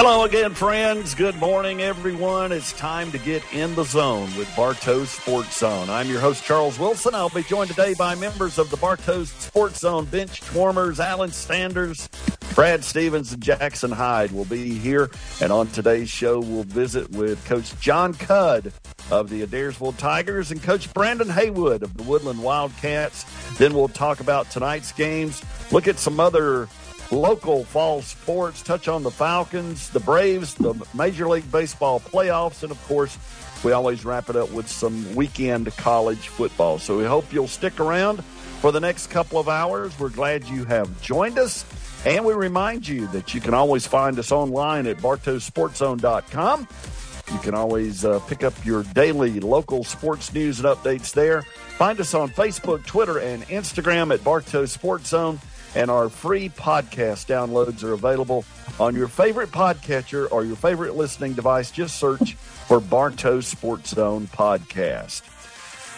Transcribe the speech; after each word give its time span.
Hello 0.00 0.22
again, 0.22 0.54
friends. 0.54 1.12
Good 1.16 1.34
morning, 1.38 1.82
everyone. 1.82 2.52
It's 2.52 2.72
time 2.72 3.10
to 3.10 3.18
get 3.18 3.42
in 3.52 3.74
the 3.74 3.82
zone 3.82 4.30
with 4.38 4.48
Bartow 4.54 5.04
Sports 5.04 5.58
Zone. 5.58 5.90
I'm 5.90 6.08
your 6.08 6.20
host, 6.20 6.44
Charles 6.44 6.78
Wilson. 6.78 7.16
I'll 7.16 7.30
be 7.30 7.42
joined 7.42 7.70
today 7.70 7.94
by 7.94 8.14
members 8.14 8.58
of 8.58 8.70
the 8.70 8.76
Bartow 8.76 9.24
Sports 9.24 9.80
Zone 9.80 10.04
bench 10.04 10.40
warmers, 10.54 11.00
Alan 11.00 11.32
Sanders, 11.32 12.08
Brad 12.54 12.84
Stevens, 12.84 13.32
and 13.32 13.42
Jackson 13.42 13.90
Hyde 13.90 14.30
will 14.30 14.44
be 14.44 14.78
here. 14.78 15.10
And 15.40 15.50
on 15.50 15.66
today's 15.66 16.08
show, 16.08 16.38
we'll 16.38 16.62
visit 16.62 17.10
with 17.10 17.44
Coach 17.46 17.76
John 17.80 18.14
Cudd 18.14 18.72
of 19.10 19.30
the 19.30 19.44
Adairsville 19.44 19.96
Tigers 19.96 20.52
and 20.52 20.62
Coach 20.62 20.94
Brandon 20.94 21.28
Haywood 21.28 21.82
of 21.82 21.96
the 21.96 22.04
Woodland 22.04 22.40
Wildcats. 22.40 23.24
Then 23.58 23.74
we'll 23.74 23.88
talk 23.88 24.20
about 24.20 24.48
tonight's 24.48 24.92
games, 24.92 25.42
look 25.72 25.88
at 25.88 25.98
some 25.98 26.20
other 26.20 26.68
local 27.10 27.64
fall 27.64 28.02
sports, 28.02 28.62
touch 28.62 28.88
on 28.88 29.02
the 29.02 29.10
Falcons, 29.10 29.90
the 29.90 30.00
Braves, 30.00 30.54
the 30.54 30.74
Major 30.94 31.28
League 31.28 31.50
Baseball 31.50 32.00
playoffs, 32.00 32.62
and 32.62 32.70
of 32.70 32.82
course, 32.86 33.16
we 33.64 33.72
always 33.72 34.04
wrap 34.04 34.30
it 34.30 34.36
up 34.36 34.50
with 34.52 34.68
some 34.68 35.14
weekend 35.14 35.74
college 35.76 36.28
football. 36.28 36.78
So 36.78 36.96
we 36.96 37.04
hope 37.04 37.32
you'll 37.32 37.48
stick 37.48 37.80
around 37.80 38.22
for 38.60 38.72
the 38.72 38.80
next 38.80 39.08
couple 39.08 39.38
of 39.38 39.48
hours. 39.48 39.98
We're 39.98 40.10
glad 40.10 40.44
you 40.44 40.64
have 40.64 41.00
joined 41.02 41.38
us. 41.38 41.64
And 42.06 42.24
we 42.24 42.34
remind 42.34 42.86
you 42.86 43.08
that 43.08 43.34
you 43.34 43.40
can 43.40 43.54
always 43.54 43.86
find 43.86 44.18
us 44.18 44.30
online 44.30 44.86
at 44.86 44.98
bartowsportzone.com. 44.98 46.68
You 47.32 47.38
can 47.40 47.54
always 47.54 48.04
uh, 48.04 48.20
pick 48.20 48.44
up 48.44 48.54
your 48.64 48.84
daily 48.84 49.40
local 49.40 49.84
sports 49.84 50.32
news 50.32 50.60
and 50.60 50.68
updates 50.68 51.12
there. 51.12 51.42
Find 51.42 52.00
us 52.00 52.14
on 52.14 52.30
Facebook, 52.30 52.86
Twitter, 52.86 53.18
and 53.18 53.42
Instagram 53.48 54.14
at 54.14 54.22
Bartow 54.24 54.64
Sports 54.66 55.08
Zone 55.08 55.38
and 55.74 55.90
our 55.90 56.08
free 56.08 56.48
podcast 56.48 57.26
downloads 57.26 57.82
are 57.82 57.92
available 57.92 58.44
on 58.80 58.94
your 58.94 59.08
favorite 59.08 59.50
podcatcher 59.50 60.28
or 60.30 60.44
your 60.44 60.56
favorite 60.56 60.96
listening 60.96 61.34
device. 61.34 61.70
Just 61.70 61.98
search 61.98 62.34
for 62.34 62.80
Bartow 62.80 63.40
Sports 63.40 63.90
Zone 63.90 64.26
Podcast. 64.26 65.22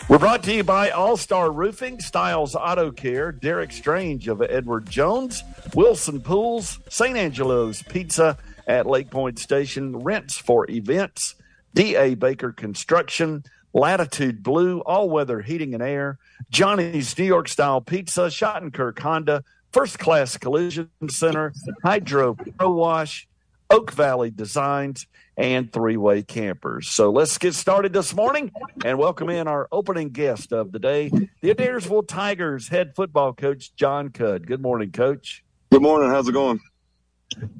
We're 0.09 0.19
brought 0.19 0.43
to 0.45 0.55
you 0.55 0.65
by 0.65 0.91
All 0.91 1.17
Star 1.17 1.53
Roofing, 1.53 2.01
Styles 2.01 2.57
Auto 2.57 2.91
Care, 2.91 3.31
Derek 3.31 3.71
Strange 3.71 4.27
of 4.27 4.43
Edward 4.43 4.91
Jones, 4.91 5.45
Wilson 5.75 6.21
Pools, 6.21 6.81
St. 6.89 7.17
Angelo's 7.17 7.83
Pizza 7.85 8.37
at 8.67 8.87
Lake 8.87 9.11
Point 9.11 9.39
Station, 9.39 9.97
Rents 9.99 10.37
for 10.37 10.69
Events, 10.69 11.37
D.A. 11.75 12.15
Baker 12.15 12.51
Construction, 12.51 13.45
Latitude 13.73 14.43
Blue, 14.43 14.81
All 14.81 15.09
Weather 15.09 15.43
Heating 15.43 15.75
and 15.75 15.83
Air, 15.83 16.19
Johnny's 16.51 17.17
New 17.17 17.25
York 17.25 17.47
Style 17.47 17.81
Pizza, 17.81 18.23
Schottenkirk 18.23 18.99
Honda, 18.99 19.45
First 19.73 19.99
Class 20.01 20.37
Collision 20.37 20.91
Center, 21.09 21.53
Hydro 21.85 22.35
Pro 22.35 22.71
Wash, 22.71 23.29
Oak 23.71 23.93
Valley 23.93 24.31
Designs, 24.31 25.07
and 25.37 25.73
Three 25.73 25.97
Way 25.97 26.23
Campers. 26.23 26.89
So 26.89 27.11
let's 27.11 27.39
get 27.39 27.55
started 27.55 27.93
this 27.93 28.13
morning 28.13 28.51
and 28.85 28.99
welcome 28.99 29.31
in 29.31 29.47
our 29.47 29.69
opening 29.71 30.09
guest 30.11 30.53
of 30.53 30.73
the 30.73 30.81
day, 30.81 31.09
the 31.09 31.55
Adairsville 31.55 32.07
Tigers 32.07 32.67
head 32.69 32.97
football 32.97 33.33
coach, 33.33 33.75
John 33.77 34.09
Cudd. 34.09 34.45
Good 34.47 34.61
morning, 34.61 34.91
coach. 34.91 35.45
Good 35.71 35.83
morning. 35.83 36.11
How's 36.11 36.29
it 36.29 36.33
going? 36.33 36.59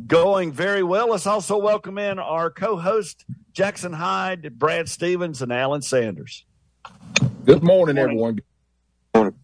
Going 0.09 0.51
very 0.51 0.83
well. 0.83 1.11
Let's 1.11 1.29
also 1.29 1.57
welcome 1.59 1.97
in 1.97 2.19
our 2.19 2.51
co 2.51 2.77
host, 2.77 3.25
Jackson 3.53 3.93
Hyde, 3.93 4.59
Brad 4.59 4.89
Stevens, 4.89 5.43
and 5.43 5.53
Alan 5.53 5.81
Sanders. 5.81 6.45
Good 7.45 7.63
morning, 7.63 7.95
Good 7.95 8.13
morning. 8.13 8.43
everyone. 9.15 9.35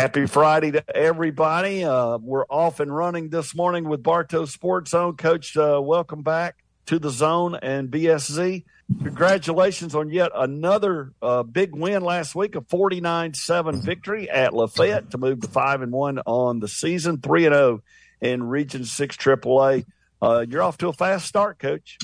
Happy 0.00 0.24
Friday 0.24 0.70
to 0.70 0.96
everybody. 0.96 1.84
Uh, 1.84 2.16
we're 2.16 2.46
off 2.46 2.80
and 2.80 2.90
running 2.96 3.28
this 3.28 3.54
morning 3.54 3.86
with 3.86 4.02
Bartow 4.02 4.46
Sports 4.46 4.92
Zone. 4.92 5.14
Coach, 5.14 5.54
uh, 5.58 5.78
welcome 5.78 6.22
back 6.22 6.64
to 6.86 6.98
the 6.98 7.10
zone 7.10 7.54
and 7.54 7.90
BSZ. 7.90 8.64
Congratulations 9.02 9.94
on 9.94 10.08
yet 10.08 10.32
another 10.34 11.12
uh, 11.20 11.42
big 11.42 11.76
win 11.76 12.02
last 12.02 12.34
week, 12.34 12.54
a 12.54 12.62
49 12.62 13.34
7 13.34 13.82
victory 13.82 14.30
at 14.30 14.54
Lafayette 14.54 15.10
to 15.10 15.18
move 15.18 15.42
to 15.42 15.48
5 15.48 15.82
and 15.82 15.92
1 15.92 16.20
on 16.20 16.60
the 16.60 16.68
season, 16.68 17.18
3 17.20 17.44
and 17.44 17.54
0 17.54 17.82
in 18.22 18.42
Region 18.44 18.86
6 18.86 19.16
AAA. 19.18 19.84
Uh, 20.22 20.46
you're 20.48 20.62
off 20.62 20.78
to 20.78 20.88
a 20.88 20.94
fast 20.94 21.26
start, 21.26 21.58
Coach. 21.58 21.98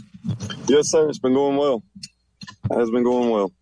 Yes, 0.69 0.91
sir. 0.91 1.09
It's 1.09 1.19
been 1.19 1.33
going 1.33 1.57
well. 1.57 1.83
It 2.71 2.77
has 2.77 2.91
been 2.91 3.05
going 3.05 3.31
well. 3.31 3.53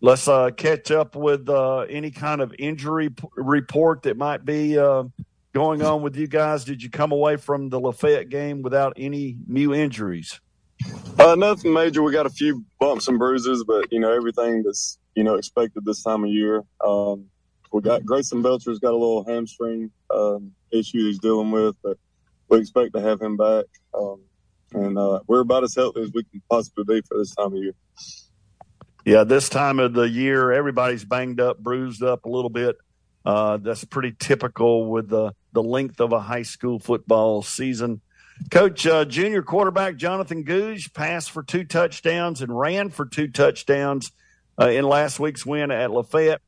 Let's 0.00 0.28
uh, 0.28 0.50
catch 0.50 0.90
up 0.90 1.16
with 1.16 1.48
uh, 1.48 1.80
any 1.80 2.10
kind 2.10 2.40
of 2.40 2.54
injury 2.58 3.10
p- 3.10 3.28
report 3.36 4.02
that 4.02 4.16
might 4.16 4.44
be 4.44 4.78
uh, 4.78 5.04
going 5.52 5.82
on 5.82 6.02
with 6.02 6.16
you 6.16 6.26
guys. 6.26 6.64
Did 6.64 6.82
you 6.82 6.90
come 6.90 7.12
away 7.12 7.36
from 7.36 7.68
the 7.68 7.80
Lafayette 7.80 8.28
game 8.28 8.62
without 8.62 8.94
any 8.96 9.36
new 9.46 9.74
injuries? 9.74 10.40
Uh, 11.18 11.34
nothing 11.34 11.72
major. 11.72 12.02
We 12.02 12.12
got 12.12 12.26
a 12.26 12.30
few 12.30 12.64
bumps 12.78 13.08
and 13.08 13.18
bruises, 13.18 13.64
but 13.64 13.92
you 13.92 14.00
know 14.00 14.12
everything 14.12 14.62
that's 14.62 14.98
you 15.14 15.22
know 15.22 15.34
expected 15.34 15.84
this 15.84 16.02
time 16.02 16.24
of 16.24 16.30
year. 16.30 16.64
Um, 16.84 17.26
we 17.72 17.82
got 17.82 18.04
Grayson 18.04 18.42
Belcher's 18.42 18.78
got 18.78 18.92
a 18.92 18.96
little 18.96 19.24
hamstring 19.24 19.90
um, 20.12 20.52
issue 20.70 21.06
he's 21.06 21.18
dealing 21.18 21.50
with, 21.50 21.76
but 21.82 21.98
we 22.48 22.58
expect 22.58 22.94
to 22.94 23.00
have 23.00 23.20
him 23.20 23.36
back. 23.36 23.66
Um, 23.94 24.22
and 24.72 24.96
uh, 24.96 25.20
we're 25.26 25.40
about 25.40 25.64
as 25.64 25.74
healthy 25.74 26.02
as 26.02 26.10
we 26.14 26.24
can 26.24 26.40
possibly 26.48 26.84
be 26.84 27.02
for 27.06 27.18
this 27.18 27.34
time 27.34 27.52
of 27.52 27.62
year. 27.62 27.74
Yeah, 29.10 29.24
this 29.24 29.48
time 29.48 29.80
of 29.80 29.92
the 29.92 30.08
year, 30.08 30.52
everybody's 30.52 31.04
banged 31.04 31.40
up, 31.40 31.58
bruised 31.58 32.00
up 32.00 32.26
a 32.26 32.28
little 32.28 32.48
bit. 32.48 32.76
Uh, 33.24 33.56
that's 33.56 33.84
pretty 33.84 34.14
typical 34.16 34.88
with 34.88 35.08
the, 35.08 35.32
the 35.52 35.64
length 35.64 36.00
of 36.00 36.12
a 36.12 36.20
high 36.20 36.44
school 36.44 36.78
football 36.78 37.42
season. 37.42 38.02
Coach, 38.52 38.86
uh, 38.86 39.04
junior 39.04 39.42
quarterback 39.42 39.96
Jonathan 39.96 40.44
Gouge 40.44 40.94
passed 40.94 41.32
for 41.32 41.42
two 41.42 41.64
touchdowns 41.64 42.40
and 42.40 42.56
ran 42.56 42.88
for 42.88 43.04
two 43.04 43.26
touchdowns 43.26 44.12
uh, 44.60 44.68
in 44.68 44.84
last 44.84 45.18
week's 45.18 45.44
win 45.44 45.72
at 45.72 45.90
Lafayette. 45.90 46.40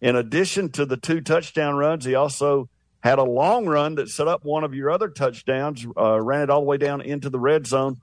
In 0.00 0.16
addition 0.16 0.70
to 0.70 0.86
the 0.86 0.96
two 0.96 1.20
touchdown 1.20 1.74
runs, 1.74 2.06
he 2.06 2.14
also 2.14 2.70
had 3.00 3.18
a 3.18 3.22
long 3.22 3.66
run 3.66 3.96
that 3.96 4.08
set 4.08 4.28
up 4.28 4.46
one 4.46 4.64
of 4.64 4.74
your 4.74 4.90
other 4.90 5.10
touchdowns, 5.10 5.86
uh, 5.94 6.18
ran 6.18 6.44
it 6.44 6.48
all 6.48 6.60
the 6.60 6.66
way 6.66 6.78
down 6.78 7.02
into 7.02 7.28
the 7.28 7.38
red 7.38 7.66
zone. 7.66 7.98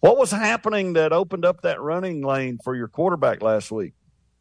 What 0.00 0.18
was 0.18 0.30
happening 0.30 0.92
that 0.94 1.12
opened 1.12 1.44
up 1.44 1.62
that 1.62 1.80
running 1.80 2.22
lane 2.22 2.58
for 2.62 2.74
your 2.74 2.88
quarterback 2.88 3.42
last 3.42 3.70
week? 3.72 3.94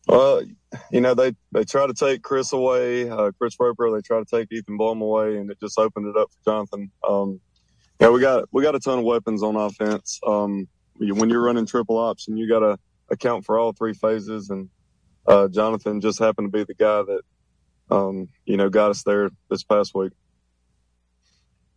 Well, 0.07 0.43
you 0.91 1.01
know 1.01 1.13
they 1.13 1.33
they 1.51 1.63
try 1.63 1.87
to 1.87 1.93
take 1.93 2.21
Chris 2.21 2.53
away, 2.53 3.09
uh, 3.09 3.31
Chris 3.39 3.55
Roper. 3.59 3.89
They 3.91 4.01
try 4.01 4.19
to 4.19 4.25
take 4.25 4.51
Ethan 4.51 4.77
Blome 4.77 5.01
away, 5.01 5.37
and 5.37 5.49
it 5.49 5.59
just 5.59 5.79
opened 5.79 6.07
it 6.07 6.17
up 6.17 6.29
for 6.31 6.51
Jonathan. 6.51 6.91
Um, 7.07 7.39
yeah, 7.99 8.09
we 8.09 8.19
got 8.21 8.47
we 8.51 8.61
got 8.61 8.75
a 8.75 8.79
ton 8.79 8.99
of 8.99 9.05
weapons 9.05 9.41
on 9.41 9.55
offense. 9.55 10.19
Um, 10.25 10.67
when 10.97 11.29
you're 11.29 11.43
running 11.43 11.65
triple 11.65 11.97
option, 11.97 12.37
you 12.37 12.47
got 12.47 12.59
to 12.59 12.77
account 13.09 13.45
for 13.45 13.57
all 13.57 13.73
three 13.73 13.93
phases, 13.93 14.49
and 14.49 14.69
uh, 15.25 15.47
Jonathan 15.47 16.01
just 16.01 16.19
happened 16.19 16.51
to 16.51 16.57
be 16.57 16.63
the 16.65 16.75
guy 16.75 17.01
that 17.01 17.21
um, 17.89 18.27
you 18.45 18.57
know 18.57 18.69
got 18.69 18.91
us 18.91 19.03
there 19.03 19.29
this 19.49 19.63
past 19.63 19.95
week. 19.95 20.11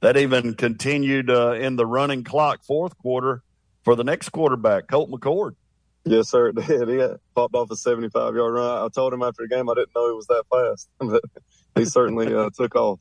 That 0.00 0.16
even 0.16 0.54
continued 0.54 1.30
uh, 1.30 1.52
in 1.52 1.76
the 1.76 1.86
running 1.86 2.24
clock 2.24 2.62
fourth 2.62 2.96
quarter 2.98 3.42
for 3.88 3.96
the 3.96 4.04
next 4.04 4.28
quarterback, 4.28 4.86
Colt 4.86 5.10
McCord. 5.10 5.52
Yes, 6.04 6.28
sir. 6.28 6.48
It 6.58 6.66
did. 6.66 6.88
He 6.90 7.02
popped 7.34 7.54
off 7.54 7.70
a 7.70 7.76
75 7.76 8.34
yard 8.34 8.52
run. 8.52 8.84
I 8.84 8.86
told 8.94 9.14
him 9.14 9.22
after 9.22 9.44
the 9.44 9.48
game 9.48 9.70
I 9.70 9.72
didn't 9.72 9.94
know 9.96 10.08
he 10.08 10.12
was 10.12 10.26
that 10.26 10.44
fast, 10.50 10.90
but 10.98 11.22
he 11.74 11.86
certainly 11.86 12.34
uh, 12.34 12.50
took 12.54 12.76
off. 12.76 13.00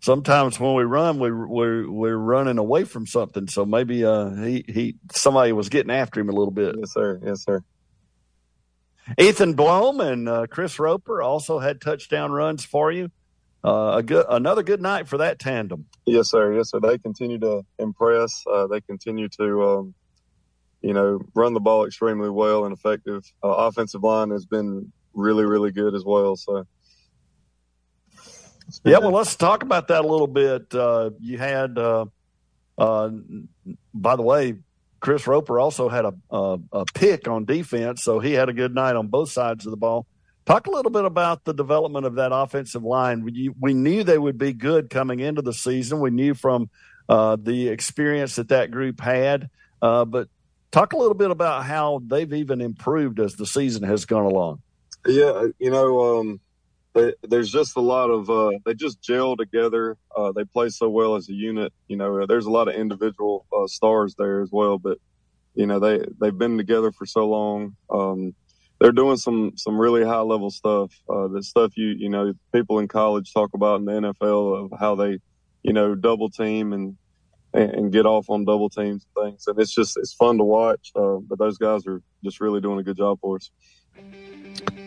Sometimes 0.00 0.58
when 0.58 0.74
we 0.74 0.82
run, 0.82 1.20
we 1.20 1.30
we're, 1.30 1.88
we're 1.88 2.16
running 2.16 2.58
away 2.58 2.82
from 2.82 3.06
something. 3.06 3.46
So 3.46 3.64
maybe 3.64 4.04
uh, 4.04 4.30
he 4.30 4.64
he 4.66 4.96
somebody 5.12 5.52
was 5.52 5.68
getting 5.68 5.92
after 5.92 6.18
him 6.18 6.28
a 6.28 6.32
little 6.32 6.50
bit. 6.50 6.74
Yes, 6.76 6.92
sir. 6.92 7.20
Yes, 7.24 7.44
sir. 7.44 7.62
Ethan 9.16 9.54
Blome 9.54 10.00
and 10.00 10.28
uh, 10.28 10.46
Chris 10.50 10.80
Roper 10.80 11.22
also 11.22 11.60
had 11.60 11.80
touchdown 11.80 12.32
runs 12.32 12.64
for 12.64 12.90
you 12.90 13.12
a 13.64 14.02
good 14.02 14.26
another 14.28 14.62
good 14.62 14.82
night 14.82 15.08
for 15.08 15.18
that 15.18 15.38
tandem. 15.38 15.86
Yes, 16.04 16.30
sir. 16.30 16.52
Yes, 16.54 16.70
sir. 16.70 16.80
They 16.80 16.98
continue 16.98 17.38
to 17.38 17.64
impress. 17.78 18.44
Uh, 18.46 18.66
they 18.66 18.80
continue 18.82 19.28
to, 19.40 19.64
um, 19.64 19.94
you 20.82 20.92
know, 20.92 21.20
run 21.34 21.54
the 21.54 21.60
ball 21.60 21.86
extremely 21.86 22.30
well 22.30 22.66
and 22.66 22.74
effective. 22.74 23.24
Uh, 23.42 23.48
offensive 23.48 24.02
line 24.02 24.30
has 24.30 24.44
been 24.44 24.92
really, 25.14 25.44
really 25.44 25.72
good 25.72 25.94
as 25.94 26.04
well. 26.04 26.36
So. 26.36 26.66
Yeah, 28.84 28.98
well, 28.98 29.12
let's 29.12 29.36
talk 29.36 29.62
about 29.62 29.88
that 29.88 30.04
a 30.04 30.08
little 30.08 30.26
bit. 30.26 30.74
Uh, 30.74 31.10
you 31.20 31.36
had, 31.36 31.76
uh, 31.78 32.06
uh, 32.78 33.10
by 33.92 34.16
the 34.16 34.22
way, 34.22 34.54
Chris 35.00 35.26
Roper 35.26 35.60
also 35.60 35.90
had 35.90 36.06
a, 36.06 36.14
a, 36.30 36.58
a 36.72 36.84
pick 36.86 37.28
on 37.28 37.44
defense, 37.44 38.02
so 38.02 38.20
he 38.20 38.32
had 38.32 38.48
a 38.48 38.54
good 38.54 38.74
night 38.74 38.96
on 38.96 39.08
both 39.08 39.30
sides 39.30 39.66
of 39.66 39.70
the 39.70 39.76
ball. 39.76 40.06
Talk 40.46 40.66
a 40.66 40.70
little 40.70 40.90
bit 40.90 41.04
about 41.04 41.44
the 41.44 41.54
development 41.54 42.04
of 42.04 42.16
that 42.16 42.30
offensive 42.32 42.82
line. 42.82 43.24
We, 43.24 43.50
we 43.58 43.72
knew 43.72 44.04
they 44.04 44.18
would 44.18 44.36
be 44.36 44.52
good 44.52 44.90
coming 44.90 45.20
into 45.20 45.40
the 45.40 45.54
season. 45.54 46.00
We 46.00 46.10
knew 46.10 46.34
from 46.34 46.68
uh, 47.08 47.36
the 47.40 47.68
experience 47.68 48.36
that 48.36 48.48
that 48.48 48.70
group 48.70 49.00
had. 49.00 49.48
Uh, 49.80 50.04
but 50.04 50.28
talk 50.70 50.92
a 50.92 50.96
little 50.98 51.14
bit 51.14 51.30
about 51.30 51.64
how 51.64 52.02
they've 52.06 52.32
even 52.32 52.60
improved 52.60 53.20
as 53.20 53.36
the 53.36 53.46
season 53.46 53.84
has 53.84 54.04
gone 54.04 54.24
along. 54.24 54.60
Yeah, 55.06 55.46
you 55.58 55.70
know, 55.70 56.18
um, 56.18 56.40
they, 56.94 57.14
there's 57.22 57.50
just 57.50 57.76
a 57.76 57.80
lot 57.80 58.10
of 58.10 58.30
uh, 58.30 58.52
they 58.64 58.74
just 58.74 59.02
gel 59.02 59.36
together. 59.36 59.96
Uh, 60.16 60.32
they 60.32 60.44
play 60.44 60.68
so 60.68 60.88
well 60.88 61.16
as 61.16 61.28
a 61.28 61.32
unit. 61.32 61.72
You 61.88 61.96
know, 61.96 62.26
there's 62.26 62.46
a 62.46 62.50
lot 62.50 62.68
of 62.68 62.74
individual 62.74 63.46
uh, 63.54 63.66
stars 63.66 64.14
there 64.16 64.42
as 64.42 64.50
well, 64.50 64.78
but 64.78 64.98
you 65.54 65.66
know 65.66 65.78
they 65.78 66.04
they've 66.20 66.36
been 66.36 66.56
together 66.56 66.92
for 66.92 67.04
so 67.04 67.28
long. 67.28 67.76
Um, 67.90 68.34
they're 68.80 68.92
doing 68.92 69.16
some 69.16 69.52
some 69.56 69.78
really 69.78 70.04
high 70.04 70.20
level 70.20 70.50
stuff. 70.50 70.92
Uh, 71.08 71.28
the 71.28 71.42
stuff 71.42 71.76
you 71.76 71.88
you 71.88 72.08
know 72.08 72.32
people 72.52 72.78
in 72.78 72.88
college 72.88 73.32
talk 73.32 73.54
about 73.54 73.80
in 73.80 73.86
the 73.86 73.92
NFL 73.92 74.64
of 74.64 74.78
how 74.78 74.94
they 74.94 75.18
you 75.62 75.72
know 75.72 75.94
double 75.94 76.30
team 76.30 76.72
and 76.72 76.96
and, 77.54 77.92
get 77.92 78.04
off 78.04 78.28
on 78.30 78.44
double 78.44 78.68
teams 78.68 79.06
and 79.14 79.24
things. 79.24 79.46
And 79.46 79.58
it's 79.60 79.72
just 79.72 79.96
it's 79.96 80.12
fun 80.12 80.38
to 80.38 80.44
watch. 80.44 80.90
Uh, 80.96 81.18
but 81.26 81.38
those 81.38 81.56
guys 81.56 81.86
are 81.86 82.02
just 82.24 82.40
really 82.40 82.60
doing 82.60 82.80
a 82.80 82.82
good 82.82 82.96
job 82.96 83.20
for 83.20 83.36
us. 83.36 83.50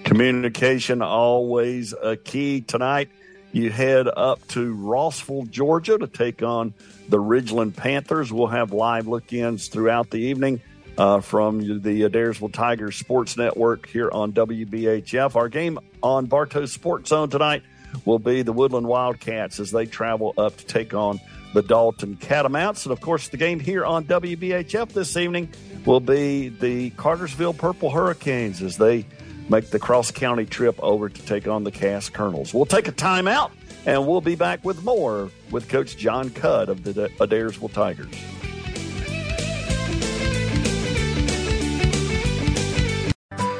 Communication 0.03 1.01
always 1.01 1.93
a 1.93 2.17
key 2.17 2.61
tonight. 2.61 3.09
You 3.53 3.71
head 3.71 4.07
up 4.07 4.45
to 4.49 4.75
Rossville, 4.75 5.45
Georgia 5.45 5.97
to 5.97 6.07
take 6.07 6.43
on 6.43 6.73
the 7.07 7.17
Ridgeland 7.17 7.77
Panthers. 7.77 8.33
We'll 8.33 8.47
have 8.47 8.73
live 8.73 9.07
look 9.07 9.31
ins 9.31 9.69
throughout 9.69 10.09
the 10.09 10.17
evening 10.17 10.61
uh, 10.97 11.21
from 11.21 11.81
the 11.81 12.01
Adairsville 12.01 12.51
Tigers 12.51 12.95
Sports 12.95 13.37
Network 13.37 13.87
here 13.87 14.09
on 14.11 14.33
WBHF. 14.33 15.35
Our 15.35 15.49
game 15.49 15.79
on 16.01 16.25
Bartow 16.25 16.65
Sports 16.65 17.09
Zone 17.09 17.29
tonight 17.29 17.63
will 18.05 18.19
be 18.19 18.41
the 18.41 18.53
Woodland 18.53 18.87
Wildcats 18.87 19.59
as 19.59 19.71
they 19.71 19.85
travel 19.85 20.33
up 20.37 20.57
to 20.57 20.65
take 20.65 20.93
on 20.93 21.19
the 21.53 21.61
Dalton 21.61 22.15
Catamounts. 22.17 22.85
And 22.85 22.91
of 22.91 23.01
course, 23.01 23.29
the 23.29 23.37
game 23.37 23.59
here 23.59 23.85
on 23.85 24.05
WBHF 24.05 24.89
this 24.89 25.15
evening 25.17 25.49
will 25.85 25.99
be 25.99 26.49
the 26.49 26.89
Cartersville 26.91 27.53
Purple 27.53 27.89
Hurricanes 27.89 28.61
as 28.61 28.77
they 28.77 29.05
make 29.49 29.69
the 29.69 29.79
cross 29.79 30.11
county 30.11 30.45
trip 30.45 30.77
over 30.83 31.09
to 31.09 31.21
take 31.25 31.47
on 31.47 31.63
the 31.63 31.71
Cass 31.71 32.09
Colonels. 32.09 32.53
We'll 32.53 32.65
take 32.65 32.87
a 32.87 32.91
timeout 32.91 33.51
and 33.85 34.05
we'll 34.05 34.21
be 34.21 34.35
back 34.35 34.65
with 34.65 34.83
more 34.83 35.31
with 35.49 35.69
Coach 35.69 35.95
John 35.95 36.29
Cudd 36.29 36.67
of 36.67 36.83
the 36.83 37.09
Adairsville 37.19 37.71
Tigers. 37.71 38.13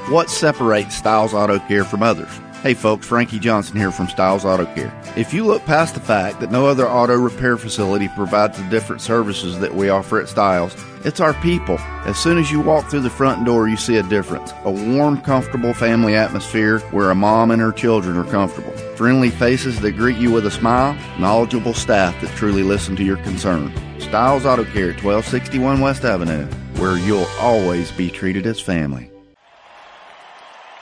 What 0.10 0.30
separates 0.30 0.96
Styles 0.96 1.34
Auto 1.34 1.60
Care 1.60 1.84
from 1.84 2.02
others? 2.02 2.30
Hey 2.64 2.76
folks, 2.76 3.06
Frankie 3.06 3.40
Johnson 3.40 3.76
here 3.76 3.92
from 3.92 4.08
Styles 4.08 4.46
Auto 4.46 4.64
Care. 4.74 4.98
If 5.18 5.34
you 5.34 5.46
look 5.46 5.66
past 5.66 5.96
the 5.96 6.00
fact 6.00 6.40
that 6.40 6.50
no 6.50 6.66
other 6.66 6.88
auto 6.88 7.18
repair 7.18 7.58
facility 7.58 8.08
provides 8.16 8.58
the 8.58 8.64
different 8.70 9.02
services 9.02 9.60
that 9.60 9.76
we 9.76 9.90
offer 9.90 10.22
at 10.22 10.30
Styles, 10.30 10.74
it's 11.04 11.20
our 11.20 11.34
people. 11.42 11.78
As 12.06 12.18
soon 12.18 12.38
as 12.38 12.50
you 12.50 12.62
walk 12.62 12.90
through 12.90 13.02
the 13.02 13.10
front 13.10 13.46
door, 13.46 13.68
you 13.68 13.76
see 13.76 13.98
a 13.98 14.04
difference. 14.04 14.54
A 14.64 14.72
warm, 14.72 15.20
comfortable 15.20 15.74
family 15.74 16.16
atmosphere 16.16 16.80
where 16.92 17.12
a 17.12 17.16
mom 17.16 17.52
and 17.52 17.62
her 17.62 17.74
children 17.74 18.16
are 18.16 18.32
comfortable. 18.32 18.72
Friendly 18.96 19.30
faces 19.30 19.82
that 19.82 19.98
greet 19.98 20.16
you 20.16 20.32
with 20.32 20.46
a 20.46 20.52
smile, 20.52 20.98
knowledgeable 21.20 21.74
staff 21.74 22.20
that 22.22 22.34
truly 22.38 22.64
listen 22.64 22.96
to 22.96 23.04
your 23.04 23.18
concern. 23.18 23.74
Styles 24.00 24.46
Auto 24.46 24.64
Care 24.64 24.92
at 24.92 25.04
1261 25.04 25.82
West 25.82 26.06
Avenue, 26.06 26.46
where 26.78 26.98
you'll 26.98 27.28
always 27.42 27.92
be 27.92 28.10
treated 28.10 28.48
as 28.48 28.62
family. 28.62 29.12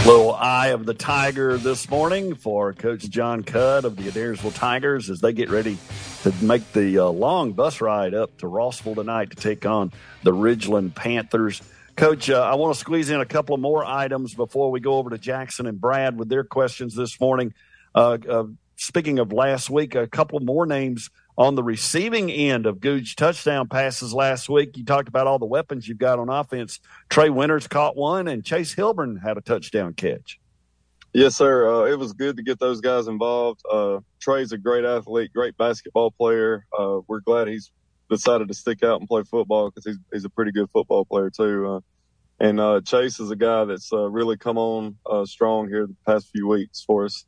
Little 0.06 0.34
eye 0.34 0.70
of 0.70 0.88
the 0.88 0.96
tiger 0.96 1.58
this 1.58 1.88
morning 1.88 2.34
for 2.34 2.74
Coach 2.74 3.08
John 3.08 3.44
Cudd 3.44 3.84
of 3.84 3.96
the 3.96 4.10
Adairsville 4.10 4.56
Tigers 4.56 5.12
as 5.12 5.22
they 5.22 5.32
get 5.32 5.52
ready 5.52 5.78
to 6.24 6.34
make 6.42 6.72
the 6.74 6.98
uh, 6.98 7.06
long 7.06 7.52
bus 7.54 7.82
ride 7.82 8.16
up 8.16 8.36
to 8.40 8.48
Rossville 8.48 8.96
tonight 8.96 9.30
to 9.30 9.36
take 9.36 9.64
on 9.66 9.92
the 10.24 10.32
Ridgeland 10.32 10.96
Panthers. 10.96 11.62
Coach, 11.96 12.32
uh, 12.32 12.42
I 12.42 12.56
want 12.56 12.74
to 12.74 12.80
squeeze 12.80 13.12
in 13.12 13.22
a 13.22 13.26
couple 13.26 13.54
of 13.54 13.62
more 13.62 13.86
items 13.86 14.34
before 14.34 14.72
we 14.72 14.80
go 14.80 14.96
over 14.96 15.12
to 15.12 15.20
Jackson 15.20 15.68
and 15.68 15.80
Brad 15.80 16.18
with 16.18 16.30
their 16.30 16.44
questions 16.44 16.96
this 16.96 17.20
morning. 17.20 17.54
Uh, 17.94 18.18
uh 18.28 18.44
speaking 18.78 19.20
of 19.20 19.32
last 19.32 19.70
week, 19.70 19.94
a 19.94 20.08
couple 20.08 20.40
more 20.40 20.66
names 20.66 21.12
on 21.42 21.56
the 21.56 21.64
receiving 21.64 22.30
end 22.30 22.68
of 22.68 22.78
Googe 22.78 23.16
touchdown 23.16 23.68
passes 23.68 24.14
last 24.14 24.48
week. 24.48 24.78
You 24.78 24.86
talked 24.86 25.08
about 25.08 25.26
all 25.26 25.40
the 25.40 25.48
weapons 25.48 25.88
you've 25.88 25.98
got 25.98 26.20
on 26.20 26.30
offense. 26.30 26.80
Trey 27.10 27.32
Winters 27.32 27.68
caught 27.68 27.98
one, 27.98 28.28
and 28.28 28.46
Chase 28.46 28.76
Hilburn 28.76 29.20
had 29.20 29.38
a 29.38 29.42
touchdown 29.42 29.96
catch. 29.96 30.40
Yes, 31.14 31.36
sir. 31.36 31.68
Uh, 31.68 31.86
it 31.86 31.98
was 31.98 32.14
good 32.14 32.38
to 32.38 32.44
get 32.44 32.60
those 32.60 32.80
guys 32.80 33.08
involved. 33.08 33.60
Uh, 33.70 34.02
Trey's 34.20 34.52
a 34.52 34.58
great 34.60 34.86
athlete, 34.86 35.34
great 35.34 35.58
basketball 35.58 36.12
player. 36.12 36.68
Uh, 36.78 37.00
we're 37.08 37.22
glad 37.22 37.48
he's 37.48 37.72
decided 38.08 38.48
to 38.48 38.54
stick 38.54 38.84
out 38.84 39.00
and 39.00 39.10
play 39.10 39.24
football 39.24 39.72
because 39.72 39.84
he's 39.84 39.98
he's 40.14 40.26
a 40.26 40.30
pretty 40.30 40.52
good 40.52 40.70
football 40.70 41.06
player 41.06 41.32
too. 41.32 41.68
Uh, 41.68 41.80
and 42.40 42.60
uh, 42.60 42.82
Chase 42.82 43.20
is 43.20 43.32
a 43.32 43.36
guy 43.36 43.66
that's 43.66 43.92
uh, 43.92 44.08
really 44.08 44.38
come 44.38 44.60
on 44.60 44.96
strong 45.26 45.70
here 45.70 45.88
the 45.88 45.96
past 46.06 46.30
few 46.32 46.48
weeks 46.48 46.84
for 46.84 47.06
us, 47.06 47.26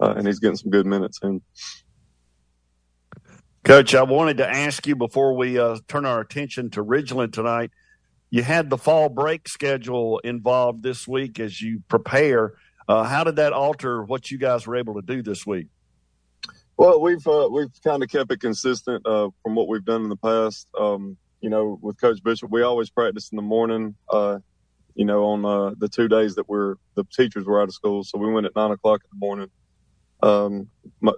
and 0.00 0.26
he's 0.26 0.38
getting 0.38 0.56
some 0.56 0.70
good 0.70 0.84
minutes 0.84 1.18
in. 1.22 1.40
Coach, 3.64 3.94
I 3.94 4.02
wanted 4.02 4.38
to 4.38 4.48
ask 4.48 4.86
you 4.86 4.96
before 4.96 5.36
we 5.36 5.58
uh, 5.58 5.78
turn 5.88 6.04
our 6.06 6.20
attention 6.20 6.70
to 6.70 6.84
Ridgeland 6.84 7.32
tonight. 7.32 7.70
You 8.30 8.42
had 8.42 8.70
the 8.70 8.78
fall 8.78 9.08
break 9.08 9.48
schedule 9.48 10.18
involved 10.20 10.82
this 10.82 11.08
week 11.08 11.40
as 11.40 11.62
you 11.62 11.82
prepare. 11.88 12.54
Uh, 12.88 13.04
how 13.04 13.24
did 13.24 13.36
that 13.36 13.54
alter 13.54 14.02
what 14.02 14.30
you 14.30 14.38
guys 14.38 14.66
were 14.66 14.76
able 14.76 14.94
to 14.96 15.02
do 15.02 15.22
this 15.22 15.46
week? 15.46 15.68
Well, 16.76 17.00
we've 17.00 17.26
uh, 17.26 17.48
we've 17.52 17.70
kind 17.84 18.02
of 18.02 18.10
kept 18.10 18.32
it 18.32 18.40
consistent 18.40 19.06
uh, 19.06 19.30
from 19.42 19.54
what 19.54 19.68
we've 19.68 19.84
done 19.84 20.02
in 20.02 20.10
the 20.10 20.16
past. 20.16 20.68
Um, 20.78 21.16
you 21.40 21.50
know, 21.50 21.78
with 21.80 22.00
Coach 22.00 22.22
Bishop, 22.22 22.50
we 22.50 22.62
always 22.62 22.90
practice 22.90 23.30
in 23.30 23.36
the 23.36 23.42
morning. 23.42 23.94
Uh, 24.10 24.40
you 24.94 25.06
know, 25.06 25.24
on 25.24 25.44
uh, 25.44 25.74
the 25.78 25.88
two 25.88 26.08
days 26.08 26.34
that 26.34 26.48
we're 26.48 26.76
the 26.96 27.04
teachers 27.16 27.46
were 27.46 27.60
out 27.62 27.68
of 27.68 27.74
school, 27.74 28.04
so 28.04 28.18
we 28.18 28.30
went 28.32 28.46
at 28.46 28.56
nine 28.56 28.72
o'clock 28.72 29.02
in 29.04 29.18
the 29.18 29.26
morning 29.26 29.50
um, 30.24 30.68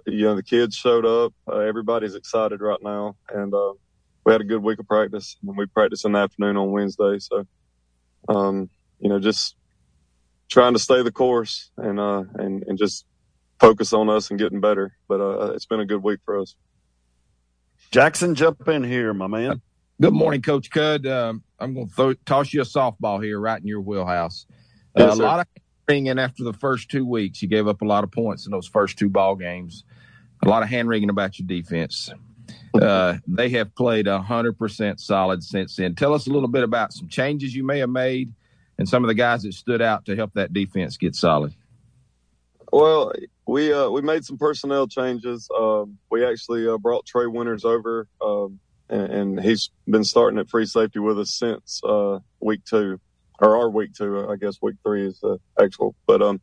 you 0.05 0.25
know, 0.25 0.35
the 0.35 0.43
kids 0.43 0.75
showed 0.75 1.05
up. 1.05 1.33
Uh, 1.49 1.59
everybody's 1.59 2.15
excited 2.15 2.59
right 2.59 2.79
now, 2.83 3.15
and 3.29 3.53
uh, 3.53 3.73
we 4.25 4.33
had 4.33 4.41
a 4.41 4.45
good 4.45 4.61
week 4.61 4.79
of 4.79 4.87
practice. 4.87 5.37
And 5.45 5.57
we 5.57 5.65
practiced 5.65 6.05
in 6.05 6.11
the 6.11 6.19
afternoon 6.19 6.57
on 6.57 6.71
Wednesday, 6.71 7.17
so 7.19 7.45
um, 8.27 8.69
you 8.99 9.09
know, 9.09 9.19
just 9.19 9.55
trying 10.49 10.73
to 10.73 10.79
stay 10.79 11.01
the 11.03 11.11
course 11.11 11.71
and 11.77 11.99
uh, 11.99 12.23
and 12.35 12.63
and 12.67 12.77
just 12.77 13.05
focus 13.59 13.93
on 13.93 14.09
us 14.09 14.29
and 14.29 14.37
getting 14.37 14.59
better. 14.59 14.97
But 15.07 15.21
uh, 15.21 15.51
it's 15.53 15.65
been 15.65 15.79
a 15.79 15.85
good 15.85 16.03
week 16.03 16.19
for 16.25 16.39
us. 16.39 16.55
Jackson, 17.91 18.35
jump 18.35 18.67
in 18.67 18.83
here, 18.83 19.13
my 19.13 19.27
man. 19.27 19.61
Good 20.01 20.13
morning, 20.13 20.41
Coach 20.41 20.69
Cudd. 20.69 21.07
Um, 21.07 21.43
I'm 21.59 21.73
going 21.73 21.87
to 21.87 22.15
toss 22.25 22.53
you 22.53 22.61
a 22.61 22.65
softball 22.65 23.23
here, 23.23 23.39
right 23.39 23.59
in 23.59 23.67
your 23.67 23.81
wheelhouse. 23.81 24.45
Uh, 24.95 25.05
yes, 25.05 25.13
a 25.17 25.21
lot 25.21 25.39
of 25.39 25.47
wringing 25.87 26.19
after 26.19 26.43
the 26.43 26.53
first 26.53 26.89
two 26.89 27.05
weeks. 27.05 27.41
You 27.41 27.47
gave 27.47 27.67
up 27.67 27.81
a 27.81 27.85
lot 27.85 28.03
of 28.03 28.11
points 28.11 28.45
in 28.45 28.51
those 28.51 28.67
first 28.67 28.97
two 28.97 29.09
ball 29.09 29.35
games. 29.35 29.83
A 30.43 30.49
lot 30.49 30.63
of 30.63 30.69
hand 30.69 30.89
wringing 30.89 31.09
about 31.09 31.39
your 31.39 31.47
defense. 31.47 32.11
Uh, 32.73 33.17
they 33.27 33.49
have 33.49 33.73
played 33.73 34.05
100% 34.05 34.99
solid 34.99 35.43
since 35.43 35.75
then. 35.75 35.95
Tell 35.95 36.13
us 36.13 36.27
a 36.27 36.29
little 36.29 36.49
bit 36.49 36.63
about 36.63 36.93
some 36.93 37.07
changes 37.07 37.55
you 37.55 37.63
may 37.63 37.79
have 37.79 37.89
made 37.89 38.33
and 38.77 38.87
some 38.87 39.03
of 39.03 39.07
the 39.07 39.15
guys 39.15 39.43
that 39.43 39.53
stood 39.53 39.81
out 39.81 40.05
to 40.05 40.15
help 40.15 40.33
that 40.33 40.53
defense 40.53 40.97
get 40.97 41.15
solid. 41.15 41.53
Well, 42.71 43.13
we 43.47 43.71
uh, 43.71 43.89
we 43.89 44.01
made 44.01 44.25
some 44.25 44.37
personnel 44.37 44.87
changes. 44.87 45.49
Uh, 45.57 45.85
we 46.11 46.25
actually 46.25 46.67
uh, 46.67 46.77
brought 46.77 47.05
Trey 47.05 47.25
Winters 47.25 47.63
over, 47.63 48.07
um, 48.21 48.59
and, 48.89 49.09
and, 49.09 49.39
he's 49.39 49.69
been 49.87 50.03
starting 50.03 50.37
at 50.37 50.49
free 50.49 50.65
safety 50.65 50.99
with 50.99 51.17
us 51.17 51.31
since 51.31 51.81
uh, 51.87 52.19
week 52.41 52.65
two 52.65 52.99
or 53.39 53.57
our 53.57 53.69
week 53.69 53.93
two. 53.93 54.27
I 54.29 54.35
guess 54.35 54.57
week 54.61 54.75
three 54.83 55.05
is 55.07 55.19
the 55.19 55.37
actual, 55.59 55.95
but 56.05 56.21
um, 56.21 56.41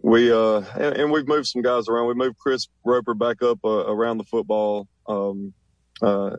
we 0.00 0.32
uh 0.32 0.62
and, 0.74 0.96
and, 0.96 1.12
we've 1.12 1.28
moved 1.28 1.46
some 1.46 1.62
guys 1.62 1.88
around. 1.88 2.08
We 2.08 2.14
moved 2.14 2.38
Chris 2.38 2.68
Roper 2.84 3.14
back 3.14 3.42
up 3.42 3.58
uh, 3.64 3.86
around 3.86 4.18
the 4.18 4.24
football, 4.24 4.88
um, 5.06 5.52
uh, 6.00 6.36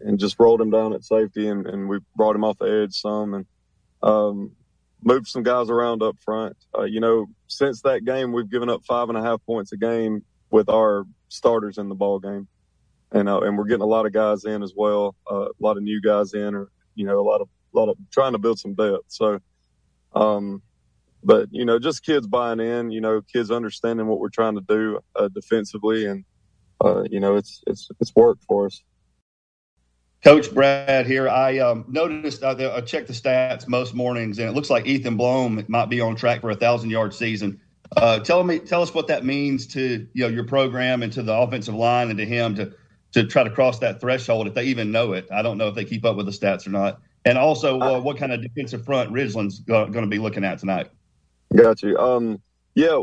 and 0.00 0.18
just 0.18 0.38
rolled 0.38 0.60
him 0.60 0.70
down 0.70 0.92
at 0.92 1.04
safety, 1.04 1.48
and, 1.48 1.66
and 1.66 1.88
we 1.88 1.98
brought 2.14 2.36
him 2.36 2.44
off 2.44 2.58
the 2.58 2.82
edge 2.82 2.94
some, 2.94 3.34
and 3.34 3.46
um, 4.02 4.52
moved 5.02 5.28
some 5.28 5.42
guys 5.42 5.70
around 5.70 6.02
up 6.02 6.16
front. 6.24 6.56
Uh, 6.76 6.82
you 6.82 7.00
know, 7.00 7.26
since 7.46 7.80
that 7.82 8.04
game, 8.04 8.32
we've 8.32 8.50
given 8.50 8.68
up 8.68 8.82
five 8.84 9.08
and 9.08 9.16
a 9.16 9.22
half 9.22 9.40
points 9.46 9.72
a 9.72 9.76
game 9.76 10.22
with 10.50 10.68
our 10.68 11.04
starters 11.28 11.78
in 11.78 11.88
the 11.88 11.94
ball 11.94 12.18
game. 12.18 12.46
and 13.12 13.28
uh, 13.28 13.40
and 13.40 13.56
we're 13.56 13.64
getting 13.64 13.82
a 13.82 13.86
lot 13.86 14.06
of 14.06 14.12
guys 14.12 14.44
in 14.44 14.62
as 14.62 14.74
well, 14.76 15.14
uh, 15.30 15.46
a 15.46 15.60
lot 15.60 15.76
of 15.76 15.82
new 15.82 16.00
guys 16.00 16.34
in, 16.34 16.54
or 16.54 16.68
you 16.94 17.06
know, 17.06 17.18
a 17.18 17.26
lot 17.26 17.40
of 17.40 17.48
lot 17.78 17.88
of 17.88 17.96
trying 18.10 18.32
to 18.32 18.38
build 18.38 18.58
some 18.58 18.74
depth. 18.74 19.04
So, 19.08 19.40
um, 20.14 20.62
but 21.22 21.48
you 21.50 21.64
know, 21.64 21.78
just 21.78 22.04
kids 22.04 22.26
buying 22.26 22.60
in, 22.60 22.90
you 22.90 23.00
know, 23.00 23.20
kids 23.20 23.50
understanding 23.50 24.06
what 24.06 24.20
we're 24.20 24.28
trying 24.28 24.54
to 24.54 24.60
do 24.60 25.00
uh, 25.14 25.28
defensively, 25.28 26.06
and 26.06 26.24
uh, 26.84 27.02
you 27.10 27.20
know, 27.20 27.36
it's 27.36 27.62
it's 27.66 27.88
it's 28.00 28.14
worked 28.14 28.44
for 28.44 28.66
us. 28.66 28.82
Coach 30.24 30.52
Brad 30.52 31.06
here. 31.06 31.28
I 31.28 31.58
um, 31.58 31.84
noticed 31.88 32.42
uh, 32.42 32.72
I 32.74 32.80
checked 32.80 33.06
the 33.06 33.12
stats 33.12 33.68
most 33.68 33.94
mornings, 33.94 34.38
and 34.38 34.48
it 34.48 34.52
looks 34.52 34.70
like 34.70 34.86
Ethan 34.86 35.16
Blome 35.16 35.64
might 35.68 35.88
be 35.88 36.00
on 36.00 36.16
track 36.16 36.40
for 36.40 36.50
a 36.50 36.56
thousand 36.56 36.90
yard 36.90 37.14
season. 37.14 37.60
Uh, 37.96 38.18
tell 38.18 38.42
me, 38.42 38.58
tell 38.58 38.82
us 38.82 38.92
what 38.92 39.06
that 39.06 39.24
means 39.24 39.66
to 39.68 40.06
you 40.12 40.24
know 40.24 40.28
your 40.28 40.44
program 40.44 41.02
and 41.02 41.12
to 41.12 41.22
the 41.22 41.32
offensive 41.32 41.74
line 41.74 42.10
and 42.10 42.18
to 42.18 42.26
him 42.26 42.56
to 42.56 42.72
to 43.12 43.24
try 43.24 43.44
to 43.44 43.50
cross 43.50 43.78
that 43.78 44.00
threshold 44.00 44.46
if 44.46 44.54
they 44.54 44.64
even 44.64 44.90
know 44.90 45.12
it. 45.12 45.28
I 45.30 45.42
don't 45.42 45.58
know 45.58 45.68
if 45.68 45.74
they 45.74 45.84
keep 45.84 46.04
up 46.04 46.16
with 46.16 46.26
the 46.26 46.32
stats 46.32 46.66
or 46.66 46.70
not. 46.70 47.00
And 47.26 47.36
also, 47.36 47.80
uh, 47.80 48.00
what 48.00 48.16
kind 48.16 48.32
of 48.32 48.40
defensive 48.40 48.84
front 48.84 49.10
Ridgeland's 49.10 49.58
going 49.58 49.92
to 49.92 50.06
be 50.06 50.18
looking 50.18 50.44
at 50.44 50.60
tonight? 50.60 50.88
Got 51.54 51.82
you. 51.82 51.98
Um, 51.98 52.40
yeah, 52.76 53.02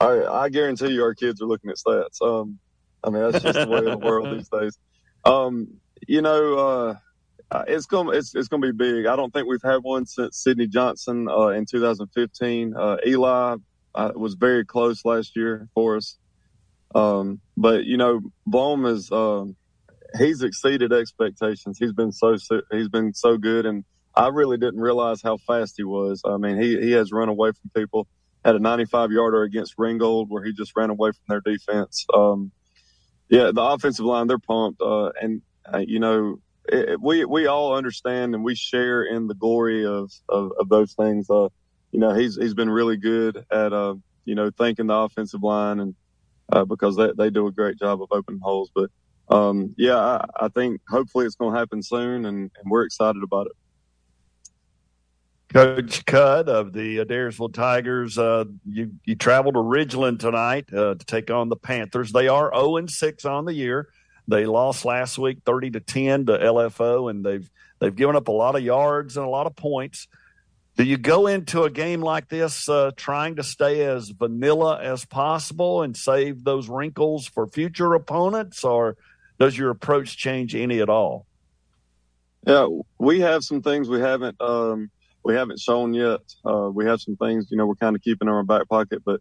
I, 0.00 0.24
I 0.24 0.48
guarantee 0.48 0.88
you 0.88 1.04
our 1.04 1.14
kids 1.14 1.40
are 1.40 1.46
looking 1.46 1.70
at 1.70 1.76
stats. 1.76 2.20
Um, 2.20 2.58
I 3.04 3.10
mean, 3.10 3.22
that's 3.22 3.44
just 3.44 3.60
the 3.60 3.68
way 3.68 3.78
of 3.78 3.84
the 3.84 3.98
world 3.98 4.36
these 4.36 4.48
days. 4.48 4.76
Um, 5.24 5.68
you 6.08 6.20
know, 6.20 6.58
uh, 7.50 7.64
it's 7.68 7.86
going 7.86 8.16
it's 8.16 8.34
it's 8.34 8.48
to 8.48 8.58
be 8.58 8.72
big. 8.72 9.06
I 9.06 9.14
don't 9.14 9.32
think 9.32 9.46
we've 9.46 9.62
had 9.62 9.84
one 9.84 10.04
since 10.04 10.38
Sidney 10.38 10.66
Johnson 10.66 11.28
uh, 11.28 11.48
in 11.48 11.64
2015. 11.64 12.74
Uh, 12.76 12.96
Eli 13.06 13.56
uh, 13.94 14.12
was 14.16 14.34
very 14.34 14.64
close 14.64 15.04
last 15.04 15.36
year 15.36 15.68
for 15.74 15.96
us, 15.96 16.18
um, 16.96 17.40
but 17.56 17.84
you 17.84 17.96
know, 17.98 18.20
Blome 18.46 18.86
is 18.86 19.12
um, 19.12 19.54
he's 20.16 20.42
exceeded 20.42 20.92
expectations. 20.92 21.78
He's 21.78 21.92
been 21.92 22.12
so 22.12 22.36
he's 22.70 22.88
been 22.88 23.14
so 23.14 23.36
good, 23.36 23.66
and 23.66 23.84
I 24.14 24.28
really 24.28 24.56
didn't 24.56 24.80
realize 24.80 25.22
how 25.22 25.38
fast 25.38 25.74
he 25.76 25.84
was. 25.84 26.22
I 26.24 26.36
mean, 26.36 26.60
he 26.60 26.80
he 26.80 26.92
has 26.92 27.12
run 27.12 27.28
away 27.28 27.50
from 27.50 27.70
people. 27.74 28.06
Had 28.44 28.56
a 28.56 28.58
95 28.58 29.10
yarder 29.10 29.42
against 29.42 29.74
Ringgold 29.78 30.28
where 30.28 30.44
he 30.44 30.52
just 30.52 30.72
ran 30.76 30.90
away 30.90 31.12
from 31.12 31.24
their 31.28 31.40
defense. 31.40 32.04
Um, 32.12 32.52
yeah, 33.30 33.50
the 33.54 33.62
offensive 33.62 34.04
line 34.04 34.26
they're 34.26 34.38
pumped, 34.38 34.82
uh, 34.82 35.10
and 35.20 35.40
uh, 35.72 35.78
you 35.78 35.98
know 35.98 36.40
it, 36.68 37.00
we 37.00 37.24
we 37.24 37.46
all 37.46 37.74
understand 37.74 38.34
and 38.34 38.44
we 38.44 38.54
share 38.54 39.02
in 39.02 39.26
the 39.26 39.34
glory 39.34 39.86
of 39.86 40.10
of, 40.28 40.52
of 40.58 40.68
those 40.68 40.92
things. 40.94 41.28
Uh, 41.30 41.48
you 41.90 42.00
know 42.00 42.14
he's 42.14 42.36
he's 42.36 42.54
been 42.54 42.70
really 42.70 42.96
good 42.96 43.44
at 43.50 43.72
uh, 43.72 43.94
you 44.24 44.34
know 44.34 44.50
thanking 44.56 44.88
the 44.88 44.94
offensive 44.94 45.42
line 45.42 45.80
and 45.80 45.94
uh, 46.52 46.64
because 46.64 46.96
they 46.96 47.10
they 47.16 47.30
do 47.30 47.46
a 47.46 47.52
great 47.52 47.78
job 47.78 48.02
of 48.02 48.08
opening 48.10 48.40
holes. 48.42 48.70
But 48.74 48.90
um, 49.28 49.74
yeah, 49.76 49.96
I, 49.96 50.24
I, 50.36 50.48
think 50.48 50.80
hopefully 50.88 51.26
it's 51.26 51.34
going 51.34 51.54
to 51.54 51.58
happen 51.58 51.82
soon, 51.82 52.26
and, 52.26 52.50
and 52.56 52.70
we're 52.70 52.84
excited 52.84 53.22
about 53.22 53.46
it. 53.46 53.52
Coach 55.54 56.04
Cudd 56.04 56.48
of 56.48 56.72
the 56.72 56.98
Adairsville 56.98 57.54
Tigers, 57.54 58.18
uh, 58.18 58.44
you 58.66 58.90
you 59.04 59.14
travel 59.14 59.52
to 59.52 59.60
Ridgeland 59.60 60.18
tonight 60.18 60.72
uh, 60.74 60.96
to 60.96 61.06
take 61.06 61.30
on 61.30 61.48
the 61.48 61.56
Panthers. 61.56 62.10
They 62.10 62.26
are 62.26 62.50
0 62.52 62.78
and 62.78 62.90
six 62.90 63.24
on 63.24 63.44
the 63.44 63.54
year. 63.54 63.88
They 64.26 64.46
lost 64.46 64.84
last 64.84 65.18
week, 65.18 65.38
thirty 65.44 65.70
to 65.70 65.80
ten 65.80 66.26
to 66.26 66.32
LFO, 66.32 67.10
and 67.10 67.24
they've 67.24 67.48
they've 67.78 67.94
given 67.94 68.16
up 68.16 68.28
a 68.28 68.32
lot 68.32 68.56
of 68.56 68.62
yards 68.62 69.16
and 69.16 69.24
a 69.24 69.28
lot 69.28 69.46
of 69.46 69.54
points. 69.54 70.08
Do 70.76 70.82
you 70.82 70.96
go 70.96 71.28
into 71.28 71.62
a 71.62 71.70
game 71.70 72.00
like 72.00 72.28
this 72.28 72.68
uh, 72.68 72.90
trying 72.96 73.36
to 73.36 73.44
stay 73.44 73.84
as 73.84 74.08
vanilla 74.08 74.82
as 74.82 75.04
possible 75.04 75.82
and 75.82 75.96
save 75.96 76.42
those 76.42 76.68
wrinkles 76.68 77.28
for 77.28 77.46
future 77.46 77.94
opponents, 77.94 78.64
or 78.64 78.96
does 79.38 79.56
your 79.56 79.70
approach 79.70 80.16
change 80.16 80.54
any 80.54 80.80
at 80.80 80.88
all? 80.88 81.26
Yeah, 82.46 82.68
we 82.98 83.20
have 83.20 83.42
some 83.42 83.62
things 83.62 83.88
we 83.88 84.00
haven't 84.00 84.40
um, 84.40 84.90
we 85.24 85.34
haven't 85.34 85.58
shown 85.58 85.94
yet. 85.94 86.20
Uh, 86.44 86.70
we 86.72 86.84
have 86.84 87.00
some 87.00 87.16
things, 87.16 87.46
you 87.50 87.56
know, 87.56 87.66
we're 87.66 87.74
kind 87.74 87.96
of 87.96 88.02
keeping 88.02 88.28
in 88.28 88.34
our 88.34 88.42
back 88.42 88.68
pocket, 88.68 89.02
but 89.04 89.20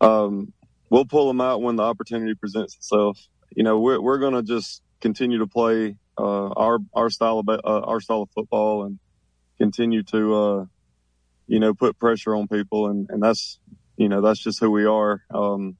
um, 0.00 0.52
we'll 0.90 1.06
pull 1.06 1.26
them 1.26 1.40
out 1.40 1.62
when 1.62 1.76
the 1.76 1.82
opportunity 1.82 2.34
presents 2.34 2.76
itself. 2.76 3.18
You 3.54 3.62
know, 3.62 3.80
we're 3.80 4.00
we're 4.00 4.18
to 4.18 4.42
just 4.42 4.82
continue 5.00 5.38
to 5.38 5.46
play 5.46 5.96
uh, 6.18 6.48
our 6.48 6.78
our 6.94 7.10
style 7.10 7.38
of 7.38 7.48
uh, 7.48 7.60
our 7.64 8.00
style 8.00 8.22
of 8.22 8.30
football 8.30 8.84
and 8.84 8.98
continue 9.58 10.02
to 10.04 10.34
uh, 10.34 10.64
you 11.46 11.58
know 11.58 11.74
put 11.74 11.98
pressure 11.98 12.34
on 12.36 12.46
people, 12.48 12.88
and 12.88 13.08
and 13.10 13.22
that's 13.22 13.58
you 13.96 14.08
know 14.08 14.20
that's 14.20 14.40
just 14.40 14.60
who 14.60 14.70
we 14.70 14.84
are. 14.84 15.22
Um, 15.32 15.76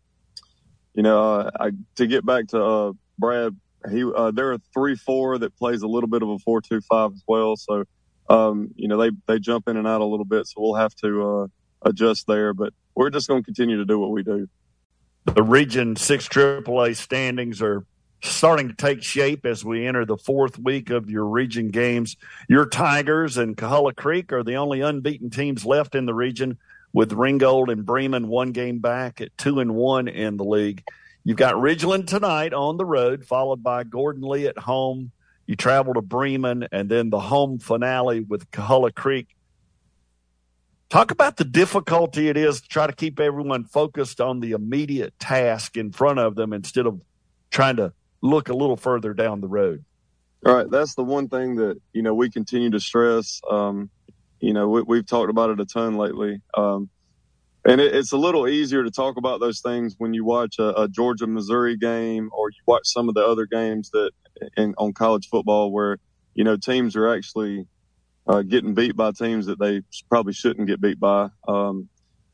you 0.94 1.02
know, 1.02 1.40
uh, 1.40 1.50
I, 1.60 1.70
to 1.96 2.06
get 2.06 2.24
back 2.24 2.48
to 2.48 2.62
uh, 2.62 2.92
Brad, 3.18 3.54
he 3.90 4.00
there 4.32 4.52
are 4.52 4.58
three 4.74 4.96
four 4.96 5.38
that 5.38 5.56
plays 5.56 5.82
a 5.82 5.86
little 5.86 6.08
bit 6.08 6.22
of 6.22 6.28
a 6.28 6.38
four 6.38 6.60
two 6.60 6.80
five 6.82 7.12
as 7.12 7.22
well, 7.26 7.56
so 7.56 7.84
um, 8.28 8.70
you 8.76 8.88
know, 8.88 8.98
they, 8.98 9.10
they 9.26 9.38
jump 9.38 9.68
in 9.68 9.76
and 9.76 9.86
out 9.86 10.00
a 10.00 10.04
little 10.04 10.24
bit. 10.24 10.46
So 10.46 10.60
we'll 10.60 10.74
have 10.74 10.94
to, 10.96 11.28
uh, 11.28 11.46
adjust 11.82 12.26
there, 12.26 12.52
but 12.52 12.72
we're 12.94 13.10
just 13.10 13.28
going 13.28 13.42
to 13.42 13.44
continue 13.44 13.78
to 13.78 13.84
do 13.84 13.98
what 13.98 14.10
we 14.10 14.22
do. 14.22 14.48
The 15.26 15.42
Region 15.42 15.96
6 15.96 16.28
AAA 16.28 16.96
standings 16.96 17.62
are 17.62 17.84
starting 18.20 18.68
to 18.68 18.74
take 18.74 19.02
shape 19.02 19.46
as 19.46 19.64
we 19.64 19.86
enter 19.86 20.04
the 20.04 20.16
fourth 20.16 20.58
week 20.58 20.90
of 20.90 21.08
your 21.08 21.24
region 21.24 21.68
games. 21.68 22.16
Your 22.48 22.66
Tigers 22.66 23.36
and 23.36 23.56
Coahulla 23.56 23.94
Creek 23.94 24.32
are 24.32 24.42
the 24.42 24.56
only 24.56 24.80
unbeaten 24.80 25.30
teams 25.30 25.64
left 25.64 25.94
in 25.94 26.06
the 26.06 26.14
region, 26.14 26.58
with 26.92 27.12
Ringgold 27.12 27.70
and 27.70 27.86
Bremen 27.86 28.26
one 28.26 28.50
game 28.50 28.78
back 28.78 29.20
at 29.20 29.36
two 29.38 29.60
and 29.60 29.74
one 29.74 30.08
in 30.08 30.36
the 30.36 30.44
league. 30.44 30.82
You've 31.28 31.36
got 31.36 31.56
Ridgeland 31.56 32.06
tonight 32.06 32.54
on 32.54 32.78
the 32.78 32.86
road, 32.86 33.22
followed 33.22 33.62
by 33.62 33.84
Gordon 33.84 34.22
Lee 34.22 34.46
at 34.46 34.56
home 34.56 35.12
you 35.44 35.56
travel 35.56 35.92
to 35.92 36.00
Bremen 36.00 36.68
and 36.72 36.88
then 36.88 37.10
the 37.10 37.20
home 37.20 37.58
finale 37.58 38.20
with 38.20 38.50
Coahulla 38.50 38.94
Creek. 38.94 39.28
Talk 40.88 41.10
about 41.10 41.36
the 41.36 41.44
difficulty 41.44 42.30
it 42.30 42.38
is 42.38 42.62
to 42.62 42.68
try 42.68 42.86
to 42.86 42.94
keep 42.94 43.20
everyone 43.20 43.64
focused 43.64 44.22
on 44.22 44.40
the 44.40 44.52
immediate 44.52 45.18
task 45.18 45.76
in 45.76 45.92
front 45.92 46.18
of 46.18 46.34
them 46.34 46.54
instead 46.54 46.86
of 46.86 46.98
trying 47.50 47.76
to 47.76 47.92
look 48.22 48.48
a 48.48 48.54
little 48.54 48.78
further 48.78 49.12
down 49.12 49.42
the 49.42 49.48
road. 49.48 49.84
All 50.46 50.54
right, 50.54 50.70
that's 50.70 50.94
the 50.94 51.04
one 51.04 51.28
thing 51.28 51.56
that 51.56 51.78
you 51.92 52.00
know 52.00 52.14
we 52.14 52.30
continue 52.30 52.70
to 52.70 52.80
stress. 52.80 53.42
Um, 53.50 53.90
you 54.40 54.54
know, 54.54 54.66
we, 54.66 54.96
have 54.96 55.06
talked 55.06 55.28
about 55.28 55.50
it 55.50 55.60
a 55.60 55.66
ton 55.66 55.98
lately, 55.98 56.40
um, 56.56 56.88
and 57.68 57.80
it, 57.82 57.94
it's 57.94 58.12
a 58.12 58.18
little 58.18 58.48
easier 58.48 58.84
to 58.84 58.90
talk 58.90 59.18
about 59.18 59.40
those 59.40 59.60
things 59.60 59.94
when 59.98 60.14
you 60.14 60.24
watch 60.24 60.58
a, 60.58 60.82
a 60.82 60.88
Georgia 60.88 61.28
Missouri 61.28 61.76
game 61.76 62.30
or 62.36 62.50
you 62.50 62.56
watch 62.66 62.84
some 62.86 63.08
of 63.08 63.14
the 63.14 63.24
other 63.24 63.46
games 63.46 63.90
that 63.90 64.12
in, 64.56 64.74
on 64.78 64.94
college 64.94 65.28
football 65.30 65.72
where 65.72 65.98
you 66.34 66.44
know 66.44 66.56
teams 66.56 66.96
are 66.96 67.14
actually 67.14 67.66
uh, 68.26 68.42
getting 68.42 68.74
beat 68.74 68.96
by 68.96 69.12
teams 69.12 69.46
that 69.46 69.60
they 69.60 69.82
probably 70.08 70.32
shouldn't 70.32 70.68
get 70.68 70.80
beat 70.80 71.00
by. 71.00 71.28
Um, 71.46 71.88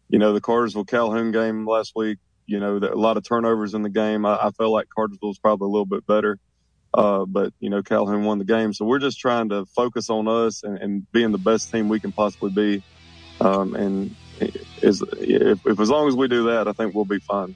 you 0.08 0.20
know, 0.20 0.32
the 0.32 0.40
Cartersville 0.40 0.84
Calhoun 0.84 1.32
game 1.32 1.66
last 1.66 1.92
week. 1.96 2.18
You 2.46 2.60
know, 2.60 2.76
a 2.76 2.94
lot 2.94 3.16
of 3.16 3.24
turnovers 3.26 3.74
in 3.74 3.82
the 3.82 3.90
game. 3.90 4.26
I, 4.26 4.36
I 4.36 4.50
felt 4.52 4.72
like 4.72 4.88
Cartersville 4.94 5.30
was 5.30 5.38
probably 5.40 5.66
a 5.66 5.70
little 5.70 5.86
bit 5.86 6.06
better, 6.06 6.38
uh, 6.94 7.24
but 7.26 7.52
you 7.60 7.70
know, 7.70 7.82
Calhoun 7.82 8.24
won 8.24 8.38
the 8.38 8.44
game. 8.44 8.72
So 8.72 8.84
we're 8.84 9.00
just 9.00 9.18
trying 9.18 9.48
to 9.50 9.66
focus 9.74 10.10
on 10.10 10.28
us 10.28 10.62
and, 10.62 10.78
and 10.78 11.12
being 11.12 11.32
the 11.32 11.38
best 11.38 11.72
team 11.72 11.88
we 11.88 12.00
can 12.00 12.12
possibly 12.12 12.50
be. 12.50 12.84
Um, 13.40 13.74
and 13.74 14.16
is 14.40 15.02
if, 15.18 15.66
if 15.66 15.80
as 15.80 15.90
long 15.90 16.08
as 16.08 16.14
we 16.14 16.28
do 16.28 16.44
that, 16.44 16.68
I 16.68 16.72
think 16.72 16.94
we'll 16.94 17.04
be 17.04 17.18
fine. 17.18 17.54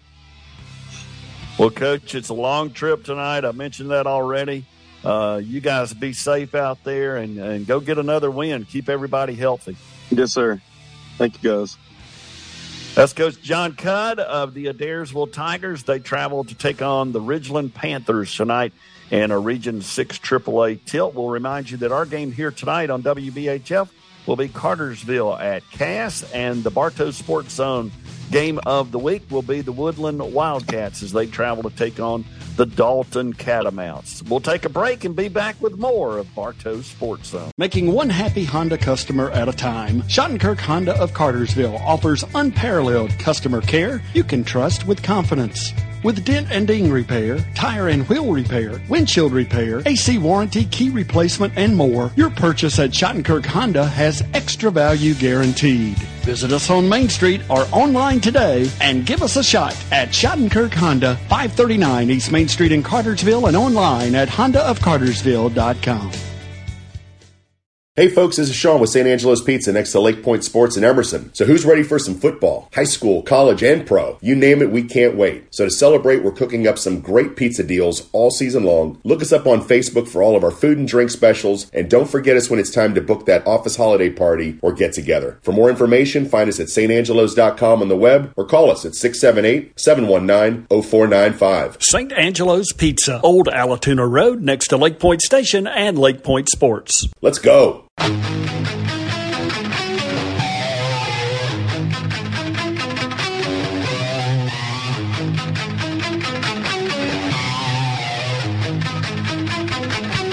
Well, 1.59 1.71
Coach, 1.71 2.15
it's 2.15 2.29
a 2.29 2.35
long 2.35 2.71
trip 2.71 3.05
tonight. 3.05 3.45
I 3.45 3.53
mentioned 3.53 3.91
that 3.91 4.07
already. 4.07 4.65
Uh, 5.05 5.41
you 5.43 5.61
guys 5.61 5.93
be 5.93 6.13
safe 6.13 6.55
out 6.55 6.83
there 6.85 7.17
and, 7.17 7.39
and 7.39 7.67
go 7.67 7.81
get 7.81 7.99
another 7.99 8.31
win. 8.31 8.65
Keep 8.65 8.89
everybody 8.89 9.35
healthy. 9.35 9.77
Yes, 10.11 10.33
sir. 10.33 10.61
Thank 11.17 11.43
you, 11.43 11.51
guys. 11.51 11.77
That's 12.95 13.13
Coach 13.13 13.41
John 13.43 13.73
Cudd 13.73 14.19
of 14.19 14.55
the 14.55 14.67
Adairsville 14.67 15.33
Tigers. 15.33 15.85
They 15.85 15.99
travel 15.99 16.45
to 16.45 16.55
take 16.55 16.83
on 16.83 17.13
the 17.13 17.21
Ridgeland 17.21 17.75
Panthers 17.75 18.35
tonight 18.35 18.73
in 19.11 19.31
a 19.31 19.39
Region 19.39 19.83
6 19.83 20.19
AAA 20.19 20.85
tilt. 20.85 21.15
We'll 21.15 21.29
remind 21.29 21.71
you 21.71 21.77
that 21.79 21.93
our 21.93 22.07
game 22.07 22.33
here 22.33 22.51
tonight 22.51 22.91
on 22.91 23.03
WBHF 23.03 23.89
will 24.29 24.37
be 24.37 24.49
Cartersville 24.49 25.37
at 25.37 25.69
Cass 25.71 26.23
and 26.33 26.63
the 26.63 26.71
Bartow 26.71 27.11
Sports 27.11 27.55
Zone 27.55 27.91
Game 28.31 28.61
of 28.67 28.93
the 28.93 28.99
week 28.99 29.23
will 29.31 29.43
be 29.43 29.63
the 29.63 29.73
Woodland 29.73 30.21
Wildcats 30.35 31.03
as 31.03 31.13
they 31.13 31.27
travel 31.27 31.63
to 31.63 31.75
take 31.75 31.99
on 31.99 32.27
the 32.57 32.67
Dalton 32.67 33.33
Catamounts. 33.33 34.23
We'll 34.23 34.41
take 34.41 34.67
a 34.67 34.69
break 34.69 35.05
and 35.05 35.17
be 35.17 35.29
back 35.29 35.61
with 35.63 35.79
more 35.79 36.19
of 36.19 36.35
Bartow 36.35 36.83
Sports 36.83 37.31
Zone. 37.31 37.51
Making 37.57 37.93
one 37.93 38.11
happy 38.11 38.45
Honda 38.45 38.77
customer 38.77 39.31
at 39.31 39.49
a 39.49 39.53
time, 39.53 40.03
Schottenkirk 40.03 40.59
Honda 40.59 41.01
of 41.01 41.15
Cartersville 41.15 41.79
offers 41.79 42.23
unparalleled 42.35 43.19
customer 43.19 43.63
care 43.63 44.03
you 44.13 44.25
can 44.25 44.45
trust 44.45 44.87
with 44.87 45.03
confidence. 45.03 45.73
With 46.03 46.25
dent 46.25 46.49
and 46.51 46.67
ding 46.67 46.91
repair, 46.91 47.39
tire 47.55 47.89
and 47.89 48.09
wheel 48.09 48.33
repair, 48.33 48.81
windshield 48.89 49.33
repair, 49.33 49.83
AC 49.87 50.19
warranty, 50.19 50.65
key 50.67 50.91
replacement, 50.91 51.53
and 51.57 51.75
more, 51.75 52.13
your 52.17 52.31
purchase 52.31 52.79
at 52.79 52.91
Schottenkirk 52.91 53.47
Honda 53.47 53.87
has 53.87 54.23
extra 54.35 54.71
value 54.71 55.15
guaranteed. 55.15 55.97
Visit 56.23 56.53
us 56.53 56.71
on 56.71 56.89
Main 56.89 57.09
Street 57.09 57.41
or 57.49 57.67
online 57.73 58.21
today 58.21 58.71
and 58.81 59.07
give 59.07 59.23
us 59.23 59.37
a 59.37 59.45
shot 59.45 59.77
at 59.91 60.09
Schottenkirk 60.09 60.75
Honda, 60.75 61.17
539 61.29 62.11
East 62.11 62.31
Main 62.31 62.49
Street 62.49 62.73
in 62.73 62.83
Cartersville 62.83 63.47
and 63.47 63.57
online 63.57 64.15
at 64.15 64.29
hondaofcartersville.com. 64.29 66.28
Hey 67.99 68.07
folks, 68.07 68.37
this 68.37 68.49
is 68.49 68.55
Sean 68.55 68.81
with 68.81 68.91
St. 68.91 69.09
Angelo's 69.09 69.43
Pizza 69.43 69.73
next 69.73 69.91
to 69.91 69.99
Lake 69.99 70.23
Point 70.23 70.45
Sports 70.45 70.77
in 70.77 70.85
Emerson. 70.85 71.35
So 71.35 71.45
who's 71.45 71.65
ready 71.65 71.83
for 71.83 71.99
some 71.99 72.15
football? 72.15 72.69
High 72.73 72.85
school, 72.85 73.25
college, 73.25 73.65
and 73.65 73.85
pro. 73.85 74.19
You 74.21 74.37
name 74.37 74.63
it, 74.63 74.71
we 74.71 74.85
can't 74.85 75.17
wait. 75.17 75.53
So 75.53 75.65
to 75.65 75.71
celebrate, 75.73 76.23
we're 76.23 76.31
cooking 76.31 76.69
up 76.69 76.79
some 76.79 77.01
great 77.01 77.35
pizza 77.35 77.65
deals 77.65 78.09
all 78.13 78.31
season 78.31 78.63
long. 78.63 79.01
Look 79.03 79.21
us 79.21 79.33
up 79.33 79.49
on 79.49 79.63
Facebook 79.63 80.07
for 80.07 80.23
all 80.23 80.37
of 80.37 80.45
our 80.45 80.53
food 80.53 80.79
and 80.79 80.87
drink 80.87 81.11
specials, 81.11 81.69
and 81.73 81.91
don't 81.91 82.09
forget 82.09 82.37
us 82.37 82.49
when 82.49 82.61
it's 82.61 82.71
time 82.71 82.95
to 82.95 83.01
book 83.01 83.27
that 83.27 83.45
office 83.49 83.75
holiday 83.75 84.11
party 84.11 84.61
or 84.63 84.73
get 84.73 84.93
together. 84.93 85.41
For 85.43 85.51
more 85.51 85.69
information, 85.69 86.29
find 86.29 86.49
us 86.49 86.61
at 86.61 86.69
stangelos.com 86.69 87.83
on 87.83 87.89
the 87.89 87.97
web 87.97 88.33
or 88.37 88.47
call 88.47 88.71
us 88.71 88.85
at 88.85 88.93
678-719-0495. 88.93 91.83
St. 91.83 92.13
Angelo's 92.13 92.73
Pizza, 92.73 93.21
Old 93.23 93.49
Allatoona 93.49 94.09
Road 94.09 94.41
next 94.41 94.69
to 94.69 94.77
Lake 94.77 95.01
Point 95.01 95.21
Station 95.21 95.67
and 95.67 95.99
Lake 95.99 96.23
Point 96.23 96.49
Sports. 96.49 97.09
Let's 97.21 97.41
go. 97.41 97.88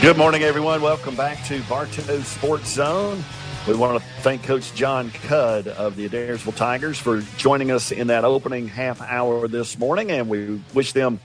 Good 0.05 0.17
morning, 0.17 0.43
everyone. 0.43 0.83
Welcome 0.83 1.15
back 1.15 1.43
to 1.45 1.63
Bartow 1.63 2.19
Sports 2.19 2.69
Zone. 2.69 3.23
We 3.67 3.73
want 3.73 3.99
to 3.99 4.07
thank 4.21 4.43
Coach 4.43 4.75
John 4.75 5.09
Cudd 5.09 5.65
of 5.65 5.95
the 5.95 6.07
Adairsville 6.07 6.55
Tigers 6.55 6.99
for 6.99 7.21
joining 7.37 7.71
us 7.71 7.91
in 7.91 8.05
that 8.07 8.23
opening 8.23 8.67
half 8.67 9.01
hour 9.01 9.47
this 9.47 9.79
morning, 9.79 10.11
and 10.11 10.29
we 10.29 10.61
wish 10.75 10.91
them 10.93 11.19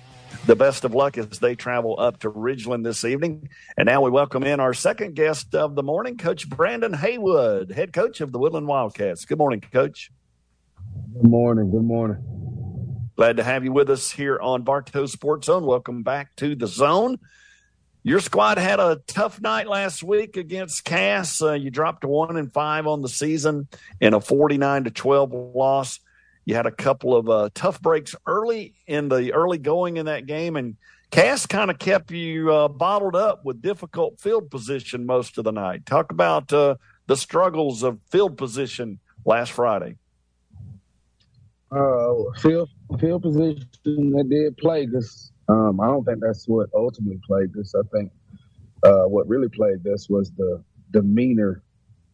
the 0.46 0.56
best 0.56 0.84
of 0.84 0.94
luck 0.94 1.18
as 1.18 1.38
they 1.38 1.54
travel 1.54 1.98
up 1.98 2.20
to 2.20 2.30
Ridgeland 2.30 2.84
this 2.84 3.04
evening. 3.04 3.48
And 3.76 3.86
now 3.86 4.00
we 4.00 4.10
welcome 4.10 4.42
in 4.42 4.60
our 4.60 4.74
second 4.74 5.14
guest 5.14 5.54
of 5.54 5.74
the 5.74 5.82
morning, 5.82 6.16
Coach 6.16 6.48
Brandon 6.48 6.92
Haywood, 6.92 7.70
head 7.70 7.92
coach 7.92 8.20
of 8.20 8.32
the 8.32 8.38
Woodland 8.38 8.66
Wildcats. 8.66 9.24
Good 9.24 9.38
morning, 9.38 9.60
Coach. 9.60 10.10
Good 11.12 11.30
morning. 11.30 11.70
Good 11.70 11.84
morning. 11.84 13.10
Glad 13.16 13.36
to 13.36 13.42
have 13.42 13.64
you 13.64 13.72
with 13.72 13.90
us 13.90 14.10
here 14.10 14.38
on 14.40 14.62
Bartow 14.62 15.06
Sports 15.06 15.46
Zone. 15.46 15.66
Welcome 15.66 16.02
back 16.02 16.34
to 16.36 16.54
the 16.54 16.66
zone. 16.66 17.18
Your 18.02 18.20
squad 18.20 18.56
had 18.56 18.80
a 18.80 19.02
tough 19.06 19.42
night 19.42 19.68
last 19.68 20.02
week 20.02 20.38
against 20.38 20.84
Cass. 20.84 21.42
Uh, 21.42 21.52
you 21.52 21.70
dropped 21.70 22.00
to 22.00 22.08
one 22.08 22.38
and 22.38 22.50
five 22.50 22.86
on 22.86 23.02
the 23.02 23.10
season 23.10 23.68
in 24.00 24.14
a 24.14 24.20
49 24.20 24.84
to 24.84 24.90
12 24.90 25.32
loss. 25.32 26.00
You 26.44 26.54
had 26.54 26.66
a 26.66 26.70
couple 26.70 27.16
of 27.16 27.28
uh, 27.28 27.50
tough 27.54 27.80
breaks 27.80 28.14
early 28.26 28.74
in 28.86 29.08
the 29.08 29.32
early 29.32 29.58
going 29.58 29.98
in 29.98 30.06
that 30.06 30.26
game, 30.26 30.56
and 30.56 30.76
Cass 31.10 31.46
kind 31.46 31.70
of 31.70 31.78
kept 31.78 32.10
you 32.10 32.52
uh, 32.52 32.68
bottled 32.68 33.16
up 33.16 33.44
with 33.44 33.60
difficult 33.60 34.20
field 34.20 34.50
position 34.50 35.04
most 35.06 35.38
of 35.38 35.44
the 35.44 35.52
night. 35.52 35.84
Talk 35.86 36.12
about 36.12 36.52
uh, 36.52 36.76
the 37.06 37.16
struggles 37.16 37.82
of 37.82 37.98
field 38.10 38.38
position 38.38 38.98
last 39.24 39.52
Friday. 39.52 39.96
Uh, 41.72 42.14
field 42.38 42.68
field 42.98 43.22
position 43.22 43.66
that 43.84 44.26
did 44.28 44.56
plague 44.56 44.94
us. 44.94 45.30
Um, 45.48 45.80
I 45.80 45.86
don't 45.86 46.04
think 46.04 46.20
that's 46.20 46.46
what 46.48 46.68
ultimately 46.74 47.20
plagued 47.26 47.58
us. 47.58 47.74
I 47.74 47.82
think 47.92 48.10
uh, 48.82 49.04
what 49.04 49.28
really 49.28 49.48
plagued 49.48 49.86
us 49.88 50.08
was 50.08 50.30
the 50.36 50.62
demeanor 50.92 51.62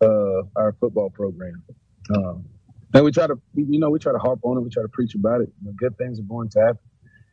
of 0.00 0.48
our 0.56 0.72
football 0.80 1.10
program. 1.10 1.62
Um, 2.14 2.44
and 2.96 3.04
we 3.04 3.12
try 3.12 3.26
to, 3.26 3.38
you 3.54 3.78
know, 3.78 3.90
we 3.90 3.98
try 3.98 4.12
to 4.12 4.18
harp 4.18 4.40
on 4.42 4.56
it. 4.56 4.60
We 4.62 4.70
try 4.70 4.82
to 4.82 4.88
preach 4.88 5.14
about 5.14 5.42
it. 5.42 5.50
You 5.60 5.66
know, 5.66 5.74
good 5.76 5.98
things 5.98 6.18
are 6.18 6.22
going 6.22 6.48
to 6.50 6.60
happen. 6.60 6.80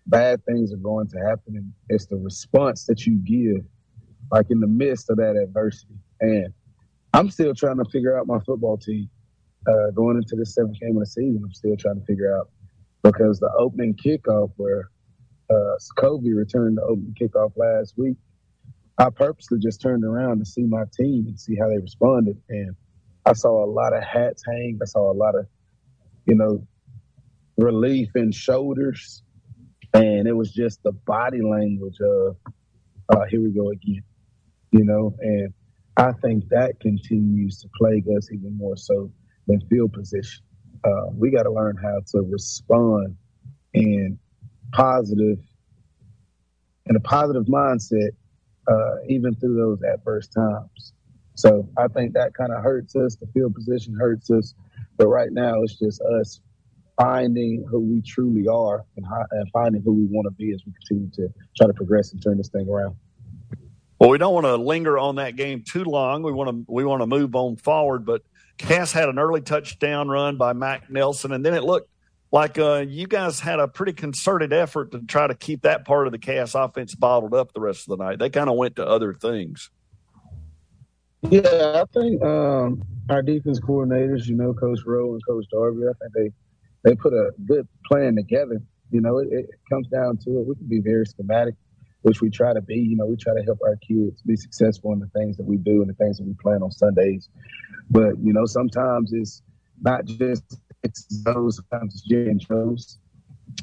Bad 0.08 0.44
things 0.46 0.74
are 0.74 0.78
going 0.78 1.08
to 1.08 1.20
happen. 1.20 1.56
And 1.56 1.72
it's 1.88 2.06
the 2.08 2.18
response 2.18 2.86
that 2.88 3.06
you 3.06 3.16
give, 3.16 3.66
like 4.30 4.48
in 4.50 4.60
the 4.60 4.68
midst 4.68 5.10
of 5.10 5.18
that 5.18 5.38
adversity. 5.38 5.96
And 6.20 6.54
I'm 7.14 7.30
still 7.30 7.56
trying 7.56 7.78
to 7.78 7.86
figure 7.86 8.20
out 8.20 8.28
my 8.28 8.40
football 8.40 8.78
team 8.78 9.10
uh, 9.68 9.92
going 9.96 10.18
into 10.18 10.36
the 10.36 10.46
seventh 10.46 10.80
game 10.82 10.98
of 10.98 11.02
the 11.02 11.06
season. 11.06 11.42
I'm 11.46 11.54
still 11.54 11.78
trying 11.78 12.00
to 12.00 12.06
figure 12.06 12.38
out 12.38 12.50
because 13.02 13.40
the 13.40 13.52
opening 13.58 13.96
kickoff 13.96 14.52
where 14.58 14.90
uh, 15.50 15.76
returned 16.36 16.78
the 16.78 16.84
opening 16.84 17.16
kickoff 17.20 17.54
last 17.56 17.94
week, 17.98 18.18
I 18.98 19.10
purposely 19.10 19.60
just 19.60 19.82
turned 19.82 20.04
around 20.04 20.40
to 20.40 20.46
see 20.46 20.64
my 20.64 20.84
team 20.98 21.26
and 21.28 21.40
see 21.40 21.56
how 21.56 21.70
they 21.70 21.78
responded. 21.78 22.38
And 22.50 22.76
I 23.26 23.34
saw 23.34 23.64
a 23.64 23.70
lot 23.70 23.94
of 23.96 24.04
hats 24.04 24.44
hang. 24.46 24.80
I 24.82 24.86
saw 24.86 25.12
a 25.12 25.16
lot 25.16 25.36
of, 25.36 25.48
you 26.26 26.36
know, 26.36 26.68
relief 27.58 28.10
in 28.16 28.32
shoulders. 28.32 29.24
And 29.94 30.28
it 30.28 30.34
was 30.34 30.52
just 30.52 30.82
the 30.84 30.92
body 30.92 31.42
language 31.42 31.98
of, 32.02 32.36
uh, 33.10 33.26
here 33.30 33.42
we 33.42 33.52
go 33.52 33.70
again, 33.70 34.04
you 34.72 34.84
know, 34.84 35.16
and 35.20 35.54
I 35.98 36.12
think 36.14 36.50
that 36.50 36.80
continues 36.80 37.60
to 37.62 37.70
plague 37.78 38.06
us 38.18 38.32
even 38.32 38.58
more 38.58 38.76
so 38.76 39.12
than 39.46 39.62
field 39.70 39.94
position. 39.94 40.44
Uh, 40.84 41.12
we 41.14 41.30
got 41.30 41.44
to 41.44 41.52
learn 41.52 41.78
how 41.82 42.00
to 42.12 42.22
respond 42.30 43.16
in 43.74 44.18
positive, 44.72 45.38
in 46.88 46.96
a 46.96 47.00
positive 47.00 47.46
mindset, 47.46 48.10
uh, 48.68 48.96
even 49.08 49.36
through 49.36 49.56
those 49.56 49.80
adverse 49.84 50.28
times. 50.28 50.94
So 51.36 51.68
I 51.78 51.88
think 51.88 52.14
that 52.14 52.34
kind 52.34 52.52
of 52.52 52.64
hurts 52.64 52.96
us. 52.96 53.16
The 53.16 53.28
field 53.28 53.56
position 53.56 53.96
hurts 54.00 54.30
us. 54.30 54.54
But 54.98 55.08
right 55.08 55.32
now, 55.32 55.62
it's 55.64 55.78
just 55.78 56.02
us 56.02 56.42
finding 57.00 57.66
who 57.70 57.80
we 57.80 58.02
truly 58.02 58.48
are 58.48 58.86
and, 58.98 59.06
and 59.32 59.50
finding 59.52 59.82
who 59.82 59.94
we 59.94 60.06
want 60.06 60.26
to 60.26 60.32
be 60.32 60.54
as 60.54 60.62
we 60.66 60.74
continue 60.74 61.10
to 61.12 61.34
try 61.58 61.68
to 61.68 61.74
progress 61.74 62.14
and 62.14 62.22
turn 62.22 62.38
this 62.38 62.50
thing 62.50 62.70
around. 62.70 62.96
Well, 64.00 64.10
we 64.10 64.18
don't 64.18 64.34
want 64.34 64.46
to 64.46 64.58
linger 64.58 64.98
on 64.98 65.16
that 65.16 65.36
game 65.36 65.64
too 65.66 65.86
long. 65.86 66.24
We 66.24 66.32
want 66.32 66.50
to 66.50 66.72
we 66.72 66.84
want 66.84 67.02
to 67.02 67.08
move 67.08 67.36
on 67.36 67.56
forward. 67.56 68.06
But 68.06 68.22
Cass 68.58 68.92
had 68.92 69.10
an 69.10 69.18
early 69.18 69.42
touchdown 69.42 70.10
run 70.10 70.38
by 70.38 70.54
Mac 70.54 70.90
Nelson, 70.90 71.32
and 71.32 71.46
then 71.46 71.54
it 71.54 71.64
looked 71.64 71.90
like 72.32 72.58
uh, 72.58 72.84
you 72.88 73.08
guys 73.08 73.40
had 73.40 73.60
a 73.60 73.68
pretty 73.68 73.94
concerted 73.94 74.52
effort 74.52 74.92
to 74.92 75.00
try 75.02 75.28
to 75.28 75.36
keep 75.36 75.62
that 75.62 75.86
part 75.86 76.08
of 76.08 76.12
the 76.12 76.20
Cass 76.20 76.56
offense 76.56 76.96
bottled 76.96 77.34
up 77.34 77.54
the 77.54 77.62
rest 77.62 77.88
of 77.88 77.98
the 77.98 78.04
night. 78.04 78.20
They 78.20 78.30
kind 78.30 78.50
of 78.50 78.58
went 78.58 78.76
to 78.76 78.86
other 78.86 79.14
things. 79.14 79.70
Yeah, 81.30 81.82
I 81.82 81.86
think 81.94 82.22
um, 82.24 82.84
our 83.10 83.22
defense 83.22 83.60
coordinators, 83.60 84.28
you 84.28 84.36
know, 84.36 84.54
Coach 84.54 84.80
Rowe 84.86 85.14
and 85.14 85.26
Coach 85.26 85.46
Darby, 85.52 85.84
I 85.84 85.94
think 86.02 86.14
they 86.14 86.32
they 86.84 86.96
put 86.96 87.14
a 87.14 87.32
good 87.46 87.68
plan 87.86 88.16
together. 88.16 88.62
You 88.92 89.02
know, 89.02 89.20
it, 89.20 89.30
it 89.32 89.50
comes 89.72 89.88
down 89.88 90.18
to 90.26 90.40
it. 90.40 90.48
We 90.48 90.56
can 90.56 90.68
be 90.68 90.82
very 90.82 91.06
schematic, 91.06 91.56
which 92.02 92.22
we 92.22 92.30
try 92.30 92.54
to 92.54 92.62
be. 92.62 92.76
You 92.76 92.98
know, 92.98 93.06
we 93.06 93.16
try 93.16 93.34
to 93.34 93.44
help 93.44 93.60
our 93.66 93.78
kids 93.78 94.22
be 94.22 94.36
successful 94.36 94.92
in 94.92 95.00
the 95.00 95.08
things 95.18 95.38
that 95.38 95.46
we 95.46 95.58
do 95.58 95.82
and 95.82 95.90
the 95.90 95.94
things 95.94 96.18
that 96.18 96.26
we 96.26 96.34
plan 96.34 96.62
on 96.62 96.72
Sundays. 96.72 97.30
But 97.90 98.20
you 98.22 98.34
know, 98.34 98.46
sometimes 98.46 99.14
it's 99.14 99.42
not 99.82 100.06
just 100.06 100.58
those. 101.24 101.56
Sometimes 101.58 101.96
it's 101.96 102.04
Jimmy 102.04 102.32
and 102.32 102.40
Joe's. 102.40 103.00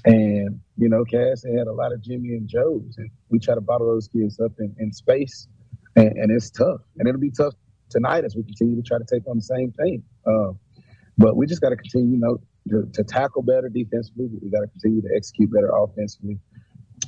And 0.06 0.60
you 0.78 0.88
know, 0.88 1.04
Cass 1.04 1.44
had 1.44 1.66
a 1.66 1.72
lot 1.72 1.92
of 1.92 2.00
Jimmy 2.02 2.30
and 2.30 2.48
Joe's, 2.48 2.96
and 2.96 3.10
we 3.28 3.38
try 3.38 3.54
to 3.54 3.60
bottle 3.60 3.86
those 3.86 4.08
kids 4.08 4.40
up 4.40 4.52
in, 4.58 4.74
in 4.78 4.92
space 4.92 5.46
and, 5.96 6.16
and, 6.16 6.30
it's 6.30 6.50
tough, 6.50 6.80
and 6.98 7.08
it'll 7.08 7.20
be 7.20 7.30
tough 7.30 7.54
tonight 7.88 8.24
as 8.24 8.36
we 8.36 8.42
continue 8.42 8.76
to 8.76 8.82
try 8.82 8.98
to 8.98 9.04
take 9.04 9.26
on 9.28 9.36
the 9.36 9.42
same 9.42 9.72
thing. 9.72 10.02
Uh, 10.26 10.52
but 11.18 11.36
we 11.36 11.46
just 11.46 11.60
got 11.60 11.70
to 11.70 11.76
continue, 11.76 12.14
you 12.14 12.18
know, 12.18 12.38
to, 12.68 12.88
to, 12.92 13.04
tackle 13.04 13.42
better 13.42 13.68
defensively. 13.68 14.28
We 14.40 14.50
got 14.50 14.60
to 14.60 14.68
continue 14.68 15.02
to 15.02 15.08
execute 15.14 15.52
better 15.52 15.70
offensively. 15.74 16.38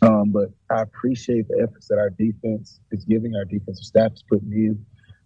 Um, 0.03 0.31
but 0.31 0.49
I 0.71 0.83
appreciate 0.83 1.49
the 1.49 1.61
efforts 1.63 1.89
that 1.89 1.99
our 1.99 2.11
defense 2.11 2.81
is 2.91 3.05
giving, 3.05 3.37
our 3.37 3.45
defensive 3.45 3.85
staff 3.85 4.13
is 4.15 4.23
putting 4.29 4.53
in, 4.53 4.85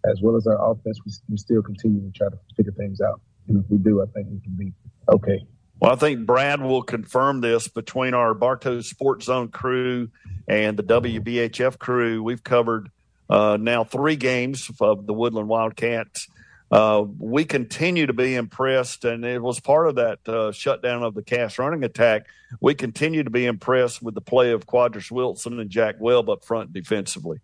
as 0.09 0.21
well 0.21 0.35
as 0.35 0.45
our 0.45 0.71
offense. 0.71 0.99
We, 1.05 1.11
we 1.29 1.37
still 1.37 1.61
continue 1.61 2.01
to 2.01 2.11
try 2.11 2.29
to 2.29 2.37
figure 2.55 2.73
things 2.73 3.01
out, 3.01 3.21
and 3.47 3.63
if 3.63 3.69
we 3.69 3.77
do, 3.77 4.01
I 4.01 4.05
think 4.13 4.27
we 4.29 4.39
can 4.39 4.55
be 4.57 4.73
okay. 5.09 5.43
Well, 5.79 5.91
I 5.91 5.95
think 5.95 6.25
Brad 6.25 6.61
will 6.61 6.81
confirm 6.81 7.41
this 7.41 7.67
between 7.67 8.13
our 8.13 8.33
Bartow 8.33 8.81
Sports 8.81 9.27
Zone 9.27 9.49
crew 9.49 10.09
and 10.47 10.75
the 10.75 10.83
WBHF 10.83 11.77
crew. 11.77 12.23
We've 12.23 12.43
covered 12.43 12.89
uh, 13.29 13.57
now 13.59 13.83
three 13.83 14.15
games 14.15 14.69
of 14.79 15.05
the 15.05 15.13
Woodland 15.13 15.47
Wildcats. 15.47 16.27
Uh, 16.69 17.05
we 17.17 17.45
continue 17.45 18.05
to 18.05 18.13
be 18.13 18.35
impressed, 18.35 19.05
and 19.05 19.23
it 19.23 19.41
was 19.41 19.59
part 19.59 19.87
of 19.87 19.95
that 19.95 20.27
uh, 20.27 20.51
shutdown 20.51 21.01
of 21.01 21.13
the 21.13 21.23
Cass 21.23 21.57
running 21.57 21.83
attack. 21.83 22.27
We 22.59 22.75
continue 22.75 23.23
to 23.23 23.29
be 23.29 23.45
impressed 23.45 24.01
with 24.01 24.15
the 24.15 24.21
play 24.21 24.51
of 24.51 24.67
Quadras 24.67 25.09
Wilson 25.09 25.59
and 25.59 25.69
Jack 25.69 25.95
Webb 25.99 26.29
up 26.29 26.43
front 26.43 26.73
defensively. 26.73 27.39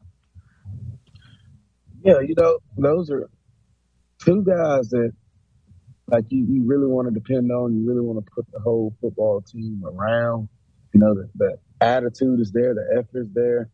Yeah, 2.03 2.19
you 2.19 2.35
know, 2.37 2.59
those 2.77 3.09
are 3.09 3.29
two 4.19 4.43
guys 4.43 4.89
that 4.89 5.13
like 6.07 6.25
you, 6.29 6.45
you 6.45 6.63
really 6.65 6.87
want 6.87 7.07
to 7.07 7.13
depend 7.13 7.51
on, 7.51 7.73
you 7.75 7.87
really 7.87 8.01
want 8.01 8.23
to 8.23 8.31
put 8.31 8.45
the 8.51 8.59
whole 8.59 8.93
football 9.01 9.41
team 9.41 9.83
around. 9.85 10.49
You 10.93 10.99
know, 10.99 11.15
that, 11.15 11.29
the 11.35 11.57
attitude 11.81 12.39
is 12.39 12.51
there, 12.51 12.73
the 12.73 12.97
effort 12.97 13.21
is 13.21 13.31
there. 13.33 13.69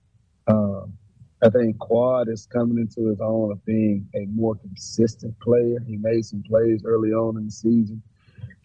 Um, 0.47 0.93
I 1.41 1.49
think 1.49 1.80
Quad 1.80 2.28
is 2.28 2.45
coming 2.45 2.78
into 2.78 3.10
his 3.10 3.21
own 3.21 3.52
of 3.52 3.63
being 3.65 4.08
a 4.15 4.25
more 4.25 4.56
consistent 4.56 5.39
player. 5.39 5.80
He 5.88 5.95
made 5.95 6.25
some 6.25 6.43
plays 6.43 6.84
early 6.86 7.12
on 7.12 7.38
in 7.38 7.45
the 7.45 7.52
season. 7.52 8.02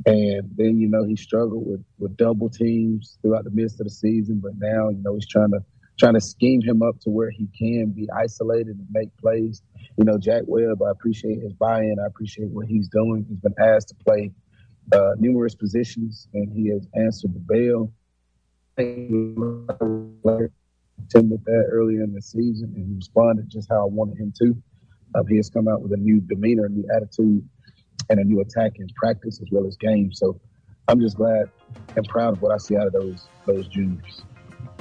And 0.07 0.51
then, 0.57 0.79
you 0.79 0.89
know, 0.89 1.05
he 1.05 1.17
struggled 1.17 1.67
with, 1.67 1.85
with 1.99 2.17
double 2.17 2.51
teams 2.51 3.19
throughout 3.23 3.45
the 3.45 3.51
midst 3.51 3.81
of 3.81 3.87
the 3.87 3.93
season. 3.93 4.41
But 4.41 4.53
now, 4.59 4.89
you 4.89 5.03
know, 5.03 5.15
he's 5.15 5.29
trying 5.29 5.53
to 5.53 5.61
trying 5.99 6.15
to 6.15 6.21
scheme 6.21 6.61
him 6.61 6.83
up 6.83 6.99
to 7.01 7.11
where 7.11 7.31
he 7.31 7.47
can 7.57 7.91
be 7.91 8.09
isolated 8.11 8.77
and 8.77 8.87
make 8.91 9.17
plays. 9.19 9.63
You 9.97 10.05
know, 10.05 10.19
Jack 10.19 10.43
Webb, 10.47 10.83
I 10.83 10.91
appreciate 10.91 11.41
his 11.41 11.53
buy-in. 11.53 11.97
I 12.03 12.07
appreciate 12.07 12.51
what 12.51 12.67
he's 12.67 12.89
doing. 12.89 13.25
He's 13.29 13.39
been 13.39 13.55
asked 13.59 13.89
to 13.89 13.95
play 14.05 14.33
uh, 14.93 15.13
numerous 15.19 15.55
positions, 15.55 16.27
and 16.35 16.53
he 16.53 16.69
has 16.71 16.87
answered 16.97 17.33
the 17.35 17.39
bell. 17.39 17.93
Tim 21.09 21.31
with 21.31 21.45
that 21.45 21.67
earlier 21.71 22.03
in 22.03 22.13
the 22.13 22.23
season, 22.23 22.73
and 22.75 22.87
he 22.87 22.95
responded 22.95 23.49
just 23.49 23.69
how 23.71 23.83
I 23.83 23.89
wanted 23.89 24.19
him 24.19 24.33
to. 24.39 24.57
Um, 25.15 25.27
he 25.27 25.37
has 25.37 25.49
come 25.51 25.69
out 25.69 25.83
with 25.83 25.93
a 25.93 25.97
new 25.97 26.21
demeanor, 26.21 26.67
a 26.67 26.69
new 26.69 26.85
attitude, 26.95 27.47
and 28.11 28.21
a 28.21 28.25
new 28.25 28.41
attack 28.41 28.73
in 28.77 28.89
practice 28.97 29.41
as 29.41 29.49
well 29.51 29.67
as 29.67 29.77
games. 29.77 30.19
So 30.19 30.41
I'm 30.89 31.01
just 31.01 31.17
glad 31.17 31.51
and 31.97 32.07
proud 32.09 32.35
of 32.35 32.43
what 32.43 32.53
I 32.53 32.59
see 32.59 32.77
out 32.77 32.87
of 32.87 32.93
those 32.93 33.27
those 33.47 33.69
juniors. 33.69 34.23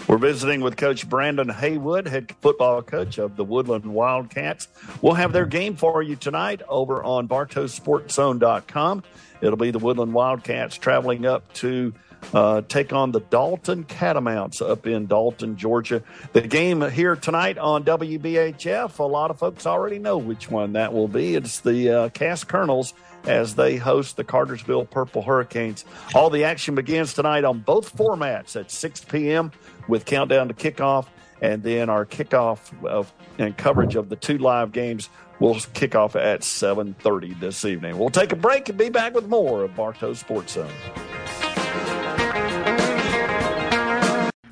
We're 0.08 0.18
visiting 0.18 0.62
with 0.62 0.76
Coach 0.76 1.08
Brandon 1.08 1.50
Haywood, 1.50 2.08
head 2.08 2.34
football 2.42 2.82
coach 2.82 3.18
of 3.18 3.36
the 3.36 3.44
Woodland 3.44 3.86
Wildcats. 3.86 4.68
We'll 5.02 5.14
have 5.14 5.32
their 5.32 5.46
game 5.46 5.76
for 5.76 6.02
you 6.02 6.16
tonight 6.16 6.62
over 6.68 7.04
on 7.04 7.28
BartowSportsZone.com. 7.28 9.04
It'll 9.44 9.58
be 9.58 9.72
the 9.72 9.80
Woodland 9.80 10.14
Wildcats 10.14 10.78
traveling 10.78 11.26
up 11.26 11.52
to 11.56 11.94
uh, 12.34 12.62
take 12.62 12.94
on 12.94 13.12
the 13.12 13.20
Dalton 13.20 13.84
Catamounts 13.84 14.62
up 14.62 14.88
in 14.88 15.06
Dalton, 15.08 15.58
Georgia. 15.58 16.02
The 16.32 16.42
game 16.42 16.82
here 16.90 17.18
tonight 17.18 17.58
on 17.58 17.84
WBHF, 17.84 19.00
a 19.00 19.04
lot 19.04 19.32
of 19.32 19.40
folks 19.40 19.66
already 19.66 20.00
know 20.00 20.18
which 20.18 20.50
one 20.50 20.74
that 20.74 20.94
will 20.94 21.10
be. 21.10 21.36
It's 21.36 21.60
the 21.60 21.90
uh, 21.90 22.10
Cass 22.10 22.46
Colonels 22.46 22.94
as 23.26 23.56
they 23.56 23.76
host 23.76 24.16
the 24.16 24.24
Cartersville 24.24 24.86
Purple 24.86 25.22
Hurricanes. 25.22 25.84
All 26.16 26.30
the 26.30 26.46
action 26.46 26.76
begins 26.76 27.14
tonight 27.14 27.44
on 27.44 27.60
both 27.60 27.96
formats 27.96 28.60
at 28.60 28.72
6 28.72 29.06
p.m. 29.06 29.52
with 29.88 30.06
countdown 30.06 30.48
to 30.48 30.54
kickoff, 30.54 31.08
and 31.42 31.62
then 31.64 31.90
our 31.90 32.06
kickoff 32.06 32.60
of, 32.86 33.12
and 33.38 33.58
coverage 33.58 33.96
of 33.96 34.08
the 34.08 34.16
two 34.16 34.38
live 34.38 34.72
games 34.72 35.10
will 35.44 35.60
kick 35.74 35.94
off 35.94 36.16
at 36.16 36.40
7.30 36.40 37.38
this 37.42 37.66
evening. 37.66 37.98
We'll 37.98 38.10
take 38.10 38.32
a 38.32 38.36
break 38.38 38.70
and 38.70 38.78
be 38.78 38.88
back 38.88 39.14
with 39.14 39.28
more 39.28 39.66
of 39.66 39.76
Bartow 39.76 40.14
Sports 40.14 40.54
Zone. 40.54 40.72